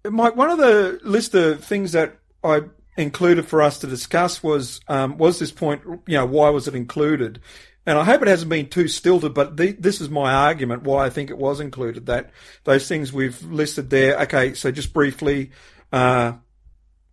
Mike, 0.09 0.35
one 0.35 0.49
of 0.49 0.57
the 0.57 0.99
list 1.03 1.35
of 1.35 1.63
things 1.63 1.93
that 1.93 2.17
I 2.43 2.63
included 2.97 3.47
for 3.47 3.61
us 3.61 3.79
to 3.79 3.87
discuss 3.87 4.41
was 4.41 4.79
um, 4.87 5.17
was 5.17 5.39
this 5.39 5.51
point. 5.51 5.81
You 6.07 6.17
know, 6.17 6.25
why 6.25 6.49
was 6.49 6.67
it 6.67 6.75
included? 6.75 7.39
And 7.85 7.99
I 7.99 8.03
hope 8.03 8.23
it 8.23 8.27
hasn't 8.27 8.49
been 8.49 8.67
too 8.67 8.87
stilted, 8.87 9.35
but 9.35 9.57
the, 9.57 9.73
this 9.73 10.01
is 10.01 10.09
my 10.09 10.33
argument 10.33 10.83
why 10.83 11.05
I 11.05 11.11
think 11.11 11.29
it 11.29 11.37
was 11.37 11.59
included. 11.59 12.07
That 12.07 12.31
those 12.63 12.87
things 12.87 13.13
we've 13.13 13.41
listed 13.43 13.89
there. 13.89 14.19
Okay, 14.21 14.53
so 14.53 14.71
just 14.71 14.91
briefly. 14.91 15.51
Uh, 15.91 16.33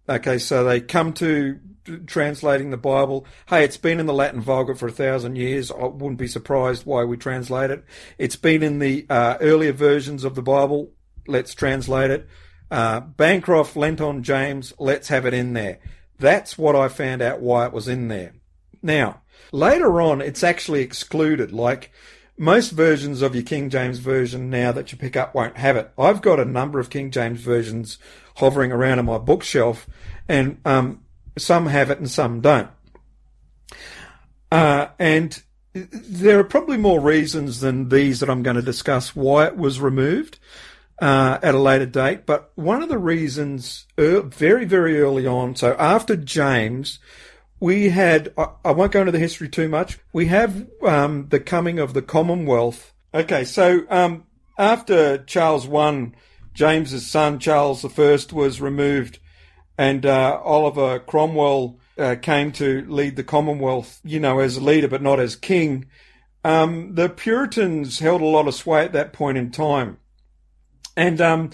okay, 0.08 0.38
so 0.38 0.64
they 0.64 0.80
come 0.80 1.12
to 1.14 1.60
translating 2.06 2.70
the 2.70 2.76
Bible. 2.76 3.26
Hey, 3.46 3.64
it's 3.64 3.76
been 3.76 4.00
in 4.00 4.06
the 4.06 4.14
Latin 4.14 4.40
Vulgate 4.40 4.78
for 4.78 4.86
a 4.86 4.92
thousand 4.92 5.36
years. 5.36 5.70
I 5.70 5.84
wouldn't 5.86 6.18
be 6.18 6.28
surprised 6.28 6.86
why 6.86 7.04
we 7.04 7.16
translate 7.16 7.70
it. 7.70 7.84
It's 8.18 8.36
been 8.36 8.62
in 8.62 8.78
the 8.78 9.04
uh, 9.10 9.36
earlier 9.40 9.72
versions 9.72 10.24
of 10.24 10.34
the 10.34 10.42
Bible. 10.42 10.92
Let's 11.26 11.54
translate 11.54 12.10
it. 12.10 12.28
Uh, 12.72 13.00
Bancroft 13.00 13.76
lent 13.76 14.00
on 14.00 14.22
James, 14.22 14.72
let's 14.78 15.08
have 15.08 15.26
it 15.26 15.34
in 15.34 15.52
there. 15.52 15.78
That's 16.18 16.56
what 16.56 16.74
I 16.74 16.88
found 16.88 17.20
out 17.20 17.40
why 17.42 17.66
it 17.66 17.72
was 17.72 17.86
in 17.86 18.08
there. 18.08 18.32
Now, 18.82 19.20
later 19.52 20.00
on, 20.00 20.22
it's 20.22 20.42
actually 20.42 20.80
excluded. 20.80 21.52
Like 21.52 21.92
most 22.38 22.70
versions 22.70 23.20
of 23.20 23.34
your 23.34 23.44
King 23.44 23.68
James 23.68 23.98
Version 23.98 24.48
now 24.48 24.72
that 24.72 24.90
you 24.90 24.96
pick 24.96 25.18
up 25.18 25.34
won't 25.34 25.58
have 25.58 25.76
it. 25.76 25.92
I've 25.98 26.22
got 26.22 26.40
a 26.40 26.46
number 26.46 26.80
of 26.80 26.88
King 26.88 27.10
James 27.10 27.42
Versions 27.42 27.98
hovering 28.36 28.72
around 28.72 28.98
on 28.98 29.04
my 29.04 29.18
bookshelf, 29.18 29.86
and 30.26 30.58
um, 30.64 31.04
some 31.36 31.66
have 31.66 31.90
it 31.90 31.98
and 31.98 32.10
some 32.10 32.40
don't. 32.40 32.70
Uh, 34.50 34.86
and 34.98 35.42
there 35.74 36.38
are 36.38 36.44
probably 36.44 36.78
more 36.78 37.00
reasons 37.00 37.60
than 37.60 37.90
these 37.90 38.20
that 38.20 38.30
I'm 38.30 38.42
going 38.42 38.56
to 38.56 38.62
discuss 38.62 39.14
why 39.14 39.46
it 39.46 39.58
was 39.58 39.78
removed 39.78 40.38
uh, 41.00 41.38
at 41.42 41.54
a 41.54 41.58
later 41.58 41.86
date. 41.86 42.26
But 42.26 42.52
one 42.54 42.82
of 42.82 42.88
the 42.88 42.98
reasons, 42.98 43.86
er, 43.98 44.22
very, 44.22 44.64
very 44.64 45.00
early 45.00 45.26
on, 45.26 45.56
so 45.56 45.74
after 45.78 46.16
James, 46.16 46.98
we 47.60 47.90
had, 47.90 48.32
I, 48.36 48.48
I 48.64 48.70
won't 48.72 48.92
go 48.92 49.00
into 49.00 49.12
the 49.12 49.18
history 49.18 49.48
too 49.48 49.68
much, 49.68 49.98
we 50.12 50.26
have 50.26 50.66
um, 50.82 51.28
the 51.28 51.40
coming 51.40 51.78
of 51.78 51.94
the 51.94 52.02
Commonwealth. 52.02 52.92
Okay, 53.14 53.44
so 53.44 53.84
um, 53.90 54.24
after 54.58 55.18
Charles 55.18 55.68
I, 55.72 56.12
James's 56.54 57.10
son, 57.10 57.38
Charles 57.38 57.84
I, 57.84 58.18
was 58.32 58.60
removed, 58.60 59.18
and 59.78 60.04
uh, 60.04 60.40
Oliver 60.42 60.98
Cromwell 60.98 61.78
uh, 61.98 62.16
came 62.20 62.52
to 62.52 62.84
lead 62.88 63.16
the 63.16 63.24
Commonwealth, 63.24 64.00
you 64.04 64.20
know, 64.20 64.38
as 64.38 64.56
a 64.56 64.60
leader, 64.60 64.88
but 64.88 65.02
not 65.02 65.20
as 65.20 65.36
king. 65.36 65.86
Um, 66.44 66.94
the 66.94 67.08
Puritans 67.08 68.00
held 68.00 68.20
a 68.20 68.26
lot 68.26 68.48
of 68.48 68.54
sway 68.54 68.84
at 68.84 68.92
that 68.92 69.12
point 69.12 69.38
in 69.38 69.50
time. 69.50 69.98
And 70.96 71.20
um, 71.20 71.50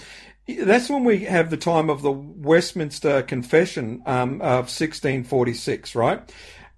that's 0.46 0.88
when 0.90 1.04
we 1.04 1.24
have 1.24 1.50
the 1.50 1.56
time 1.56 1.90
of 1.90 2.02
the 2.02 2.12
Westminster 2.12 3.22
Confession 3.22 4.02
um, 4.06 4.40
of 4.40 4.68
1646, 4.68 5.94
right? 5.94 6.30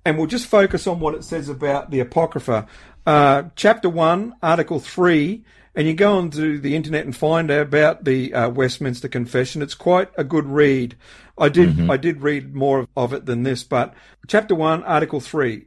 and 0.05 0.17
we'll 0.17 0.27
just 0.27 0.47
focus 0.47 0.87
on 0.87 1.01
what 1.01 1.15
it 1.15 1.25
says 1.25 1.49
about 1.49 1.91
the 1.91 2.01
Apocrypha. 2.01 2.67
Uh, 3.07 3.45
chapter 3.57 3.89
1, 3.89 4.35
Article 4.43 4.81
3, 4.81 5.45
and 5.75 5.87
you 5.87 5.95
go 5.95 6.19
onto 6.19 6.59
the 6.59 6.75
internet 6.75 7.05
and 7.05 7.17
find 7.17 7.51
out 7.51 7.63
about 7.63 8.05
the 8.05 8.33
uh, 8.35 8.49
Westminster 8.49 9.09
Confession. 9.09 9.63
It's 9.63 9.75
quite 9.75 10.09
a 10.17 10.25
good 10.25 10.47
read. 10.47 10.97
I 11.39 11.49
did 11.49 11.71
mm-hmm. 11.71 11.91
I 11.91 11.97
did 11.97 12.23
read 12.23 12.55
more 12.55 12.87
of 12.97 13.13
it 13.13 13.27
than 13.27 13.45
this, 13.45 13.63
but 13.63 13.95
chapter 14.27 14.55
1, 14.55 14.83
Article 14.85 15.21
3. 15.21 15.67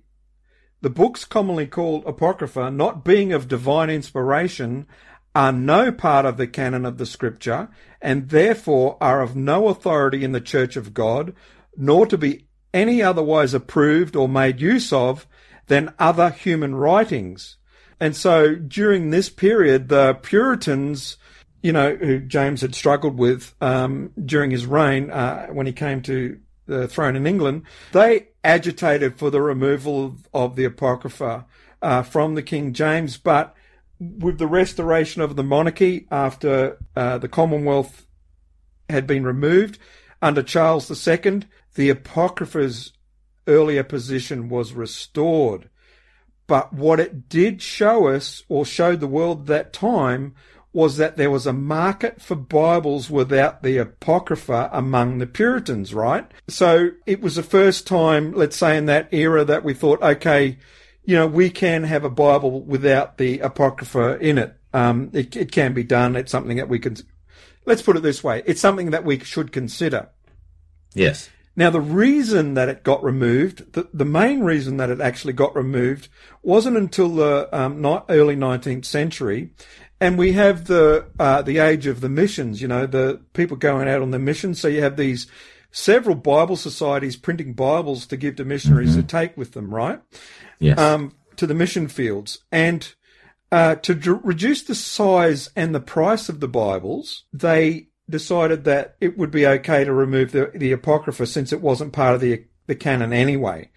The 0.81 0.89
books 0.89 1.23
commonly 1.23 1.65
called 1.65 2.05
Apocrypha, 2.05 2.69
not 2.69 3.05
being 3.05 3.31
of 3.31 3.47
divine 3.47 3.89
inspiration, 3.89 4.85
are 5.35 5.51
no 5.51 5.91
part 5.91 6.25
of 6.25 6.37
the 6.37 6.47
canon 6.47 6.85
of 6.85 6.97
the 6.97 7.05
Scripture, 7.05 7.69
and 8.01 8.29
therefore 8.29 8.97
are 9.01 9.21
of 9.21 9.35
no 9.35 9.67
authority 9.67 10.23
in 10.23 10.31
the 10.31 10.41
Church 10.41 10.75
of 10.75 10.93
God, 10.93 11.33
nor 11.75 12.05
to 12.05 12.17
be 12.17 12.47
any 12.73 13.01
otherwise 13.01 13.53
approved 13.53 14.15
or 14.15 14.27
made 14.27 14.59
use 14.59 14.91
of 14.91 15.27
than 15.67 15.93
other 15.99 16.29
human 16.29 16.75
writings. 16.75 17.57
And 17.99 18.15
so 18.15 18.55
during 18.55 19.09
this 19.09 19.29
period, 19.29 19.87
the 19.87 20.15
Puritans, 20.15 21.17
you 21.61 21.71
know, 21.71 21.95
who 21.95 22.19
James 22.19 22.61
had 22.61 22.75
struggled 22.75 23.17
with 23.17 23.55
um, 23.61 24.11
during 24.23 24.51
his 24.51 24.65
reign 24.65 25.09
uh, 25.09 25.47
when 25.47 25.65
he 25.65 25.73
came 25.73 26.01
to 26.03 26.39
the 26.65 26.87
throne 26.87 27.15
in 27.15 27.27
England, 27.27 27.63
they 27.91 28.27
agitated 28.43 29.17
for 29.17 29.29
the 29.29 29.41
removal 29.41 30.05
of, 30.05 30.27
of 30.33 30.55
the 30.55 30.65
Apocrypha 30.65 31.45
uh, 31.81 32.03
from 32.03 32.35
the 32.35 32.43
King 32.43 32.73
James. 32.73 33.17
But 33.17 33.55
with 34.19 34.37
the 34.37 34.47
restoration 34.47 35.21
of 35.21 35.35
the 35.35 35.43
monarchy 35.43 36.07
after 36.11 36.77
uh, 36.95 37.17
the 37.17 37.27
Commonwealth 37.27 38.05
had 38.89 39.07
been 39.07 39.23
removed 39.23 39.79
under 40.21 40.43
Charles 40.43 40.89
II, 41.07 41.41
the 41.75 41.89
Apocrypha's 41.89 42.93
earlier 43.47 43.83
position 43.83 44.49
was 44.49 44.73
restored. 44.73 45.69
But 46.47 46.73
what 46.73 46.99
it 46.99 47.29
did 47.29 47.61
show 47.61 48.07
us, 48.07 48.43
or 48.47 48.65
showed 48.65 48.99
the 48.99 49.07
world 49.07 49.41
at 49.41 49.47
that 49.47 49.73
time, 49.73 50.35
was 50.73 50.97
that 50.97 51.17
there 51.17 51.29
was 51.29 51.45
a 51.45 51.53
market 51.53 52.21
for 52.21 52.35
Bibles 52.35 53.09
without 53.09 53.61
the 53.61 53.77
Apocrypha 53.77 54.69
among 54.73 55.19
the 55.19 55.27
Puritans, 55.27 55.93
right? 55.93 56.29
So 56.47 56.89
it 57.05 57.21
was 57.21 57.35
the 57.35 57.43
first 57.43 57.85
time, 57.85 58.33
let's 58.33 58.57
say 58.57 58.75
in 58.75 58.87
that 58.87 59.13
era, 59.13 59.45
that 59.45 59.63
we 59.63 59.73
thought, 59.75 60.01
okay, 60.01 60.57
you 61.05 61.15
know, 61.15 61.27
we 61.27 61.49
can 61.49 61.83
have 61.83 62.03
a 62.03 62.09
Bible 62.09 62.61
without 62.61 63.17
the 63.17 63.39
Apocrypha 63.39 64.19
in 64.19 64.37
it. 64.37 64.55
Um, 64.73 65.11
it, 65.13 65.35
it 65.35 65.51
can 65.51 65.73
be 65.73 65.83
done. 65.83 66.15
It's 66.15 66.31
something 66.31 66.57
that 66.57 66.69
we 66.69 66.79
can, 66.79 66.95
let's 67.65 67.81
put 67.81 67.97
it 67.97 68.03
this 68.03 68.23
way. 68.23 68.41
It's 68.45 68.61
something 68.61 68.91
that 68.91 69.05
we 69.05 69.19
should 69.19 69.51
consider. 69.51 70.09
Yes. 70.93 71.29
Now, 71.55 71.69
the 71.69 71.81
reason 71.81 72.55
that 72.55 72.69
it 72.69 72.83
got 72.83 73.03
removed, 73.03 73.73
the, 73.73 73.87
the 73.93 74.05
main 74.05 74.41
reason 74.41 74.77
that 74.77 74.89
it 74.89 74.99
actually 74.99 75.33
got 75.33 75.55
removed 75.55 76.07
wasn't 76.41 76.77
until 76.77 77.09
the 77.09 77.49
um, 77.55 77.81
not 77.81 78.05
early 78.09 78.35
19th 78.35 78.85
century. 78.85 79.51
And 80.01 80.17
we 80.17 80.33
have 80.33 80.65
the, 80.65 81.05
uh, 81.19 81.43
the 81.43 81.59
age 81.59 81.85
of 81.85 82.01
the 82.01 82.09
missions, 82.09 82.61
you 82.61 82.67
know, 82.67 82.87
the 82.87 83.21
people 83.33 83.55
going 83.55 83.87
out 83.87 84.01
on 84.01 84.11
the 84.11 84.19
missions. 84.19 84.59
So 84.59 84.67
you 84.67 84.81
have 84.81 84.97
these 84.97 85.27
several 85.71 86.15
Bible 86.15 86.55
societies 86.55 87.15
printing 87.15 87.53
Bibles 87.53 88.07
to 88.07 88.17
give 88.17 88.37
to 88.37 88.45
missionaries 88.45 88.91
mm-hmm. 88.91 89.01
to 89.01 89.07
take 89.07 89.37
with 89.37 89.51
them, 89.51 89.73
right? 89.73 90.01
Yes. 90.63 90.79
Um, 90.79 91.13
to 91.35 91.47
the 91.47 91.53
mission 91.53 91.87
fields. 91.87 92.39
And 92.51 92.93
uh, 93.51 93.75
to 93.75 93.95
d- 93.95 94.11
reduce 94.23 94.63
the 94.63 94.75
size 94.75 95.49
and 95.55 95.73
the 95.73 95.79
price 95.79 96.29
of 96.29 96.39
the 96.39 96.47
Bibles, 96.47 97.23
they 97.33 97.89
decided 98.09 98.63
that 98.65 98.95
it 99.01 99.17
would 99.17 99.31
be 99.31 99.47
okay 99.47 99.83
to 99.83 99.93
remove 99.93 100.31
the, 100.31 100.51
the 100.53 100.71
Apocrypha 100.71 101.25
since 101.25 101.51
it 101.51 101.61
wasn't 101.61 101.93
part 101.93 102.15
of 102.15 102.21
the, 102.21 102.45
the 102.67 102.75
canon 102.75 103.13
anyway. 103.13 103.69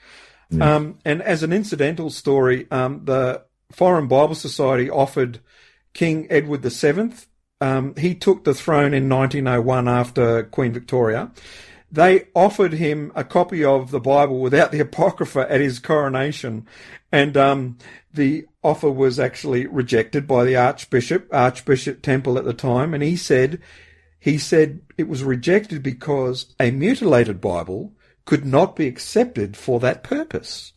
Um, 0.61 0.99
and 1.05 1.23
as 1.23 1.43
an 1.43 1.53
incidental 1.53 2.11
story, 2.11 2.71
um, 2.71 3.05
the 3.05 3.43
Foreign 3.73 4.07
Bible 4.07 4.35
Society 4.35 4.89
offered 4.89 5.41
King 5.93 6.27
Edward 6.31 6.63
VII, 6.63 7.13
um, 7.61 7.95
he 7.97 8.15
took 8.15 8.45
the 8.45 8.55
throne 8.55 8.95
in 8.95 9.09
1901 9.09 9.89
after 9.89 10.45
Queen 10.45 10.73
Victoria. 10.73 11.33
They 11.91 12.29
offered 12.35 12.75
him 12.75 13.13
a 13.15 13.25
copy 13.25 13.65
of 13.65 13.91
the 13.91 14.01
Bible 14.01 14.41
without 14.41 14.73
the 14.73 14.81
Apocrypha 14.89 15.47
at 15.51 15.61
his 15.61 15.79
coronation. 15.79 16.67
And 17.13 17.37
um, 17.37 17.79
the 18.13 18.47
offer 18.63 18.91
was 18.91 19.21
actually 19.21 19.67
rejected 19.67 20.27
by 20.27 20.45
the 20.45 20.57
Archbishop, 20.57 21.29
Archbishop 21.33 22.03
Temple 22.03 22.39
at 22.39 22.45
the 22.45 22.55
time. 22.55 22.95
And 22.95 23.03
he 23.03 23.17
said 23.17 23.61
he 24.19 24.39
said 24.39 24.81
it 24.99 25.09
was 25.09 25.23
rejected 25.23 25.83
because 25.83 26.55
a 26.59 26.73
mutilated 26.73 27.41
Bible 27.41 27.93
could 28.25 28.45
not 28.45 28.75
be 28.75 28.89
accepted 28.89 29.57
for 29.57 29.79
that 29.81 30.03
purpose. 30.03 30.73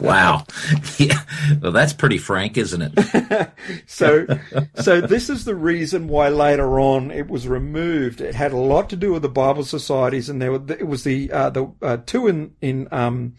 Wow. 0.00 0.44
Yeah. 0.98 1.20
Well, 1.60 1.72
that's 1.72 1.92
pretty 1.92 2.18
frank, 2.18 2.56
isn't 2.56 2.80
it? 2.80 3.50
so, 3.86 4.26
so 4.76 5.00
this 5.00 5.28
is 5.28 5.44
the 5.44 5.54
reason 5.54 6.06
why 6.06 6.28
later 6.28 6.78
on 6.78 7.10
it 7.10 7.28
was 7.28 7.48
removed. 7.48 8.20
It 8.20 8.34
had 8.34 8.52
a 8.52 8.56
lot 8.56 8.90
to 8.90 8.96
do 8.96 9.12
with 9.12 9.22
the 9.22 9.28
Bible 9.28 9.64
societies, 9.64 10.28
and 10.28 10.40
there 10.40 10.52
were, 10.52 10.62
it 10.68 10.86
was 10.86 11.02
the 11.02 11.32
uh, 11.32 11.50
the 11.50 11.72
uh, 11.82 11.96
two 12.06 12.28
in 12.28 12.54
in 12.60 12.86
um, 12.92 13.34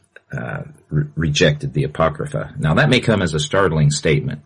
re- 0.90 1.06
rejected 1.16 1.74
the 1.74 1.84
apocrypha. 1.84 2.54
Now 2.58 2.74
that 2.76 2.90
may 2.90 3.00
come 3.00 3.22
as 3.22 3.34
a 3.34 3.40
startling 3.40 3.92
statement 3.92 4.42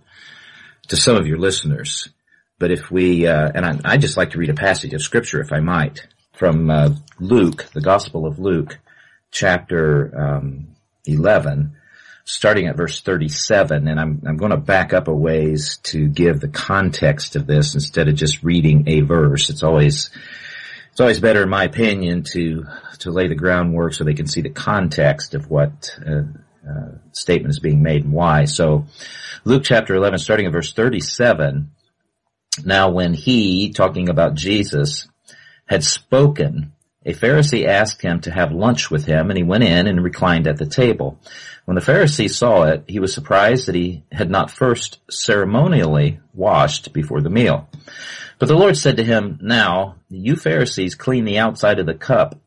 to 0.88 0.96
some 0.96 1.16
of 1.16 1.28
your 1.28 1.38
listeners. 1.38 2.10
But 2.60 2.72
if 2.72 2.92
we, 2.92 3.28
uh, 3.28 3.52
and 3.54 3.66
I, 3.66 3.80
I 3.84 3.98
just 3.98 4.18
like 4.18 4.32
to 4.32 4.38
read 4.38 4.50
a 4.50 4.54
passage 4.54 4.94
of 4.94 5.02
scripture, 5.02 5.42
if 5.42 5.52
I 5.52 5.60
might, 5.60 6.08
from 6.34 6.70
uh, 6.70 6.90
Luke, 7.20 7.66
the 7.74 7.82
Gospel 7.82 8.26
of 8.26 8.40
Luke, 8.40 8.80
chapter 9.32 10.18
um, 10.18 10.68
11, 11.06 11.76
starting 12.26 12.68
at 12.68 12.78
verse 12.78 13.02
37. 13.02 13.88
And 13.88 14.00
I'm, 14.00 14.22
I'm 14.26 14.38
going 14.38 14.52
to 14.52 14.58
back 14.58 14.94
up 14.94 15.08
a 15.08 15.14
ways 15.14 15.78
to 15.84 16.08
give 16.08 16.40
the 16.40 16.48
context 16.48 17.36
of 17.36 17.48
this 17.48 17.74
instead 17.74 18.08
of 18.08 18.16
just 18.16 18.44
reading 18.44 18.86
a 18.88 19.02
verse. 19.02 19.50
It's 19.50 19.64
always, 19.64 20.10
it's 20.92 21.02
always 21.02 21.20
better, 21.20 21.44
in 21.44 21.50
my 21.50 21.64
opinion, 21.66 22.24
to 22.24 22.66
to 23.00 23.12
lay 23.12 23.28
the 23.28 23.36
groundwork 23.36 23.94
so 23.94 24.04
they 24.04 24.14
can 24.14 24.28
see 24.28 24.42
the 24.42 24.50
context 24.50 25.34
of 25.34 25.50
what 25.50 25.98
uh, 26.06 26.22
uh, 26.68 26.92
statement 27.12 27.52
is 27.52 27.60
being 27.60 27.84
made 27.84 28.04
and 28.04 28.14
why. 28.14 28.46
So, 28.46 28.86
Luke 29.44 29.64
chapter 29.66 29.94
11, 29.96 30.20
starting 30.20 30.46
at 30.46 30.54
verse 30.54 30.74
37. 30.74 31.72
Now 32.64 32.92
when 32.92 33.14
he, 33.14 33.72
talking 33.72 34.10
about 34.10 34.36
Jesus, 34.36 35.08
had 35.66 35.84
spoken, 35.84 36.73
a 37.06 37.14
Pharisee 37.14 37.68
asked 37.68 38.02
him 38.02 38.22
to 38.22 38.32
have 38.32 38.52
lunch 38.52 38.90
with 38.90 39.06
him, 39.06 39.30
and 39.30 39.38
he 39.38 39.44
went 39.44 39.64
in 39.64 39.88
and 39.88 40.04
reclined 40.04 40.48
at 40.48 40.58
the 40.58 40.66
table. 40.66 41.20
When 41.66 41.76
the 41.76 41.82
Pharisee 41.82 42.30
saw 42.30 42.64
it, 42.64 42.86
he 42.88 43.00
was 43.00 43.14
surprised 43.14 43.68
that 43.68 43.76
he 43.76 44.04
had 44.12 44.30
not 44.30 44.52
first 44.52 45.00
ceremonially 45.10 46.20
washed 46.34 46.94
before 46.94 47.22
the 47.22 47.30
meal. 47.30 47.70
But 48.40 48.48
the 48.48 48.56
Lord 48.56 48.78
said 48.78 48.98
to 48.98 49.04
him, 49.04 49.40
Now, 49.42 49.96
you 50.10 50.36
Pharisees 50.36 50.96
clean 50.96 51.26
the 51.26 51.40
outside 51.40 51.80
of 51.80 51.86
the 51.86 51.94
cup 51.94 52.40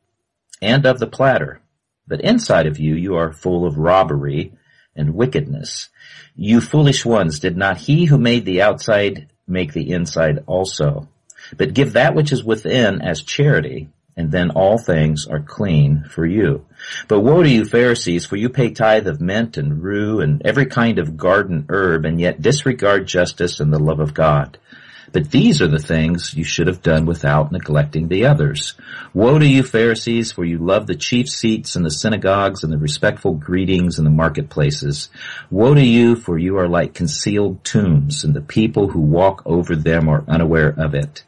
and 0.63 0.87
of 0.87 0.99
the 0.99 1.07
platter, 1.07 1.61
but 2.09 2.21
inside 2.23 2.67
of 2.67 2.79
you 2.79 2.95
you 2.95 3.17
are 3.17 3.33
full 3.33 3.67
of 3.67 3.79
robbery 3.79 4.53
and 4.95 5.15
wickedness. 5.15 5.91
You 6.35 6.61
foolish 6.61 7.05
ones, 7.05 7.41
did 7.41 7.57
not 7.57 7.77
he 7.77 8.07
who 8.07 8.19
made 8.19 8.45
the 8.45 8.63
outside 8.63 9.29
make 9.47 9.73
the 9.73 9.91
inside 9.91 10.45
also? 10.47 11.09
But 11.57 11.75
give 11.75 11.93
that 11.93 12.15
which 12.15 12.33
is 12.33 12.43
within 12.43 13.03
as 13.03 13.23
charity, 13.23 13.91
and 14.17 14.33
then 14.33 14.51
all 14.51 14.79
things 14.79 15.27
are 15.27 15.41
clean 15.41 16.05
for 16.09 16.25
you. 16.25 16.65
But 17.07 17.21
woe 17.21 17.43
to 17.43 17.49
you 17.49 17.67
Pharisees, 17.67 18.25
for 18.25 18.37
you 18.37 18.49
pay 18.49 18.71
tithe 18.71 19.07
of 19.07 19.21
mint 19.21 19.59
and 19.59 19.83
rue 19.83 20.21
and 20.21 20.41
every 20.45 20.67
kind 20.67 20.99
of 20.99 21.19
garden 21.19 21.67
herb, 21.69 22.07
and 22.07 22.19
yet 22.19 22.41
disregard 22.41 23.07
justice 23.07 23.61
and 23.61 23.73
the 23.73 23.79
love 23.79 24.01
of 24.01 24.15
God. 24.15 24.59
But 25.13 25.31
these 25.31 25.63
are 25.63 25.69
the 25.69 25.79
things 25.79 26.35
you 26.35 26.45
should 26.45 26.67
have 26.67 26.83
done 26.83 27.07
without 27.07 27.53
neglecting 27.53 28.09
the 28.09 28.27
others. 28.27 28.75
Woe 29.15 29.39
to 29.39 29.47
you 29.47 29.63
Pharisees, 29.63 30.33
for 30.33 30.45
you 30.45 30.59
love 30.59 30.87
the 30.87 30.97
chief 30.97 31.29
seats 31.29 31.77
in 31.77 31.83
the 31.83 31.91
synagogues 31.91 32.65
and 32.65 32.73
the 32.73 32.79
respectful 32.79 33.35
greetings 33.35 33.99
in 33.99 34.05
the 34.05 34.11
marketplaces. 34.11 35.09
Woe 35.51 35.75
to 35.75 35.85
you, 35.85 36.17
for 36.17 36.39
you 36.39 36.59
are 36.59 36.69
like 36.69 36.95
concealed 36.95 37.65
tombs, 37.65 38.25
and 38.25 38.35
the 38.35 38.41
people 38.41 38.89
who 38.89 39.01
walk 39.01 39.43
over 39.47 39.77
them 39.77 40.09
are 40.09 40.25
unaware 40.27 40.75
of 40.77 40.95
it. 40.95 41.25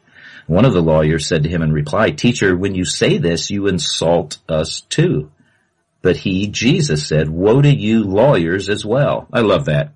One 0.49 0.65
of 0.65 0.73
the 0.73 0.81
lawyers 0.81 1.27
said 1.27 1.43
to 1.43 1.49
him 1.49 1.61
in 1.61 1.71
reply, 1.71 2.09
Teacher, 2.09 2.57
when 2.57 2.73
you 2.73 2.83
say 2.83 3.19
this, 3.19 3.51
you 3.51 3.67
insult 3.67 4.39
us 4.49 4.81
too. 4.81 5.31
But 6.01 6.17
he, 6.17 6.47
Jesus 6.47 7.07
said, 7.07 7.29
Woe 7.29 7.61
to 7.61 7.69
you 7.69 8.03
lawyers 8.03 8.67
as 8.67 8.83
well. 8.83 9.27
I 9.31 9.41
love 9.41 9.65
that. 9.65 9.93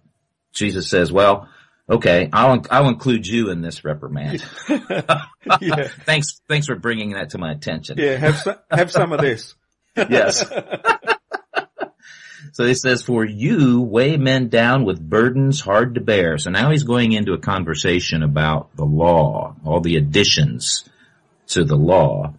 Jesus 0.54 0.88
says, 0.88 1.12
well, 1.12 1.50
Okay, 1.90 2.30
I'll 2.32 2.64
I'll 2.72 2.88
include 2.88 3.28
you 3.28 3.50
in 3.50 3.62
this 3.62 3.84
reprimand. 3.84 4.44
yeah. 4.70 5.90
thanks 6.06 6.40
thanks 6.48 6.68
for 6.68 6.76
bringing 6.76 7.12
that 7.12 7.32
to 7.32 7.38
my 7.38 7.52
attention. 7.52 7.98
Yeah, 7.98 8.16
have 8.16 8.38
some, 8.38 8.56
have 8.72 8.92
some 8.92 9.12
of 9.12 9.20
this. 9.20 9.54
yes. 9.98 10.46
So 12.54 12.66
he 12.66 12.74
says, 12.74 13.04
"For 13.04 13.26
you 13.26 13.82
weigh 13.82 14.16
men 14.16 14.48
down 14.48 14.86
with 14.86 15.10
burdens 15.10 15.60
hard 15.60 15.96
to 15.96 16.02
bear." 16.02 16.38
So 16.38 16.50
now 16.50 16.72
he's 16.72 16.84
going 16.84 17.12
into 17.12 17.34
a 17.34 17.38
conversation 17.38 18.24
about 18.24 18.74
the 18.78 18.86
law, 18.86 19.58
all 19.66 19.82
the 19.82 19.98
additions 19.98 20.86
to 21.48 21.66
the 21.66 21.76
law. 21.76 22.34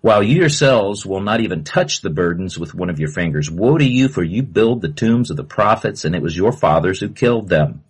While 0.00 0.22
you 0.22 0.36
yourselves 0.36 1.06
will 1.06 1.22
not 1.22 1.40
even 1.40 1.64
touch 1.64 2.00
the 2.00 2.10
burdens 2.10 2.58
with 2.58 2.74
one 2.74 2.90
of 2.90 2.98
your 2.98 3.08
fingers. 3.08 3.50
Woe 3.50 3.78
to 3.78 3.84
you, 3.84 4.08
for 4.08 4.22
you 4.22 4.42
build 4.42 4.82
the 4.82 4.88
tombs 4.88 5.30
of 5.30 5.38
the 5.38 5.44
prophets, 5.44 6.04
and 6.04 6.14
it 6.14 6.20
was 6.20 6.36
your 6.36 6.52
fathers 6.52 7.00
who 7.00 7.08
killed 7.08 7.48
them. 7.48 7.84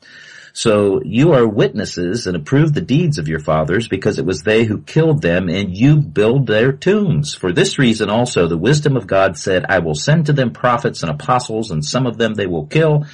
So 0.57 1.03
you 1.03 1.33
are 1.33 1.49
witnesses 1.49 2.29
and 2.29 2.37
approve 2.37 2.75
the 2.75 2.81
deeds 2.81 3.19
of 3.19 3.27
your 3.27 3.41
fathers 3.41 3.89
because 3.89 4.21
it 4.21 4.25
was 4.25 4.43
they 4.43 4.63
who 4.63 4.83
killed 4.83 5.21
them 5.21 5.49
and 5.49 5.77
you 5.77 5.97
build 5.97 6.47
their 6.47 6.71
tombs. 6.71 7.35
For 7.35 7.53
this 7.53 7.77
reason 7.77 8.09
also 8.09 8.47
the 8.47 8.57
wisdom 8.57 8.97
of 8.97 9.09
God 9.09 9.37
said, 9.37 9.67
I 9.69 9.81
will 9.81 9.97
send 9.97 10.27
to 10.27 10.33
them 10.33 10.53
prophets 10.53 11.03
and 11.03 11.11
apostles 11.11 11.73
and 11.73 11.85
some 11.85 12.07
of 12.07 12.19
them 12.19 12.35
they 12.35 12.47
will 12.47 12.67
kill, 12.67 13.05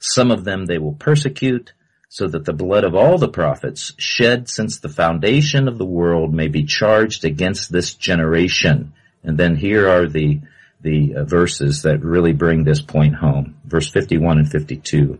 some 0.00 0.32
of 0.32 0.42
them 0.42 0.66
they 0.66 0.78
will 0.78 0.94
persecute 0.94 1.72
so 2.08 2.26
that 2.26 2.44
the 2.44 2.52
blood 2.52 2.82
of 2.82 2.96
all 2.96 3.18
the 3.18 3.28
prophets 3.28 3.92
shed 3.96 4.48
since 4.48 4.80
the 4.80 4.88
foundation 4.88 5.68
of 5.68 5.78
the 5.78 5.86
world 5.86 6.34
may 6.34 6.48
be 6.48 6.64
charged 6.64 7.24
against 7.24 7.70
this 7.70 7.94
generation. 7.94 8.92
And 9.22 9.38
then 9.38 9.54
here 9.54 9.88
are 9.88 10.08
the 10.08 10.40
the 10.80 11.14
uh, 11.14 11.24
verses 11.24 11.82
that 11.82 12.02
really 12.02 12.32
bring 12.32 12.64
this 12.64 12.82
point 12.82 13.14
home. 13.14 13.56
Verse 13.64 13.88
51 13.88 14.38
and 14.38 14.50
52. 14.50 15.18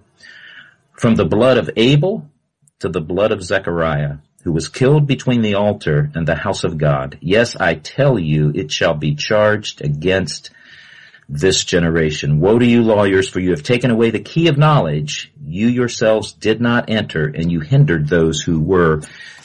From 0.95 1.17
the 1.17 1.25
blood 1.25 1.59
of 1.59 1.71
Abel 1.77 2.31
to 2.81 2.89
the 2.89 3.01
blood 3.01 3.33
of 3.33 3.43
Zechariah, 3.43 4.19
who 4.45 4.53
was 4.53 4.69
killed 4.69 5.07
between 5.07 5.43
the 5.43 5.55
altar 5.55 6.11
and 6.15 6.27
the 6.27 6.37
house 6.37 6.65
of 6.65 6.79
God. 6.79 7.19
Yes, 7.21 7.57
I 7.57 7.75
tell 7.75 8.19
you, 8.19 8.53
it 8.55 8.71
shall 8.71 8.95
be 8.95 9.15
charged 9.15 9.83
against 9.83 10.51
this 11.29 11.65
generation. 11.65 12.41
Woe 12.41 12.59
to 12.59 12.67
you 12.67 12.83
lawyers, 12.83 13.29
for 13.29 13.41
you 13.41 13.51
have 13.51 13.63
taken 13.63 13.91
away 13.91 14.11
the 14.11 14.21
key 14.21 14.49
of 14.49 14.59
knowledge. 14.59 15.33
You 15.45 15.69
yourselves 15.69 16.33
did 16.33 16.61
not 16.61 16.91
enter, 16.91 17.27
and 17.27 17.51
you 17.51 17.61
hindered 17.61 18.07
those 18.07 18.43
who 18.43 18.61
were 18.61 19.01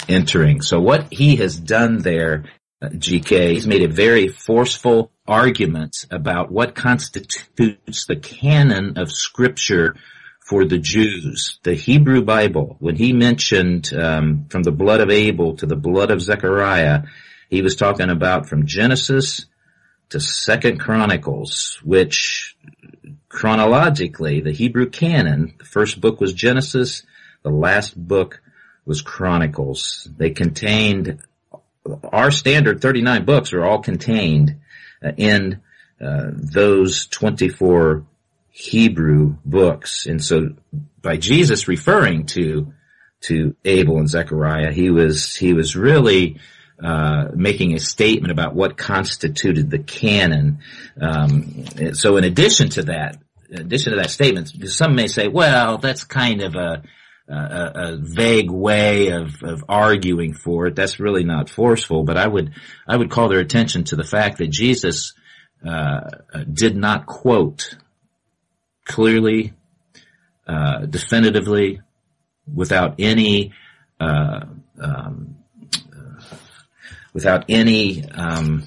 entering. 0.07 0.61
So 0.61 0.79
what 0.79 1.11
he 1.11 1.37
has 1.37 1.57
done 1.57 1.99
there, 1.99 2.45
GK, 2.83 3.53
he's 3.53 3.67
made 3.67 3.83
a 3.83 3.93
very 3.93 4.27
forceful 4.27 5.11
argument 5.25 6.05
about 6.11 6.51
what 6.51 6.75
constitutes 6.75 8.05
the 8.05 8.17
canon 8.17 8.97
of 8.97 9.11
scripture 9.11 9.95
for 10.49 10.65
the 10.65 10.79
Jews. 10.79 11.59
The 11.61 11.75
Hebrew 11.75 12.23
Bible, 12.23 12.75
when 12.79 12.95
he 12.95 13.13
mentioned 13.13 13.93
um, 13.93 14.47
from 14.49 14.63
the 14.63 14.71
blood 14.71 14.99
of 14.99 15.11
Abel 15.11 15.55
to 15.57 15.67
the 15.67 15.75
blood 15.75 16.09
of 16.09 16.23
Zechariah, 16.23 17.03
he 17.51 17.61
was 17.61 17.75
talking 17.75 18.09
about 18.09 18.49
from 18.49 18.65
Genesis 18.65 19.45
to 20.09 20.19
Second 20.19 20.79
Chronicles, 20.79 21.79
which 21.83 22.57
chronologically, 23.29 24.41
the 24.41 24.51
Hebrew 24.51 24.89
canon, 24.89 25.53
the 25.59 25.65
first 25.65 26.01
book 26.01 26.19
was 26.19 26.33
Genesis, 26.33 27.03
the 27.43 27.51
last 27.51 27.95
book 27.95 28.41
was 28.85 29.03
Chronicles. 29.03 30.09
They 30.17 30.31
contained 30.31 31.19
our 32.11 32.31
standard 32.31 32.81
39 32.81 33.23
books 33.23 33.53
are 33.53 33.63
all 33.63 33.79
contained 33.83 34.57
uh, 35.03 35.11
in 35.15 35.61
uh, 36.01 36.31
those 36.33 37.05
24 37.05 38.03
Hebrew 38.51 39.37
books. 39.45 40.05
And 40.05 40.23
so 40.23 40.49
by 41.01 41.17
Jesus 41.17 41.67
referring 41.67 42.25
to, 42.27 42.73
to 43.21 43.55
Abel 43.65 43.97
and 43.97 44.09
Zechariah, 44.09 44.71
he 44.71 44.89
was, 44.89 45.35
he 45.35 45.53
was 45.53 45.75
really, 45.75 46.39
uh, 46.83 47.29
making 47.35 47.73
a 47.73 47.79
statement 47.79 48.31
about 48.31 48.55
what 48.55 48.77
constituted 48.77 49.69
the 49.69 49.79
canon. 49.79 50.59
Um, 51.01 51.65
so 51.93 52.17
in 52.17 52.23
addition 52.23 52.69
to 52.69 52.83
that, 52.83 53.17
in 53.49 53.61
addition 53.61 53.91
to 53.91 53.97
that 53.97 54.11
statement, 54.11 54.49
some 54.69 54.95
may 54.95 55.07
say, 55.07 55.27
well, 55.27 55.77
that's 55.77 56.03
kind 56.05 56.41
of 56.41 56.55
a, 56.55 56.83
a, 57.27 57.71
a 57.75 57.97
vague 57.97 58.49
way 58.49 59.09
of, 59.09 59.43
of 59.43 59.65
arguing 59.67 60.33
for 60.33 60.67
it. 60.67 60.75
That's 60.75 60.99
really 60.99 61.23
not 61.23 61.49
forceful, 61.49 62.03
but 62.03 62.17
I 62.17 62.27
would, 62.27 62.53
I 62.87 62.95
would 62.95 63.11
call 63.11 63.27
their 63.27 63.39
attention 63.39 63.83
to 63.85 63.95
the 63.95 64.03
fact 64.03 64.37
that 64.37 64.49
Jesus, 64.49 65.13
uh, 65.67 66.09
did 66.51 66.77
not 66.77 67.05
quote 67.05 67.75
clearly, 68.89 69.53
uh, 70.47 70.79
definitively, 70.87 71.79
without 72.51 72.95
any, 72.97 73.53
uh, 73.99 74.41
um, 74.81 75.37
without 77.13 77.45
any, 77.47 78.03
um, 78.09 78.63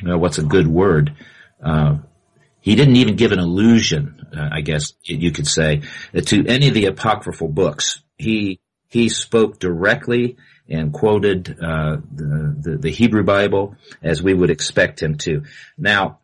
you 0.00 0.08
know, 0.08 0.18
what's 0.18 0.36
a 0.36 0.42
good 0.42 0.68
word? 0.68 1.16
Uh, 1.62 1.96
he 2.60 2.74
didn't 2.74 2.96
even 2.96 3.16
give 3.16 3.32
an 3.32 3.38
allusion, 3.38 4.26
uh, 4.36 4.50
I 4.52 4.60
guess 4.60 4.92
you 5.02 5.30
could 5.32 5.46
say, 5.46 5.80
to 6.14 6.46
any 6.46 6.68
of 6.68 6.74
the 6.74 6.86
apocryphal 6.86 7.48
books. 7.48 8.02
He 8.18 8.60
he 8.88 9.08
spoke 9.08 9.58
directly 9.58 10.36
and 10.68 10.92
quoted 10.92 11.58
uh, 11.60 11.96
the, 12.14 12.56
the, 12.60 12.76
the 12.76 12.90
Hebrew 12.90 13.24
Bible 13.24 13.76
as 14.02 14.22
we 14.22 14.34
would 14.34 14.50
expect 14.50 15.02
him 15.02 15.16
to. 15.18 15.42
Now, 15.76 16.20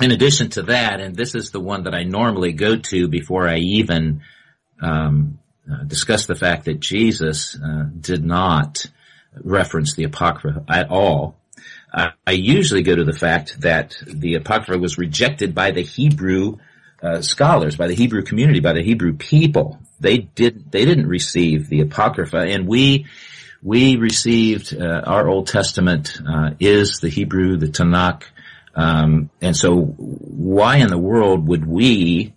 in 0.00 0.10
addition 0.10 0.50
to 0.50 0.62
that, 0.62 1.00
and 1.00 1.14
this 1.14 1.34
is 1.34 1.50
the 1.50 1.60
one 1.60 1.84
that 1.84 1.94
I 1.94 2.04
normally 2.04 2.52
go 2.52 2.76
to 2.76 3.08
before 3.08 3.48
I 3.48 3.58
even 3.58 4.22
um, 4.80 5.38
uh, 5.70 5.84
discuss 5.84 6.26
the 6.26 6.34
fact 6.34 6.64
that 6.64 6.80
Jesus 6.80 7.56
uh, 7.56 7.84
did 8.00 8.24
not 8.24 8.86
reference 9.42 9.94
the 9.94 10.04
Apocrypha 10.04 10.64
at 10.68 10.90
all. 10.90 11.36
I 11.94 12.32
usually 12.32 12.82
go 12.82 12.96
to 12.96 13.04
the 13.04 13.12
fact 13.12 13.60
that 13.60 13.96
the 14.06 14.36
Apocrypha 14.36 14.78
was 14.78 14.96
rejected 14.96 15.54
by 15.54 15.72
the 15.72 15.82
Hebrew 15.82 16.56
uh, 17.02 17.20
scholars, 17.20 17.76
by 17.76 17.86
the 17.86 17.94
Hebrew 17.94 18.22
community, 18.22 18.60
by 18.60 18.72
the 18.72 18.82
Hebrew 18.82 19.12
people. 19.12 19.78
They 20.00 20.18
did 20.18 20.72
they 20.72 20.86
didn't 20.86 21.06
receive 21.06 21.68
the 21.68 21.82
Apocrypha, 21.82 22.38
and 22.38 22.66
we 22.66 23.06
we 23.62 23.96
received 23.96 24.74
uh, 24.74 25.02
our 25.04 25.28
Old 25.28 25.48
Testament 25.48 26.18
uh, 26.26 26.52
is 26.58 27.00
the 27.00 27.10
Hebrew, 27.10 27.58
the 27.58 27.66
Tanakh, 27.66 28.22
um, 28.74 29.30
and 29.40 29.56
so 29.56 29.80
why 29.80 30.76
in 30.76 30.88
the 30.88 30.98
world 30.98 31.48
would 31.48 31.66
we 31.66 32.34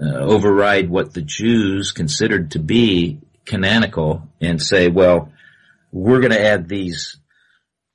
uh, 0.00 0.06
override 0.06 0.88
what 0.88 1.14
the 1.14 1.22
Jews 1.22 1.92
considered 1.92 2.52
to 2.52 2.58
be 2.58 3.20
canonical 3.44 4.28
and 4.40 4.60
say, 4.60 4.88
well, 4.88 5.32
we're 5.92 6.20
going 6.20 6.32
to 6.32 6.40
add 6.40 6.68
these 6.68 7.18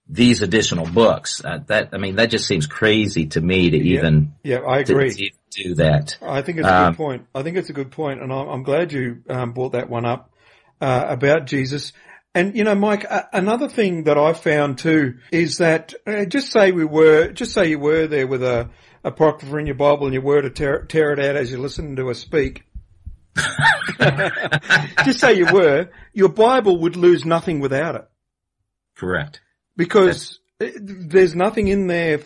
these 0.07 0.41
additional 0.41 0.85
books. 0.85 1.43
Uh, 1.43 1.59
that 1.67 1.89
I 1.93 1.97
mean, 1.97 2.17
that 2.17 2.29
just 2.29 2.45
seems 2.45 2.67
crazy 2.67 3.27
to 3.27 3.41
me 3.41 3.69
to 3.69 3.77
yeah, 3.77 3.99
even 3.99 4.33
yeah, 4.43 4.57
I 4.57 4.79
agree. 4.79 5.11
To, 5.11 5.29
do 5.51 5.75
that. 5.75 6.17
I 6.21 6.41
think 6.41 6.59
it's 6.59 6.67
a 6.67 6.73
um, 6.73 6.91
good 6.93 6.97
point. 6.97 7.27
I 7.35 7.43
think 7.43 7.57
it's 7.57 7.69
a 7.69 7.73
good 7.73 7.91
point, 7.91 8.21
and 8.21 8.31
I'm, 8.31 8.47
I'm 8.47 8.63
glad 8.63 8.93
you 8.93 9.21
um, 9.29 9.51
brought 9.51 9.73
that 9.73 9.89
one 9.89 10.05
up 10.05 10.31
uh, 10.79 11.05
about 11.09 11.45
Jesus. 11.45 11.91
And 12.33 12.55
you 12.55 12.63
know, 12.63 12.75
Mike, 12.75 13.05
another 13.33 13.67
thing 13.67 14.05
that 14.05 14.17
I 14.17 14.33
found 14.33 14.77
too 14.77 15.17
is 15.31 15.57
that 15.57 15.93
uh, 16.07 16.25
just 16.25 16.51
say 16.51 16.71
we 16.71 16.85
were, 16.85 17.31
just 17.31 17.51
say 17.53 17.69
you 17.69 17.79
were 17.79 18.07
there 18.07 18.27
with 18.27 18.41
a 18.41 18.69
apocrypha 19.03 19.57
in 19.57 19.65
your 19.65 19.75
Bible 19.75 20.05
and 20.05 20.13
you 20.13 20.21
were 20.21 20.41
to 20.41 20.49
tear, 20.49 20.83
tear 20.83 21.11
it 21.11 21.19
out 21.19 21.35
as 21.35 21.51
you're 21.51 21.59
listening 21.59 21.97
to 21.97 22.09
us 22.09 22.19
speak. 22.19 22.63
just 25.05 25.19
say 25.19 25.33
you 25.33 25.47
were, 25.51 25.89
your 26.13 26.29
Bible 26.29 26.79
would 26.81 26.95
lose 26.95 27.25
nothing 27.25 27.59
without 27.59 27.95
it. 27.95 28.07
Correct. 28.95 29.41
Because 29.75 30.39
That's... 30.59 30.77
there's 30.79 31.35
nothing 31.35 31.67
in 31.67 31.87
there, 31.87 32.21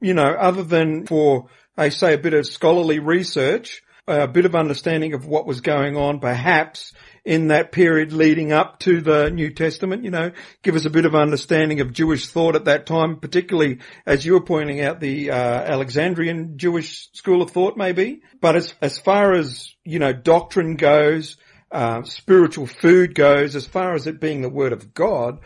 you 0.00 0.14
know, 0.14 0.28
other 0.28 0.62
than 0.62 1.06
for, 1.06 1.48
I 1.76 1.88
say, 1.88 2.14
a 2.14 2.18
bit 2.18 2.34
of 2.34 2.46
scholarly 2.46 3.00
research, 3.00 3.82
a 4.06 4.28
bit 4.28 4.44
of 4.44 4.54
understanding 4.54 5.14
of 5.14 5.26
what 5.26 5.46
was 5.46 5.60
going 5.60 5.96
on, 5.96 6.20
perhaps 6.20 6.92
in 7.28 7.48
that 7.48 7.72
period 7.72 8.10
leading 8.10 8.52
up 8.52 8.78
to 8.78 9.02
the 9.02 9.28
New 9.28 9.50
Testament, 9.50 10.02
you 10.02 10.10
know, 10.10 10.32
give 10.62 10.74
us 10.74 10.86
a 10.86 10.90
bit 10.90 11.04
of 11.04 11.14
understanding 11.14 11.82
of 11.82 11.92
Jewish 11.92 12.26
thought 12.28 12.56
at 12.56 12.64
that 12.64 12.86
time, 12.86 13.20
particularly 13.20 13.80
as 14.06 14.24
you 14.24 14.32
were 14.32 14.40
pointing 14.40 14.80
out 14.80 14.98
the 14.98 15.30
uh, 15.30 15.34
Alexandrian 15.34 16.56
Jewish 16.56 17.10
school 17.12 17.42
of 17.42 17.50
thought 17.50 17.76
maybe. 17.76 18.22
But 18.40 18.56
as, 18.56 18.74
as 18.80 18.98
far 18.98 19.34
as, 19.34 19.74
you 19.84 19.98
know, 19.98 20.14
doctrine 20.14 20.76
goes, 20.76 21.36
uh, 21.70 22.02
spiritual 22.04 22.66
food 22.66 23.14
goes, 23.14 23.54
as 23.54 23.66
far 23.66 23.94
as 23.94 24.06
it 24.06 24.22
being 24.22 24.40
the 24.40 24.48
word 24.48 24.72
of 24.72 24.94
God, 24.94 25.40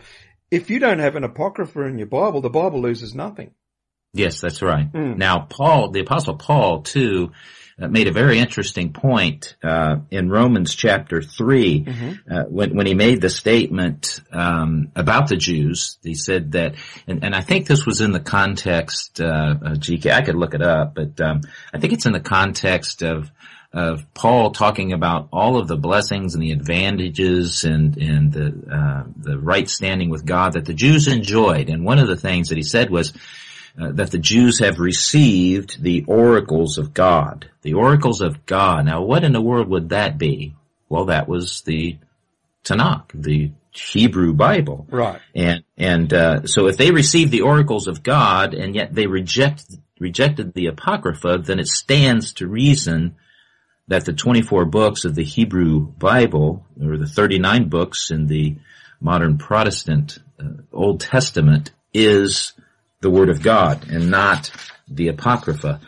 if 0.49 0.69
you 0.69 0.79
don't 0.79 0.99
have 0.99 1.17
an 1.17 1.25
apocrypha 1.25 1.81
in 1.81 1.97
your 1.97 2.07
Bible, 2.07 2.39
the 2.39 2.49
Bible 2.49 2.81
loses 2.81 3.13
nothing. 3.13 3.51
Yes, 4.13 4.39
that's 4.39 4.61
right. 4.61 4.89
Mm. 4.89 5.17
Now, 5.17 5.47
Paul, 5.49 5.91
the 5.91 5.99
apostle 5.99 6.37
Paul 6.37 6.83
too, 6.83 7.33
made 7.77 8.07
a 8.07 8.11
very 8.11 8.39
interesting 8.39 8.93
point 8.93 9.55
uh, 9.63 9.97
in 10.11 10.29
Romans 10.29 10.75
chapter 10.75 11.21
3 11.21 11.83
mm-hmm. 11.83 12.33
uh, 12.33 12.43
when, 12.43 12.75
when 12.75 12.85
he 12.85 12.93
made 12.93 13.21
the 13.21 13.29
statement 13.29 14.19
um, 14.31 14.91
about 14.95 15.27
the 15.27 15.37
Jews. 15.37 15.97
He 16.03 16.15
said 16.15 16.53
that, 16.53 16.75
and, 17.07 17.23
and, 17.23 17.35
I 17.35 17.41
think 17.41 17.67
this 17.67 17.85
was 17.85 18.01
in 18.01 18.11
the 18.11 18.19
context, 18.19 19.19
uh, 19.19 19.55
GK, 19.61 20.11
I 20.11 20.21
could 20.21 20.35
look 20.35 20.53
it 20.53 20.61
up, 20.61 20.95
but 20.95 21.19
um, 21.19 21.41
I 21.73 21.79
think 21.79 21.93
it's 21.93 22.05
in 22.05 22.13
the 22.13 22.19
context 22.19 23.01
of 23.01 23.31
of 23.73 24.05
Paul 24.13 24.51
talking 24.51 24.93
about 24.93 25.29
all 25.33 25.57
of 25.57 25.67
the 25.67 25.75
blessings 25.75 26.35
and 26.35 26.43
the 26.43 26.51
advantages 26.51 27.63
and 27.63 27.97
and 27.97 28.31
the 28.31 28.53
uh, 28.71 29.03
the 29.17 29.39
right 29.39 29.67
standing 29.67 30.09
with 30.09 30.25
God 30.25 30.53
that 30.53 30.65
the 30.65 30.75
Jews 30.75 31.07
enjoyed. 31.07 31.69
And 31.69 31.83
one 31.83 31.97
of 31.97 32.07
the 32.07 32.15
things 32.15 32.49
that 32.49 32.57
he 32.57 32.63
said 32.63 32.91
was 32.91 33.13
uh, 33.79 33.91
that 33.93 34.11
the 34.11 34.19
Jews 34.19 34.59
have 34.59 34.79
received 34.79 35.81
the 35.81 36.05
oracles 36.07 36.77
of 36.77 36.93
God. 36.93 37.49
The 37.63 37.73
oracles 37.73 38.21
of 38.21 38.45
God. 38.45 38.85
Now, 38.85 39.01
what 39.01 39.23
in 39.23 39.33
the 39.33 39.41
world 39.41 39.67
would 39.69 39.89
that 39.89 40.17
be? 40.17 40.55
Well, 40.89 41.05
that 41.05 41.27
was 41.27 41.61
the 41.61 41.97
Tanakh, 42.63 43.09
the 43.13 43.51
Hebrew 43.71 44.33
Bible. 44.33 44.85
Right. 44.89 45.19
And 45.33 45.63
and 45.77 46.13
uh, 46.13 46.45
so 46.45 46.67
if 46.67 46.77
they 46.77 46.91
received 46.91 47.31
the 47.31 47.41
oracles 47.41 47.87
of 47.87 48.03
God 48.03 48.53
and 48.53 48.75
yet 48.75 48.93
they 48.93 49.07
reject 49.07 49.65
rejected 49.99 50.53
the 50.53 50.67
Apocrypha, 50.67 51.39
then 51.39 51.59
it 51.59 51.67
stands 51.67 52.33
to 52.33 52.47
reason 52.47 53.15
that 53.87 54.05
the 54.05 54.13
24 54.13 54.65
books 54.65 55.05
of 55.05 55.15
the 55.15 55.23
Hebrew 55.23 55.79
Bible, 55.79 56.65
or 56.81 56.97
the 56.97 57.07
39 57.07 57.69
books 57.69 58.11
in 58.11 58.27
the 58.27 58.57
modern 59.01 59.37
Protestant 59.37 60.19
uh, 60.39 60.61
Old 60.71 61.01
Testament, 61.01 61.71
is 61.93 62.53
the 63.03 63.11
Word 63.11 63.29
of 63.29 63.43
God 63.43 63.87
and 63.89 64.09
not 64.09 64.49
the 64.87 65.09
Apocrypha. 65.09 65.79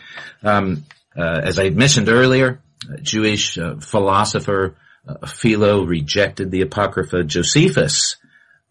Um, 0.43 0.85
uh, 1.17 1.41
as 1.43 1.57
I 1.57 1.69
mentioned 1.69 2.09
earlier, 2.09 2.61
Jewish 3.01 3.57
uh, 3.57 3.77
philosopher 3.77 4.75
uh, 5.07 5.25
Philo 5.25 5.83
rejected 5.85 6.51
the 6.51 6.61
Apocrypha. 6.61 7.23
Josephus 7.23 8.17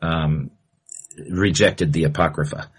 um, 0.01 0.51
rejected 1.28 1.92
the 1.92 2.05
Apocrypha. 2.05 2.70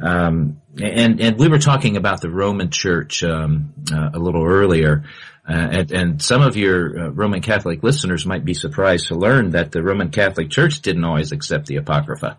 Um, 0.00 0.60
and 0.78 1.20
and 1.20 1.38
we 1.38 1.48
were 1.48 1.58
talking 1.58 1.96
about 1.96 2.20
the 2.20 2.28
Roman 2.28 2.70
Church 2.70 3.24
um, 3.24 3.72
uh, 3.90 4.10
a 4.12 4.18
little 4.18 4.44
earlier, 4.44 5.04
uh, 5.48 5.52
and, 5.52 5.90
and, 5.90 6.22
some 6.22 6.42
of 6.42 6.54
your 6.54 6.98
uh, 6.98 7.08
Roman 7.08 7.40
Catholic 7.40 7.82
listeners 7.82 8.26
might 8.26 8.44
be 8.44 8.52
surprised 8.52 9.08
to 9.08 9.14
learn 9.14 9.52
that 9.52 9.72
the 9.72 9.82
Roman 9.82 10.10
Catholic 10.10 10.50
Church 10.50 10.82
didn't 10.82 11.04
always 11.04 11.32
accept 11.32 11.66
the 11.66 11.76
Apocrypha. 11.76 12.36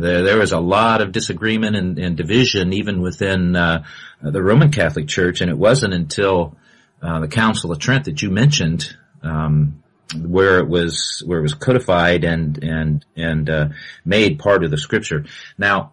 There, 0.00 0.22
there 0.22 0.38
was 0.38 0.52
a 0.52 0.60
lot 0.60 1.00
of 1.00 1.12
disagreement 1.12 1.76
and, 1.76 1.98
and 1.98 2.16
division 2.16 2.72
even 2.72 3.00
within 3.00 3.54
uh, 3.54 3.84
the 4.22 4.42
Roman 4.42 4.70
Catholic 4.70 5.08
Church, 5.08 5.40
and 5.40 5.50
it 5.50 5.58
wasn't 5.58 5.94
until 5.94 6.56
uh, 7.02 7.20
the 7.20 7.28
Council 7.28 7.72
of 7.72 7.78
Trent 7.78 8.04
that 8.06 8.22
you 8.22 8.30
mentioned 8.30 8.96
um, 9.22 9.82
where 10.16 10.58
it 10.58 10.68
was 10.68 11.22
where 11.26 11.38
it 11.38 11.42
was 11.42 11.54
codified 11.54 12.24
and 12.24 12.62
and 12.62 13.04
and 13.16 13.48
uh, 13.48 13.68
made 14.04 14.38
part 14.38 14.64
of 14.64 14.70
the 14.70 14.78
Scripture. 14.78 15.26
Now, 15.56 15.92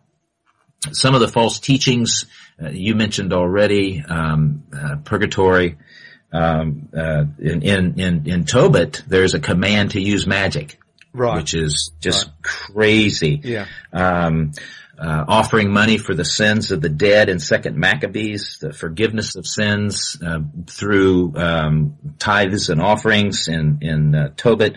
some 0.92 1.14
of 1.14 1.22
the 1.22 1.28
false 1.28 1.60
teachings 1.60 2.26
uh, 2.62 2.70
you 2.70 2.96
mentioned 2.96 3.34
already, 3.34 4.04
um, 4.08 4.64
uh, 4.74 4.98
purgatory. 5.04 5.78
Um, 6.30 6.90
uh, 6.96 7.26
in, 7.40 7.62
in 7.62 8.00
in 8.00 8.28
in 8.28 8.46
Tobit, 8.46 9.04
there's 9.08 9.34
a 9.34 9.40
command 9.40 9.92
to 9.92 10.02
use 10.02 10.28
magic 10.28 10.78
right. 11.18 11.38
which 11.38 11.54
is 11.54 11.92
just 12.00 12.28
right. 12.28 12.36
crazy. 12.42 13.42
Yeah. 13.44 13.66
Um, 13.92 14.52
uh, 15.00 15.26
offering 15.28 15.72
money 15.72 16.00
for 16.00 16.16
the 16.16 16.26
sins 16.26 16.72
of 16.72 16.82
the 16.82 16.90
dead 16.90 17.30
in 17.30 17.40
Second 17.40 17.78
Maccabees, 17.78 18.58
the 18.60 18.74
forgiveness 18.74 19.36
of 19.36 19.46
sins 19.46 20.18
uh, 20.26 20.40
through 20.66 21.34
um, 21.36 21.98
tithes 22.18 22.70
and 22.70 22.82
offerings 22.82 23.48
in 23.48 23.78
in 23.82 24.16
uh, 24.16 24.30
Tobit 24.36 24.76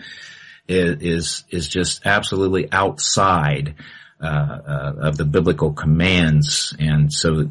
is 0.67 1.43
is 1.49 1.67
just 1.67 2.05
absolutely 2.05 2.71
outside 2.71 3.75
uh, 4.21 4.25
uh, 4.25 4.93
of 4.99 5.17
the 5.17 5.25
biblical 5.25 5.73
commands, 5.73 6.75
and 6.77 7.11
so 7.11 7.49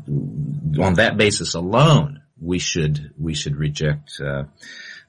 on 0.80 0.94
that 0.94 1.16
basis 1.16 1.54
alone, 1.54 2.22
we 2.40 2.60
should 2.60 3.12
we 3.18 3.34
should 3.34 3.56
reject 3.56 4.20
uh, 4.24 4.44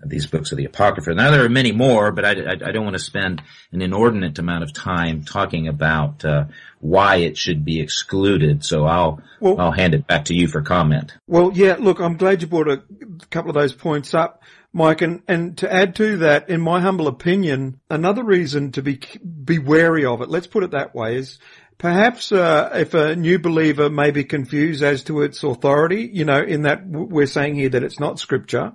these 0.06 0.28
books 0.28 0.52
of 0.52 0.58
the 0.58 0.66
Apocrypha. 0.66 1.14
Now 1.14 1.32
there 1.32 1.46
are 1.46 1.50
many 1.50 1.72
more, 1.72 2.12
but 2.12 2.26
I, 2.26 2.32
I, 2.32 2.52
I 2.52 2.72
don't 2.72 2.84
want 2.84 2.96
to 2.96 3.04
spend 3.04 3.42
an 3.72 3.82
inordinate 3.82 4.40
amount 4.40 4.64
of 4.64 4.74
time 4.74 5.24
talking 5.24 5.68
about 5.68 6.26
uh, 6.26 6.46
why 6.80 7.18
it 7.18 7.38
should 7.38 7.64
be 7.64 7.80
excluded. 7.80 8.66
So 8.66 8.86
I'll 8.86 9.22
well, 9.40 9.60
I'll 9.60 9.72
hand 9.72 9.94
it 9.94 10.08
back 10.08 10.26
to 10.26 10.34
you 10.34 10.48
for 10.48 10.62
comment. 10.62 11.14
Well, 11.28 11.52
yeah. 11.54 11.78
Look, 11.80 12.00
I'm 12.00 12.18
glad 12.18 12.42
you 12.42 12.48
brought 12.48 12.70
a 12.70 12.84
couple 13.30 13.50
of 13.50 13.56
those 13.56 13.74
points 13.74 14.14
up, 14.14 14.44
Mike. 14.74 15.02
And 15.02 15.22
and 15.28 15.58
to 15.60 15.72
add 15.72 15.96
to 15.96 16.18
that, 16.18 16.50
in 16.50 16.62
my 16.62 16.80
humble 16.80 17.08
opinion, 17.08 17.80
another 17.90 18.24
reason 18.24 18.72
to 18.74 18.82
be 18.82 19.00
be 19.44 19.60
wary 19.60 20.06
of 20.06 20.22
it. 20.22 20.30
Let's 20.30 20.48
put 20.48 20.64
it 20.64 20.72
that 20.72 20.96
way 20.96 21.18
is. 21.18 21.40
Perhaps 21.78 22.32
uh, 22.32 22.70
if 22.76 22.94
a 22.94 23.16
new 23.16 23.40
believer 23.40 23.90
may 23.90 24.12
be 24.12 24.24
confused 24.24 24.84
as 24.84 25.04
to 25.06 25.24
its 25.24 25.42
authority, 25.42 26.08
you 26.14 26.26
know, 26.26 26.40
in 26.40 26.62
that 26.62 26.86
we're 26.86 27.26
saying 27.26 27.56
here 27.56 27.70
that 27.70 27.82
it's 27.82 28.00
not 28.00 28.20
scripture, 28.20 28.74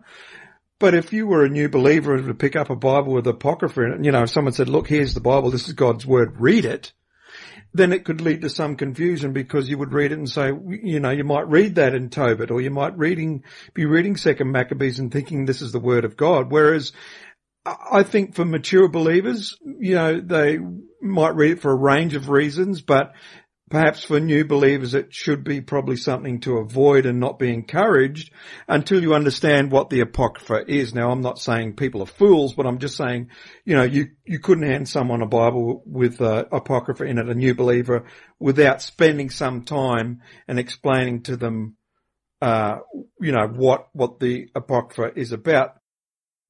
but 0.78 0.94
if 0.94 1.12
you 1.12 1.26
were 1.26 1.44
a 1.44 1.48
new 1.48 1.68
believer 1.68 2.14
and 2.14 2.26
would 2.26 2.38
pick 2.38 2.56
up 2.56 2.70
a 2.70 2.76
Bible 2.76 3.14
with 3.14 3.26
Apocrypha 3.26 3.82
in 3.82 3.92
it, 3.92 4.04
you 4.04 4.12
know, 4.12 4.24
if 4.24 4.30
someone 4.30 4.52
said, 4.52 4.68
look, 4.68 4.88
here's 4.88 5.14
the 5.14 5.20
Bible, 5.20 5.50
this 5.50 5.68
is 5.68 5.74
God's 5.74 6.06
word, 6.06 6.40
read 6.40 6.64
it, 6.64 6.92
then 7.72 7.92
it 7.92 8.04
could 8.04 8.20
lead 8.20 8.42
to 8.42 8.50
some 8.50 8.76
confusion 8.76 9.32
because 9.32 9.68
you 9.68 9.78
would 9.78 9.92
read 9.92 10.12
it 10.12 10.18
and 10.18 10.28
say, 10.28 10.50
you 10.82 11.00
know, 11.00 11.10
you 11.10 11.24
might 11.24 11.48
read 11.48 11.76
that 11.76 11.94
in 11.94 12.10
Tobit 12.10 12.50
or 12.50 12.60
you 12.60 12.70
might 12.70 12.96
reading, 12.96 13.44
be 13.74 13.84
reading 13.84 14.16
Second 14.16 14.50
Maccabees 14.50 14.98
and 14.98 15.12
thinking 15.12 15.44
this 15.44 15.62
is 15.62 15.72
the 15.72 15.80
word 15.80 16.04
of 16.04 16.16
God. 16.16 16.50
Whereas 16.50 16.92
I 17.64 18.02
think 18.02 18.34
for 18.34 18.44
mature 18.44 18.88
believers, 18.88 19.56
you 19.62 19.94
know, 19.94 20.20
they 20.20 20.58
might 21.02 21.34
read 21.34 21.52
it 21.52 21.60
for 21.60 21.72
a 21.72 21.76
range 21.76 22.14
of 22.14 22.28
reasons, 22.28 22.80
but 22.80 23.12
Perhaps 23.68 24.04
for 24.04 24.20
new 24.20 24.44
believers, 24.44 24.94
it 24.94 25.12
should 25.12 25.42
be 25.42 25.60
probably 25.60 25.96
something 25.96 26.38
to 26.40 26.58
avoid 26.58 27.04
and 27.04 27.18
not 27.18 27.36
be 27.36 27.52
encouraged 27.52 28.30
until 28.68 29.02
you 29.02 29.12
understand 29.12 29.72
what 29.72 29.90
the 29.90 30.00
Apocrypha 30.00 30.64
is. 30.68 30.94
Now, 30.94 31.10
I'm 31.10 31.20
not 31.20 31.40
saying 31.40 31.74
people 31.74 32.00
are 32.02 32.06
fools, 32.06 32.54
but 32.54 32.64
I'm 32.64 32.78
just 32.78 32.96
saying, 32.96 33.30
you 33.64 33.74
know, 33.74 33.82
you, 33.82 34.10
you 34.24 34.38
couldn't 34.38 34.70
hand 34.70 34.88
someone 34.88 35.20
a 35.20 35.26
Bible 35.26 35.82
with 35.84 36.20
uh, 36.20 36.44
Apocrypha 36.52 37.02
in 37.02 37.18
it, 37.18 37.28
a 37.28 37.34
new 37.34 37.56
believer, 37.56 38.04
without 38.38 38.82
spending 38.82 39.30
some 39.30 39.64
time 39.64 40.20
and 40.46 40.60
explaining 40.60 41.24
to 41.24 41.36
them, 41.36 41.76
uh, 42.40 42.76
you 43.20 43.32
know, 43.32 43.48
what, 43.48 43.88
what 43.92 44.20
the 44.20 44.48
Apocrypha 44.54 45.18
is 45.18 45.32
about. 45.32 45.74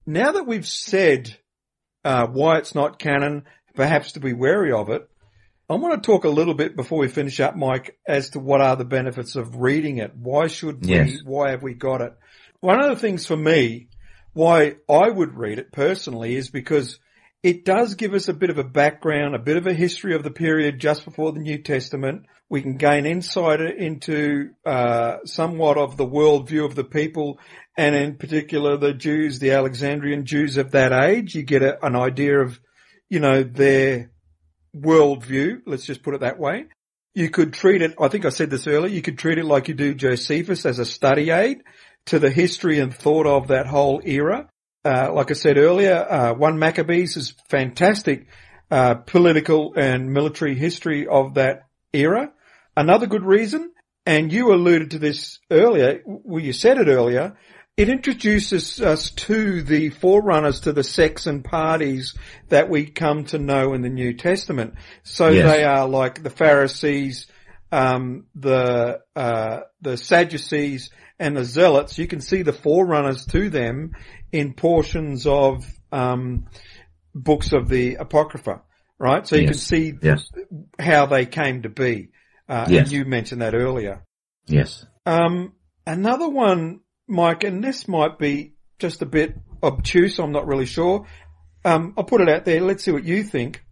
Now 0.04 0.32
that 0.32 0.46
we've 0.46 0.68
said, 0.68 1.34
uh, 2.04 2.26
why 2.26 2.58
it's 2.58 2.74
not 2.74 2.98
canon, 2.98 3.44
perhaps 3.74 4.12
to 4.12 4.20
be 4.20 4.34
wary 4.34 4.70
of 4.70 4.90
it, 4.90 5.08
I 5.68 5.74
want 5.74 6.00
to 6.00 6.06
talk 6.06 6.24
a 6.24 6.28
little 6.28 6.54
bit 6.54 6.76
before 6.76 6.98
we 6.98 7.08
finish 7.08 7.40
up, 7.40 7.56
Mike, 7.56 7.98
as 8.06 8.30
to 8.30 8.38
what 8.38 8.60
are 8.60 8.76
the 8.76 8.84
benefits 8.84 9.34
of 9.34 9.56
reading 9.56 9.98
it. 9.98 10.14
Why 10.14 10.46
should 10.46 10.86
we, 10.86 10.94
yes. 10.94 11.16
why 11.24 11.50
have 11.50 11.62
we 11.62 11.74
got 11.74 12.02
it? 12.02 12.12
One 12.60 12.80
of 12.80 12.88
the 12.88 13.00
things 13.00 13.26
for 13.26 13.36
me, 13.36 13.88
why 14.32 14.76
I 14.88 15.08
would 15.08 15.36
read 15.36 15.58
it 15.58 15.72
personally 15.72 16.36
is 16.36 16.50
because 16.50 17.00
it 17.42 17.64
does 17.64 17.94
give 17.94 18.14
us 18.14 18.28
a 18.28 18.34
bit 18.34 18.50
of 18.50 18.58
a 18.58 18.64
background, 18.64 19.34
a 19.34 19.40
bit 19.40 19.56
of 19.56 19.66
a 19.66 19.74
history 19.74 20.14
of 20.14 20.22
the 20.22 20.30
period 20.30 20.78
just 20.78 21.04
before 21.04 21.32
the 21.32 21.40
New 21.40 21.58
Testament. 21.58 22.26
We 22.48 22.62
can 22.62 22.76
gain 22.76 23.04
insight 23.04 23.60
into 23.60 24.50
uh, 24.64 25.18
somewhat 25.24 25.78
of 25.78 25.96
the 25.96 26.06
worldview 26.06 26.64
of 26.64 26.76
the 26.76 26.84
people, 26.84 27.40
and 27.76 27.96
in 27.96 28.16
particular 28.16 28.76
the 28.76 28.94
Jews, 28.94 29.40
the 29.40 29.50
Alexandrian 29.50 30.26
Jews 30.26 30.58
of 30.58 30.70
that 30.70 30.92
age. 30.92 31.34
You 31.34 31.42
get 31.42 31.62
a, 31.62 31.84
an 31.84 31.96
idea 31.96 32.38
of, 32.40 32.60
you 33.08 33.18
know, 33.18 33.42
their 33.42 34.12
worldview, 34.80 35.62
let's 35.66 35.84
just 35.84 36.02
put 36.02 36.14
it 36.14 36.20
that 36.20 36.38
way. 36.38 36.66
You 37.14 37.30
could 37.30 37.52
treat 37.52 37.82
it, 37.82 37.94
I 37.98 38.08
think 38.08 38.24
I 38.24 38.28
said 38.30 38.50
this 38.50 38.66
earlier, 38.66 38.92
you 38.92 39.02
could 39.02 39.18
treat 39.18 39.38
it 39.38 39.44
like 39.44 39.68
you 39.68 39.74
do 39.74 39.94
Josephus 39.94 40.66
as 40.66 40.78
a 40.78 40.84
study 40.84 41.30
aid 41.30 41.62
to 42.06 42.18
the 42.18 42.30
history 42.30 42.78
and 42.78 42.94
thought 42.94 43.26
of 43.26 43.48
that 43.48 43.66
whole 43.66 44.00
era. 44.04 44.48
uh, 44.86 45.12
like 45.12 45.30
I 45.30 45.34
said 45.34 45.58
earlier, 45.58 45.94
uh, 46.08 46.34
one 46.34 46.60
Maccabees 46.60 47.16
is 47.16 47.34
fantastic 47.48 48.28
uh, 48.70 48.94
political 48.94 49.74
and 49.76 50.12
military 50.12 50.54
history 50.54 51.08
of 51.08 51.34
that 51.34 51.62
era. 51.92 52.32
Another 52.76 53.06
good 53.06 53.24
reason, 53.24 53.72
and 54.04 54.32
you 54.32 54.52
alluded 54.52 54.92
to 54.92 55.00
this 55.00 55.40
earlier, 55.50 56.02
well, 56.04 56.42
you 56.42 56.52
said 56.52 56.78
it 56.78 56.86
earlier, 56.86 57.36
it 57.76 57.90
introduces 57.90 58.80
us 58.80 59.10
to 59.10 59.62
the 59.62 59.90
forerunners 59.90 60.60
to 60.60 60.72
the 60.72 60.82
sects 60.82 61.26
and 61.26 61.44
parties 61.44 62.14
that 62.48 62.70
we 62.70 62.86
come 62.86 63.24
to 63.26 63.38
know 63.38 63.74
in 63.74 63.82
the 63.82 63.90
New 63.90 64.14
Testament. 64.14 64.74
So 65.02 65.28
yes. 65.28 65.50
they 65.50 65.64
are 65.64 65.86
like 65.86 66.22
the 66.22 66.30
Pharisees, 66.30 67.26
um, 67.70 68.26
the 68.34 69.00
uh, 69.14 69.60
the 69.82 69.98
Sadducees, 69.98 70.90
and 71.18 71.36
the 71.36 71.44
Zealots. 71.44 71.98
You 71.98 72.06
can 72.06 72.20
see 72.20 72.42
the 72.42 72.54
forerunners 72.54 73.26
to 73.26 73.50
them 73.50 73.92
in 74.32 74.54
portions 74.54 75.26
of 75.26 75.66
um, 75.92 76.46
books 77.14 77.52
of 77.52 77.68
the 77.68 77.96
Apocrypha, 77.96 78.62
right? 78.98 79.26
So 79.26 79.36
you 79.36 79.42
yes. 79.42 79.50
can 79.50 79.58
see 79.58 79.94
yes. 80.00 80.30
how 80.78 81.06
they 81.06 81.26
came 81.26 81.62
to 81.62 81.68
be. 81.68 82.08
Uh, 82.48 82.66
yes. 82.70 82.84
And 82.84 82.92
you 82.92 83.04
mentioned 83.04 83.42
that 83.42 83.54
earlier. 83.54 84.04
Yes. 84.46 84.86
Um, 85.04 85.52
another 85.86 86.28
one 86.28 86.80
Mike, 87.08 87.44
and 87.44 87.62
this 87.62 87.86
might 87.88 88.18
be 88.18 88.54
just 88.78 89.02
a 89.02 89.06
bit 89.06 89.36
obtuse, 89.62 90.18
I'm 90.18 90.32
not 90.32 90.46
really 90.46 90.66
sure. 90.66 91.06
Um, 91.64 91.94
I'll 91.96 92.04
put 92.04 92.20
it 92.20 92.28
out 92.28 92.44
there. 92.44 92.60
Let's 92.60 92.84
see 92.84 92.92
what 92.92 93.04
you 93.04 93.22
think. 93.22 93.64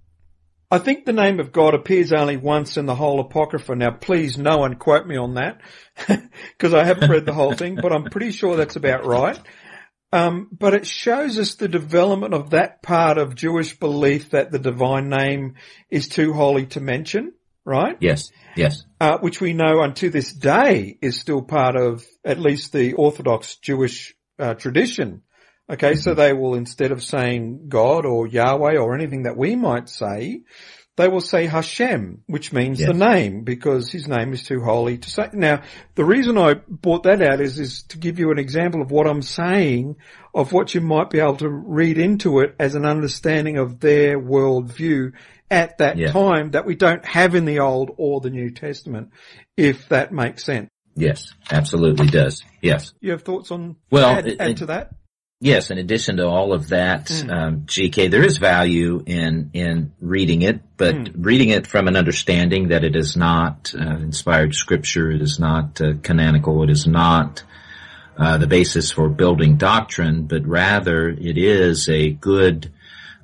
I 0.71 0.79
think 0.79 1.05
the 1.05 1.13
name 1.13 1.39
of 1.39 1.53
God 1.53 1.75
appears 1.75 2.13
only 2.13 2.37
once 2.37 2.77
in 2.77 2.87
the 2.87 2.95
whole 2.95 3.21
Apocrypha. 3.21 3.77
Now, 3.77 3.93
please, 3.93 4.39
no 4.39 4.59
one 4.59 4.75
quote 4.75 5.07
me 5.07 5.17
on 5.17 5.35
that 5.35 5.61
because 6.09 6.75
I 6.75 6.85
haven't 6.85 7.11
read 7.11 7.27
the 7.27 7.35
whole 7.35 7.55
thing, 7.55 7.77
but 7.77 7.93
I'm 7.93 8.05
pretty 8.05 8.33
sure 8.33 8.57
that's 8.57 8.77
about 8.77 9.05
right. 9.05 9.39
Um, 10.13 10.49
but 10.51 10.75
it 10.75 10.87
shows 10.87 11.39
us 11.39 11.55
the 11.55 11.69
development 11.69 12.35
of 12.35 12.51
that 12.51 12.83
part 12.83 13.19
of 13.19 13.35
Jewish 13.35 13.79
belief 13.79 14.31
that 14.31 14.51
the 14.51 14.59
divine 14.59 15.09
name 15.09 15.55
is 15.91 16.09
too 16.09 16.33
holy 16.33 16.67
to 16.67 16.81
mention 16.81 17.35
right? 17.65 17.97
Yes, 18.01 18.31
yes. 18.57 18.85
Uh, 19.01 19.19
which 19.19 19.41
we 19.41 19.53
know 19.53 19.83
unto 19.83 20.11
this 20.11 20.33
day 20.33 20.99
is 21.01 21.19
still 21.19 21.43
part 21.43 21.77
of 21.77 22.05
at 22.25 22.39
least 22.39 22.73
the 22.73 22.95
Orthodox 22.95 23.57
Jewish 23.57 24.15
uh, 24.39 24.55
tradition. 24.55 25.23
Okay, 25.71 25.93
mm-hmm. 25.93 26.01
so 26.01 26.15
they 26.15 26.33
will 26.33 26.55
instead 26.55 26.93
of 26.93 27.03
saying 27.03 27.69
God 27.69 28.05
or 28.05 28.27
Yahweh 28.27 28.77
or 28.77 28.95
anything 28.95 29.23
that 29.23 29.37
we 29.37 29.57
might 29.57 29.89
say, 29.89 30.43
they 30.97 31.09
will 31.09 31.21
say 31.21 31.47
Hashem, 31.47 32.23
which 32.27 32.53
means 32.53 32.79
yes. 32.79 32.89
the 32.89 32.95
name, 32.95 33.43
because 33.43 33.91
his 33.91 34.07
name 34.07 34.33
is 34.33 34.45
too 34.45 34.61
holy 34.61 34.99
to 34.99 35.11
say. 35.11 35.29
Now, 35.33 35.63
the 35.97 36.05
reason 36.05 36.39
I 36.39 36.55
brought 36.55 37.03
that 37.03 37.21
out 37.21 37.41
is, 37.41 37.59
is 37.59 37.83
to 37.89 37.99
give 37.99 38.19
you 38.19 38.31
an 38.31 38.39
example 38.39 38.81
of 38.81 38.93
what 38.93 39.07
I'm 39.07 39.23
saying, 39.23 39.97
of 40.33 40.53
what 40.53 40.75
you 40.75 40.81
might 40.81 41.11
be 41.11 41.19
able 41.19 41.37
to 41.39 41.49
read 41.49 41.99
into 41.99 42.41
it 42.41 42.55
as 42.61 42.77
an 42.77 42.85
understanding 42.85 43.59
of 43.59 43.81
their 43.81 44.21
worldview 44.21 45.13
at 45.51 45.79
that 45.79 45.99
yeah. 45.99 46.13
time 46.13 46.53
that 46.53 46.65
we 46.65 46.77
don't 46.77 47.05
have 47.05 47.35
in 47.35 47.45
the 47.45 47.59
Old 47.59 47.91
or 47.97 48.21
the 48.21 48.31
New 48.31 48.51
Testament, 48.51 49.11
if 49.57 49.89
that 49.89 50.13
makes 50.13 50.45
sense. 50.45 50.71
Yes, 50.97 51.35
absolutely 51.51 52.07
does. 52.07 52.45
Yes. 52.63 52.95
You 53.01 53.11
have 53.13 53.23
thoughts 53.23 53.51
on 53.51 53.77
well, 53.91 54.17
add, 54.17 54.29
it, 54.29 54.41
add 54.41 54.59
to 54.59 54.67
that? 54.67 54.93
Yes, 55.45 55.71
in 55.71 55.77
addition 55.77 56.17
to 56.17 56.27
all 56.27 56.55
of 56.55 56.71
that, 56.71 57.09
mm. 57.09 57.31
um, 57.31 57.61
GK, 57.67 58.11
there 58.11 58.25
is 58.25 58.39
value 58.39 59.03
in 59.05 59.51
in 59.53 59.93
reading 60.01 60.41
it, 60.41 60.61
but 60.79 60.95
mm. 60.95 61.13
reading 61.19 61.51
it 61.51 61.67
from 61.67 61.87
an 61.87 61.97
understanding 61.97 62.69
that 62.69 62.83
it 62.83 62.97
is 62.97 63.15
not 63.15 63.75
uh, 63.79 63.97
inspired 63.97 64.55
scripture, 64.55 65.11
it 65.11 65.21
is 65.21 65.39
not 65.39 65.79
uh, 65.83 65.93
canonical, 66.03 66.63
it 66.63 66.71
is 66.71 66.87
not 66.87 67.43
uh, 68.17 68.39
the 68.39 68.47
basis 68.47 68.91
for 68.91 69.11
building 69.11 69.59
doctrine, 69.59 70.23
but 70.23 70.47
rather 70.47 71.11
it 71.11 71.37
is 71.37 71.91
a 71.91 72.09
good 72.09 72.73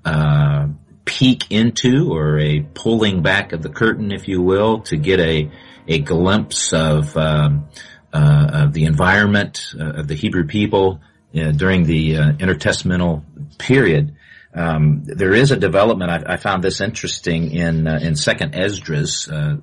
uh, 0.04 0.66
peek 1.06 1.50
into 1.50 2.12
or 2.12 2.38
a 2.38 2.60
pulling 2.74 3.22
back 3.22 3.54
of 3.54 3.62
the 3.62 3.70
curtain, 3.70 4.12
if 4.12 4.28
you 4.28 4.42
will, 4.42 4.80
to 4.80 4.98
get 4.98 5.20
a 5.20 5.50
a 5.88 6.00
glimpse 6.00 6.74
of, 6.74 7.16
um, 7.16 7.66
uh, 8.12 8.50
of 8.52 8.74
the 8.74 8.84
environment 8.84 9.72
uh, 9.80 10.00
of 10.00 10.06
the 10.06 10.14
Hebrew 10.14 10.44
people 10.44 11.00
uh, 11.34 11.52
during 11.52 11.84
the 11.84 12.16
uh, 12.16 12.32
intertestamental 12.32 13.22
period. 13.58 14.16
Um, 14.52 15.04
there 15.04 15.32
is 15.32 15.52
a 15.52 15.56
development. 15.56 16.10
I, 16.10 16.34
I 16.34 16.36
found 16.36 16.64
this 16.64 16.80
interesting 16.80 17.52
in 17.52 17.86
uh, 17.86 18.00
in 18.02 18.16
Second 18.16 18.54
Esdras, 18.54 19.28
uh, 19.28 19.56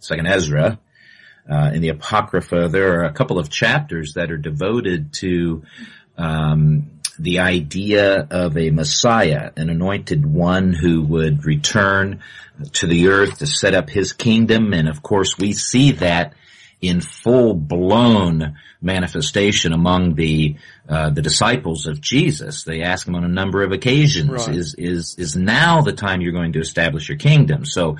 Second 0.00 0.26
Ezra, 0.26 0.80
in 1.48 1.80
the 1.80 1.90
Apocrypha. 1.90 2.68
There 2.68 3.00
are 3.00 3.04
a 3.04 3.12
couple 3.12 3.38
of 3.38 3.50
chapters 3.50 4.14
that 4.14 4.32
are 4.32 4.36
devoted 4.36 5.12
to 5.14 5.62
um, 6.18 6.90
the 7.18 7.38
idea 7.38 8.26
of 8.30 8.56
a 8.56 8.70
Messiah, 8.70 9.52
an 9.56 9.70
anointed 9.70 10.26
one 10.26 10.72
who 10.72 11.02
would 11.02 11.44
return 11.44 12.20
to 12.72 12.86
the 12.86 13.08
earth 13.08 13.38
to 13.38 13.46
set 13.46 13.74
up 13.74 13.90
his 13.90 14.12
kingdom. 14.12 14.72
And 14.72 14.88
of 14.88 15.02
course, 15.02 15.38
we 15.38 15.52
see 15.52 15.92
that 15.92 16.34
in 16.80 17.00
full 17.00 17.54
blown 17.54 18.56
manifestation 18.80 19.72
among 19.72 20.14
the 20.14 20.56
uh, 20.88 21.10
the 21.10 21.22
disciples 21.22 21.86
of 21.86 22.00
Jesus. 22.00 22.64
They 22.64 22.82
ask 22.82 23.06
him 23.06 23.14
on 23.14 23.24
a 23.24 23.28
number 23.28 23.62
of 23.62 23.72
occasions, 23.72 24.46
right. 24.46 24.54
"Is 24.54 24.74
is 24.78 25.16
is 25.18 25.36
now 25.36 25.82
the 25.82 25.92
time 25.92 26.20
you're 26.20 26.32
going 26.32 26.52
to 26.52 26.60
establish 26.60 27.08
your 27.08 27.18
kingdom?" 27.18 27.64
So 27.64 27.96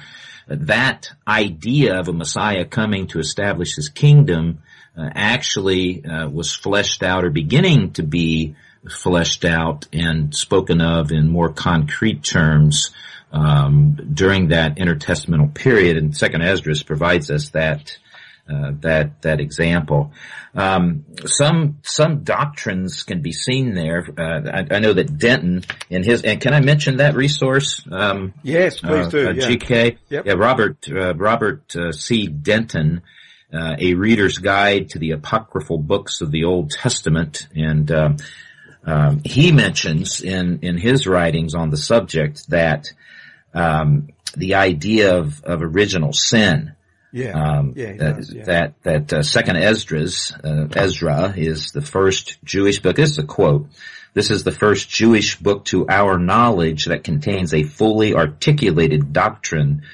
uh, 0.49 0.57
that 0.61 1.11
idea 1.27 1.99
of 1.99 2.09
a 2.09 2.13
Messiah 2.13 2.65
coming 2.65 3.07
to 3.09 3.19
establish 3.19 3.75
his 3.77 3.89
kingdom 3.89 4.59
uh, 4.97 5.11
actually 5.15 6.05
uh, 6.05 6.29
was 6.29 6.55
fleshed 6.55 7.03
out 7.03 7.25
or 7.25 7.31
beginning 7.31 7.93
to 7.93 8.03
be 8.03 8.55
fleshed 8.89 9.45
out 9.45 9.87
and 9.93 10.35
spoken 10.35 10.81
of 10.81 11.11
in 11.11 11.29
more 11.29 11.49
concrete 11.49 12.23
terms 12.23 12.93
um, 13.33 13.97
during 14.15 14.49
that 14.49 14.77
intertestamental 14.77 15.53
period. 15.53 15.97
And 15.97 16.17
Second 16.17 16.43
Esdras 16.43 16.83
provides 16.83 17.31
us 17.31 17.51
that 17.51 17.99
uh, 18.49 18.73
that 18.81 19.23
that 19.23 19.41
example. 19.41 20.13
Um, 20.55 21.05
some 21.25 21.79
some 21.83 22.23
doctrines 22.23 23.03
can 23.03 23.21
be 23.21 23.33
seen 23.33 23.75
there. 23.75 24.07
Uh, 24.17 24.51
I, 24.51 24.77
I, 24.77 24.79
know 24.79 24.93
that 24.93 25.09
Dentan 25.09 25.69
in 25.91 26.03
his 26.03 26.23
and 26.23 26.41
can 26.41 26.55
I 26.55 26.61
mention 26.61 26.99
that 26.99 27.15
resource? 27.15 27.85
Um, 27.91 28.35
yes, 28.43 28.81
please 28.81 29.07
uh, 29.07 29.11
do. 29.11 29.29
Uh, 29.29 29.33
yeah. 29.33 29.47
GK, 29.49 29.99
yep. 30.09 30.27
yeah, 30.27 30.33
Robert 30.35 30.89
uh, 30.89 31.15
Robert 31.15 31.75
uh, 31.77 31.93
C. 31.93 32.29
Dentan. 32.29 33.03
a 33.53 33.95
reader's 33.95 34.39
guide 34.39 34.91
to 34.91 34.99
the 34.99 35.13
apocryphal 35.13 35.79
books 35.79 36.21
of 36.21 36.31
the 36.31 36.45
Old 36.45 36.71
Testament, 36.71 37.49
and 37.55 37.91
um, 37.91 38.17
um, 38.85 39.21
he 39.25 39.51
mentions 39.51 40.21
in 40.21 40.61
in 40.63 40.79
his 40.79 41.07
writings 41.07 41.55
on 41.55 41.71
the 41.71 41.77
subject 41.77 42.49
that 42.51 42.93
um, 43.55 44.09
the 44.37 44.55
idea 44.55 45.17
of, 45.17 45.43
of 45.45 45.63
original 45.63 46.13
sin. 46.13 46.76
Yeah, 47.17 47.31
um, 47.31 47.73
yeah, 47.75 47.93
that, 47.95 48.17
does, 48.17 48.35
yeah. 48.35 48.45
that 48.45 48.83
that 48.83 49.13
uh, 49.13 49.23
Second 49.23 49.57
Esdras 49.57 50.33
uh, 50.45 50.69
Ezra 50.77 51.33
is 51.35 51.73
the 51.73 51.81
first 51.81 52.37
Jewish 52.45 52.81
book. 52.83 52.97
This 52.97 53.13
is 53.13 53.19
a 53.19 53.25
quote. 53.25 53.69
This 54.13 54.31
is 54.31 54.45
the 54.45 54.53
first 54.53 54.91
Jewish 54.91 55.39
book 55.39 55.65
to 55.67 55.89
our 55.89 56.19
knowledge 56.19 56.85
that 56.87 57.05
contains 57.05 57.55
a 57.55 57.63
fully 57.63 58.15
articulated 58.15 59.15
doctrine 59.15 59.85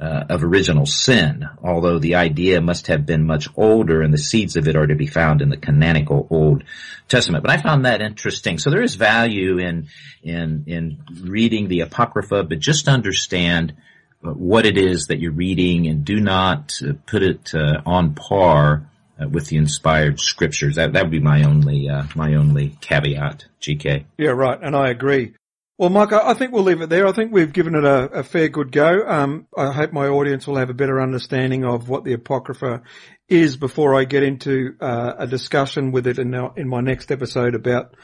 uh, 0.00 0.24
of 0.28 0.42
original 0.42 0.84
sin, 0.84 1.48
although 1.62 2.00
the 2.00 2.16
idea 2.16 2.60
must 2.60 2.88
have 2.88 3.06
been 3.06 3.26
much 3.26 3.46
older 3.56 4.02
and 4.02 4.12
the 4.12 4.18
seeds 4.18 4.56
of 4.56 4.66
it 4.66 4.74
are 4.74 4.88
to 4.88 4.96
be 4.96 5.06
found 5.06 5.40
in 5.40 5.50
the 5.50 5.56
canonical 5.56 6.26
Old 6.30 6.64
Testament. 7.06 7.44
But 7.44 7.52
I 7.52 7.62
found 7.62 7.84
that 7.84 8.02
interesting. 8.02 8.58
So 8.58 8.70
there 8.70 8.82
is 8.82 8.96
value 8.96 9.58
in, 9.58 9.86
in, 10.24 10.64
in 10.66 11.04
reading 11.20 11.68
the 11.68 11.82
Apocrypha, 11.82 12.42
but 12.42 12.58
just 12.58 12.88
understand 12.88 13.74
what 14.22 14.66
it 14.66 14.78
is 14.78 15.08
that 15.08 15.18
you're 15.18 15.32
reading 15.32 15.86
and 15.86 16.04
do 16.04 16.20
not 16.20 16.80
uh, 16.82 16.92
put 17.06 17.22
it 17.22 17.54
uh, 17.54 17.82
on 17.84 18.14
par 18.14 18.88
uh, 19.20 19.28
with 19.28 19.48
the 19.48 19.56
inspired 19.56 20.20
scriptures. 20.20 20.76
That, 20.76 20.92
that 20.92 21.02
would 21.02 21.10
be 21.10 21.20
my 21.20 21.42
only, 21.44 21.88
uh, 21.88 22.04
my 22.14 22.34
only 22.34 22.76
caveat, 22.80 23.46
GK. 23.60 24.04
Yeah, 24.18 24.30
right. 24.30 24.58
And 24.62 24.76
I 24.76 24.90
agree. 24.90 25.34
Well, 25.78 25.90
Mike, 25.90 26.12
I 26.12 26.34
think 26.34 26.52
we'll 26.52 26.62
leave 26.62 26.82
it 26.82 26.90
there. 26.90 27.08
I 27.08 27.12
think 27.12 27.32
we've 27.32 27.52
given 27.52 27.74
it 27.74 27.84
a, 27.84 28.04
a 28.18 28.22
fair 28.22 28.48
good 28.48 28.70
go. 28.70 29.04
Um, 29.04 29.48
I 29.56 29.72
hope 29.72 29.92
my 29.92 30.06
audience 30.06 30.46
will 30.46 30.56
have 30.56 30.70
a 30.70 30.74
better 30.74 31.00
understanding 31.00 31.64
of 31.64 31.88
what 31.88 32.04
the 32.04 32.12
Apocrypha 32.12 32.82
is 33.28 33.56
before 33.56 33.98
I 33.98 34.04
get 34.04 34.22
into 34.22 34.76
uh, 34.80 35.14
a 35.18 35.26
discussion 35.26 35.90
with 35.90 36.06
it 36.06 36.18
in, 36.18 36.34
in 36.56 36.68
my 36.68 36.80
next 36.80 37.10
episode 37.10 37.54
about 37.54 37.96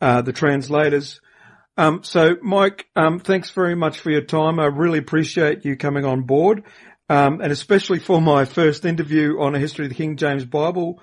uh, 0.00 0.22
the 0.22 0.32
translators. 0.32 1.20
Um, 1.80 2.02
so, 2.02 2.36
Mike, 2.42 2.88
um, 2.94 3.20
thanks 3.20 3.52
very 3.52 3.74
much 3.74 4.00
for 4.00 4.10
your 4.10 4.20
time. 4.20 4.60
I 4.60 4.66
really 4.66 4.98
appreciate 4.98 5.64
you 5.64 5.78
coming 5.78 6.04
on 6.04 6.24
board, 6.24 6.64
um, 7.08 7.40
and 7.40 7.50
especially 7.50 8.00
for 8.00 8.20
my 8.20 8.44
first 8.44 8.84
interview 8.84 9.40
on 9.40 9.54
a 9.54 9.58
history 9.58 9.86
of 9.86 9.88
the 9.88 9.94
King 9.94 10.18
James 10.18 10.44
Bible 10.44 11.00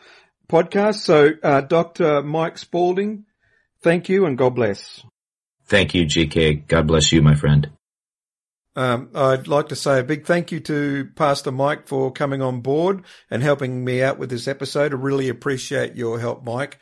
podcast. 0.48 0.98
So, 0.98 1.32
uh, 1.42 1.62
Dr. 1.62 2.22
Mike 2.22 2.60
Spaulding, 2.60 3.26
thank 3.82 4.08
you 4.08 4.28
and 4.28 4.38
God 4.38 4.54
bless. 4.54 5.04
Thank 5.66 5.96
you, 5.96 6.06
GK. 6.06 6.68
God 6.68 6.86
bless 6.86 7.12
you, 7.12 7.24
my 7.24 7.34
friend. 7.34 7.72
Um, 8.76 9.10
I'd 9.16 9.48
like 9.48 9.70
to 9.70 9.76
say 9.76 10.02
a 10.02 10.04
big 10.04 10.28
thank 10.28 10.52
you 10.52 10.60
to 10.60 11.10
Pastor 11.16 11.52
Mike 11.52 11.88
for 11.88 12.12
coming 12.12 12.44
on 12.44 12.62
board 12.62 13.04
and 13.32 13.42
helping 13.42 13.84
me 13.84 14.04
out 14.04 14.20
with 14.20 14.30
this 14.30 14.48
episode. 14.48 14.94
I 14.94 14.98
really 14.98 15.30
appreciate 15.30 15.96
your 15.96 16.20
help, 16.20 16.44
Mike. 16.44 16.78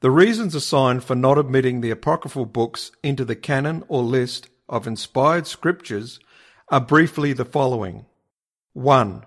The 0.00 0.12
reasons 0.12 0.54
assigned 0.54 1.02
for 1.02 1.16
not 1.16 1.38
admitting 1.38 1.80
the 1.80 1.90
apocryphal 1.90 2.46
books 2.46 2.92
into 3.02 3.24
the 3.24 3.34
canon 3.34 3.82
or 3.88 4.04
list 4.04 4.48
of 4.68 4.86
inspired 4.86 5.48
scriptures 5.48 6.20
are 6.68 6.80
briefly 6.80 7.32
the 7.32 7.44
following. 7.44 8.06
1. 8.74 9.24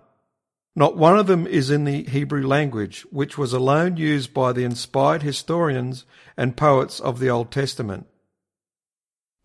Not 0.76 0.98
one 0.98 1.20
of 1.20 1.28
them 1.28 1.46
is 1.46 1.70
in 1.70 1.84
the 1.84 2.04
Hebrew 2.04 2.46
language, 2.46 3.06
which 3.12 3.38
was 3.38 3.54
alone 3.54 3.98
used 3.98 4.34
by 4.34 4.54
the 4.54 4.64
inspired 4.64 5.22
historians 5.22 6.06
and 6.36 6.58
poets 6.58 7.00
of 7.00 7.20
the 7.20 7.30
Old 7.30 7.52
Testament. 7.52 8.08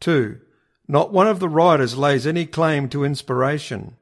2. 0.01 0.41
Not 0.87 1.12
one 1.12 1.26
of 1.26 1.39
the 1.39 1.49
writers 1.49 1.99
lays 1.99 2.26
any 2.26 2.47
claim 2.47 2.89
to 2.89 3.05
inspiration. 3.05 3.97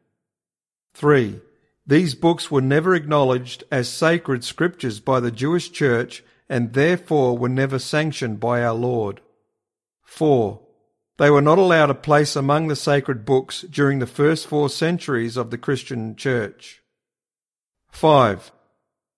3. 0.94 1.40
These 1.84 2.14
books 2.14 2.50
were 2.50 2.60
never 2.60 2.94
acknowledged 2.94 3.64
as 3.72 3.88
sacred 3.88 4.44
scriptures 4.44 5.00
by 5.00 5.18
the 5.18 5.32
Jewish 5.32 5.72
Church 5.72 6.22
and 6.48 6.74
therefore 6.74 7.36
were 7.36 7.48
never 7.48 7.80
sanctioned 7.80 8.38
by 8.38 8.62
our 8.62 8.74
Lord. 8.74 9.20
4. 10.04 10.60
They 11.18 11.30
were 11.30 11.42
not 11.42 11.58
allowed 11.58 11.90
a 11.90 11.94
place 11.94 12.36
among 12.36 12.68
the 12.68 12.76
sacred 12.76 13.24
books 13.24 13.62
during 13.62 13.98
the 13.98 14.06
first 14.06 14.46
four 14.46 14.68
centuries 14.68 15.36
of 15.36 15.50
the 15.50 15.58
Christian 15.58 16.14
Church. 16.14 16.82
5. 17.96 18.52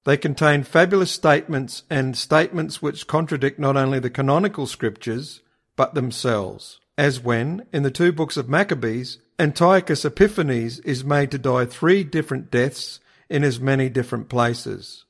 They 0.05 0.17
contain 0.17 0.63
fabulous 0.63 1.11
statements 1.11 1.83
and 1.91 2.17
statements 2.17 2.81
which 2.81 3.09
contradict 3.09 3.59
not 3.59 3.77
only 3.77 3.99
the 3.99 4.09
canonical 4.09 4.69
scriptures, 4.69 5.43
but 5.75 5.95
themselves, 5.95 6.79
as 6.97 7.19
when, 7.19 7.67
in 7.73 7.83
the 7.83 7.91
two 7.91 8.13
books 8.13 8.37
of 8.37 8.49
Maccabees, 8.49 9.19
Antiochus 9.37 10.05
Epiphanes 10.05 10.79
is 10.81 11.05
made 11.05 11.33
to 11.33 11.39
die 11.39 11.65
three 11.65 12.05
different 12.05 12.53
deaths 12.53 13.01
in 13.29 13.43
as 13.43 13.59
many 13.59 13.89
different 13.89 14.29
places. 14.29 15.05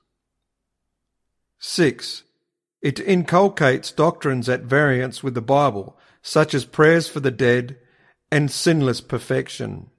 6. 1.59 2.23
It 2.81 3.01
inculcates 3.01 3.93
doctrines 3.93 4.49
at 4.49 4.62
variance 4.62 5.23
with 5.23 5.35
the 5.35 5.43
Bible, 5.43 5.95
such 6.23 6.55
as 6.55 6.64
prayers 6.64 7.07
for 7.07 7.21
the 7.21 7.31
dead 7.31 7.77
and 8.33 8.51
sinless 8.51 9.03
perfection. 9.03 9.91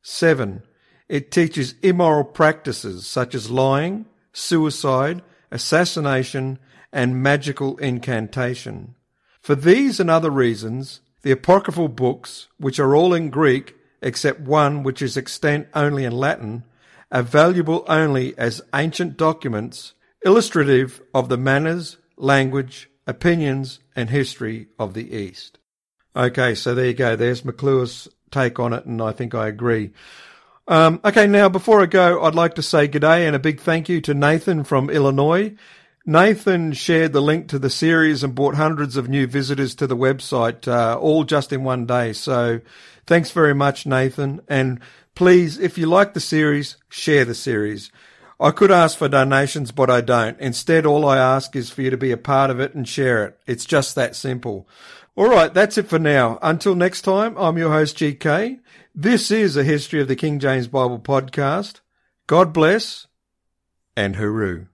7. 0.00 0.62
It 1.10 1.32
teaches 1.32 1.74
immoral 1.82 2.22
practices 2.22 3.04
such 3.04 3.34
as 3.34 3.50
lying, 3.50 4.06
suicide, 4.32 5.22
assassination, 5.50 6.60
and 6.92 7.20
magical 7.20 7.76
incantation. 7.78 8.94
For 9.40 9.56
these 9.56 9.98
and 9.98 10.08
other 10.08 10.30
reasons, 10.30 11.00
the 11.22 11.32
apocryphal 11.32 11.88
books, 11.88 12.46
which 12.58 12.78
are 12.78 12.94
all 12.94 13.12
in 13.12 13.28
Greek 13.30 13.74
except 14.00 14.38
one 14.42 14.84
which 14.84 15.02
is 15.02 15.16
extant 15.16 15.66
only 15.74 16.04
in 16.04 16.12
Latin, 16.12 16.62
are 17.10 17.22
valuable 17.22 17.84
only 17.88 18.38
as 18.38 18.62
ancient 18.72 19.16
documents 19.16 19.94
illustrative 20.24 21.02
of 21.12 21.28
the 21.28 21.36
manners, 21.36 21.96
language, 22.18 22.88
opinions, 23.08 23.80
and 23.96 24.10
history 24.10 24.68
of 24.78 24.94
the 24.94 25.12
East. 25.12 25.58
Okay, 26.14 26.54
so 26.54 26.72
there 26.72 26.86
you 26.86 26.94
go. 26.94 27.16
There's 27.16 27.44
McClure's 27.44 28.06
take 28.30 28.60
on 28.60 28.72
it, 28.72 28.86
and 28.86 29.02
I 29.02 29.10
think 29.10 29.34
I 29.34 29.48
agree. 29.48 29.90
Um, 30.70 31.00
okay, 31.04 31.26
now 31.26 31.48
before 31.48 31.82
I 31.82 31.86
go, 31.86 32.22
I'd 32.22 32.36
like 32.36 32.54
to 32.54 32.62
say 32.62 32.86
good 32.86 33.00
day 33.00 33.26
and 33.26 33.34
a 33.34 33.40
big 33.40 33.60
thank 33.60 33.88
you 33.88 34.00
to 34.02 34.14
Nathan 34.14 34.62
from 34.62 34.88
Illinois. 34.88 35.56
Nathan 36.06 36.74
shared 36.74 37.12
the 37.12 37.20
link 37.20 37.48
to 37.48 37.58
the 37.58 37.68
series 37.68 38.22
and 38.22 38.36
brought 38.36 38.54
hundreds 38.54 38.96
of 38.96 39.08
new 39.08 39.26
visitors 39.26 39.74
to 39.74 39.88
the 39.88 39.96
website, 39.96 40.68
uh, 40.68 40.96
all 40.96 41.24
just 41.24 41.52
in 41.52 41.64
one 41.64 41.86
day. 41.86 42.12
So 42.12 42.60
thanks 43.04 43.32
very 43.32 43.52
much, 43.52 43.84
Nathan. 43.84 44.42
And 44.46 44.78
please, 45.16 45.58
if 45.58 45.76
you 45.76 45.86
like 45.86 46.14
the 46.14 46.20
series, 46.20 46.76
share 46.88 47.24
the 47.24 47.34
series. 47.34 47.90
I 48.38 48.52
could 48.52 48.70
ask 48.70 48.96
for 48.96 49.08
donations, 49.08 49.72
but 49.72 49.90
I 49.90 50.00
don't. 50.00 50.38
Instead, 50.38 50.86
all 50.86 51.04
I 51.04 51.18
ask 51.18 51.56
is 51.56 51.70
for 51.70 51.82
you 51.82 51.90
to 51.90 51.96
be 51.96 52.12
a 52.12 52.16
part 52.16 52.48
of 52.48 52.60
it 52.60 52.76
and 52.76 52.88
share 52.88 53.24
it. 53.24 53.40
It's 53.44 53.64
just 53.64 53.96
that 53.96 54.14
simple. 54.14 54.68
All 55.16 55.28
right, 55.28 55.52
that's 55.52 55.76
it 55.78 55.88
for 55.88 55.98
now. 55.98 56.38
Until 56.40 56.76
next 56.76 57.02
time, 57.02 57.36
I'm 57.36 57.58
your 57.58 57.72
host, 57.72 57.98
GK. 57.98 58.60
This 58.94 59.30
is 59.30 59.56
a 59.56 59.62
History 59.62 60.00
of 60.00 60.08
the 60.08 60.16
King 60.16 60.40
James 60.40 60.66
Bible 60.66 60.98
podcast. 60.98 61.80
God 62.26 62.52
bless 62.52 63.06
and 63.96 64.16
hooroo. 64.16 64.66